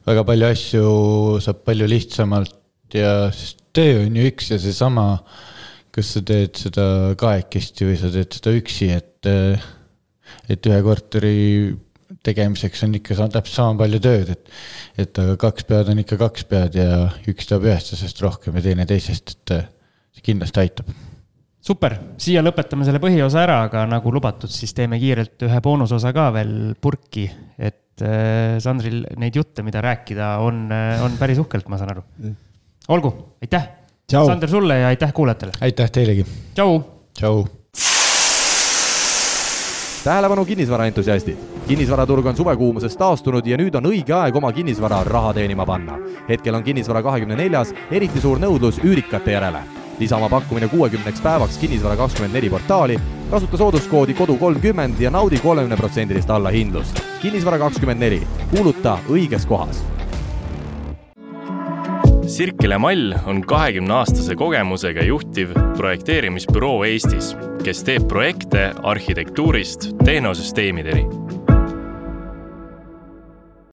[0.09, 0.93] väga palju asju
[1.45, 3.29] saab palju lihtsamalt ja
[3.77, 5.09] töö on ju üks ja seesama,
[5.95, 6.87] kas sa teed seda
[7.21, 9.29] kahekesti või sa teed seda üksi, et,
[10.49, 11.37] et ühe korteri
[12.25, 14.55] tegemiseks on ikka täpselt sama palju tööd, et,
[15.05, 18.65] et aga kaks pead on ikka kaks pead ja üks teeb ühest asjast rohkem ja
[18.65, 19.55] teine teisest, et
[20.17, 20.91] see kindlasti aitab.
[21.61, 26.29] Super, siia lõpetame selle põhiosa ära, aga nagu lubatud, siis teeme kiirelt ühe boonusosa ka
[26.37, 27.27] veel purki,
[27.59, 32.07] et äh, Sandril neid jutte, mida rääkida, on, äh, on päris uhkelt, ma saan aru.
[32.89, 33.75] olgu, aitäh.
[34.09, 35.61] Sander sulle ja aitäh kuulajatele.
[35.61, 36.25] aitäh teilegi.
[36.55, 36.83] tšau.
[37.13, 37.47] tšau
[40.09, 41.37] tähelepanu kinnisvaraentusiastid,
[41.69, 45.99] kinnisvaraturg on suvekuumusest taastunud ja nüüd on õige aeg oma kinnisvara raha teenima panna.
[46.29, 49.61] hetkel on kinnisvara kahekümne neljas eriti suur nõudlus üürikate järele.
[50.01, 52.99] Lisa oma pakkumine kuuekümneks päevaks Kinnisvara kakskümmend neli portaali,
[53.31, 57.03] kasuta sooduskoodi kodu kolmkümmend ja naudi kolmekümneprotsendilist allahindlust.
[57.23, 59.85] kinnisvara kakskümmend neli, kuuluta õiges kohas.
[62.27, 67.33] Sirkele Mall on kahekümne aastase kogemusega juhtiv projekteerimisbüroo Eestis,
[67.65, 71.07] kes teeb projekte arhitektuurist tehnosüsteemideni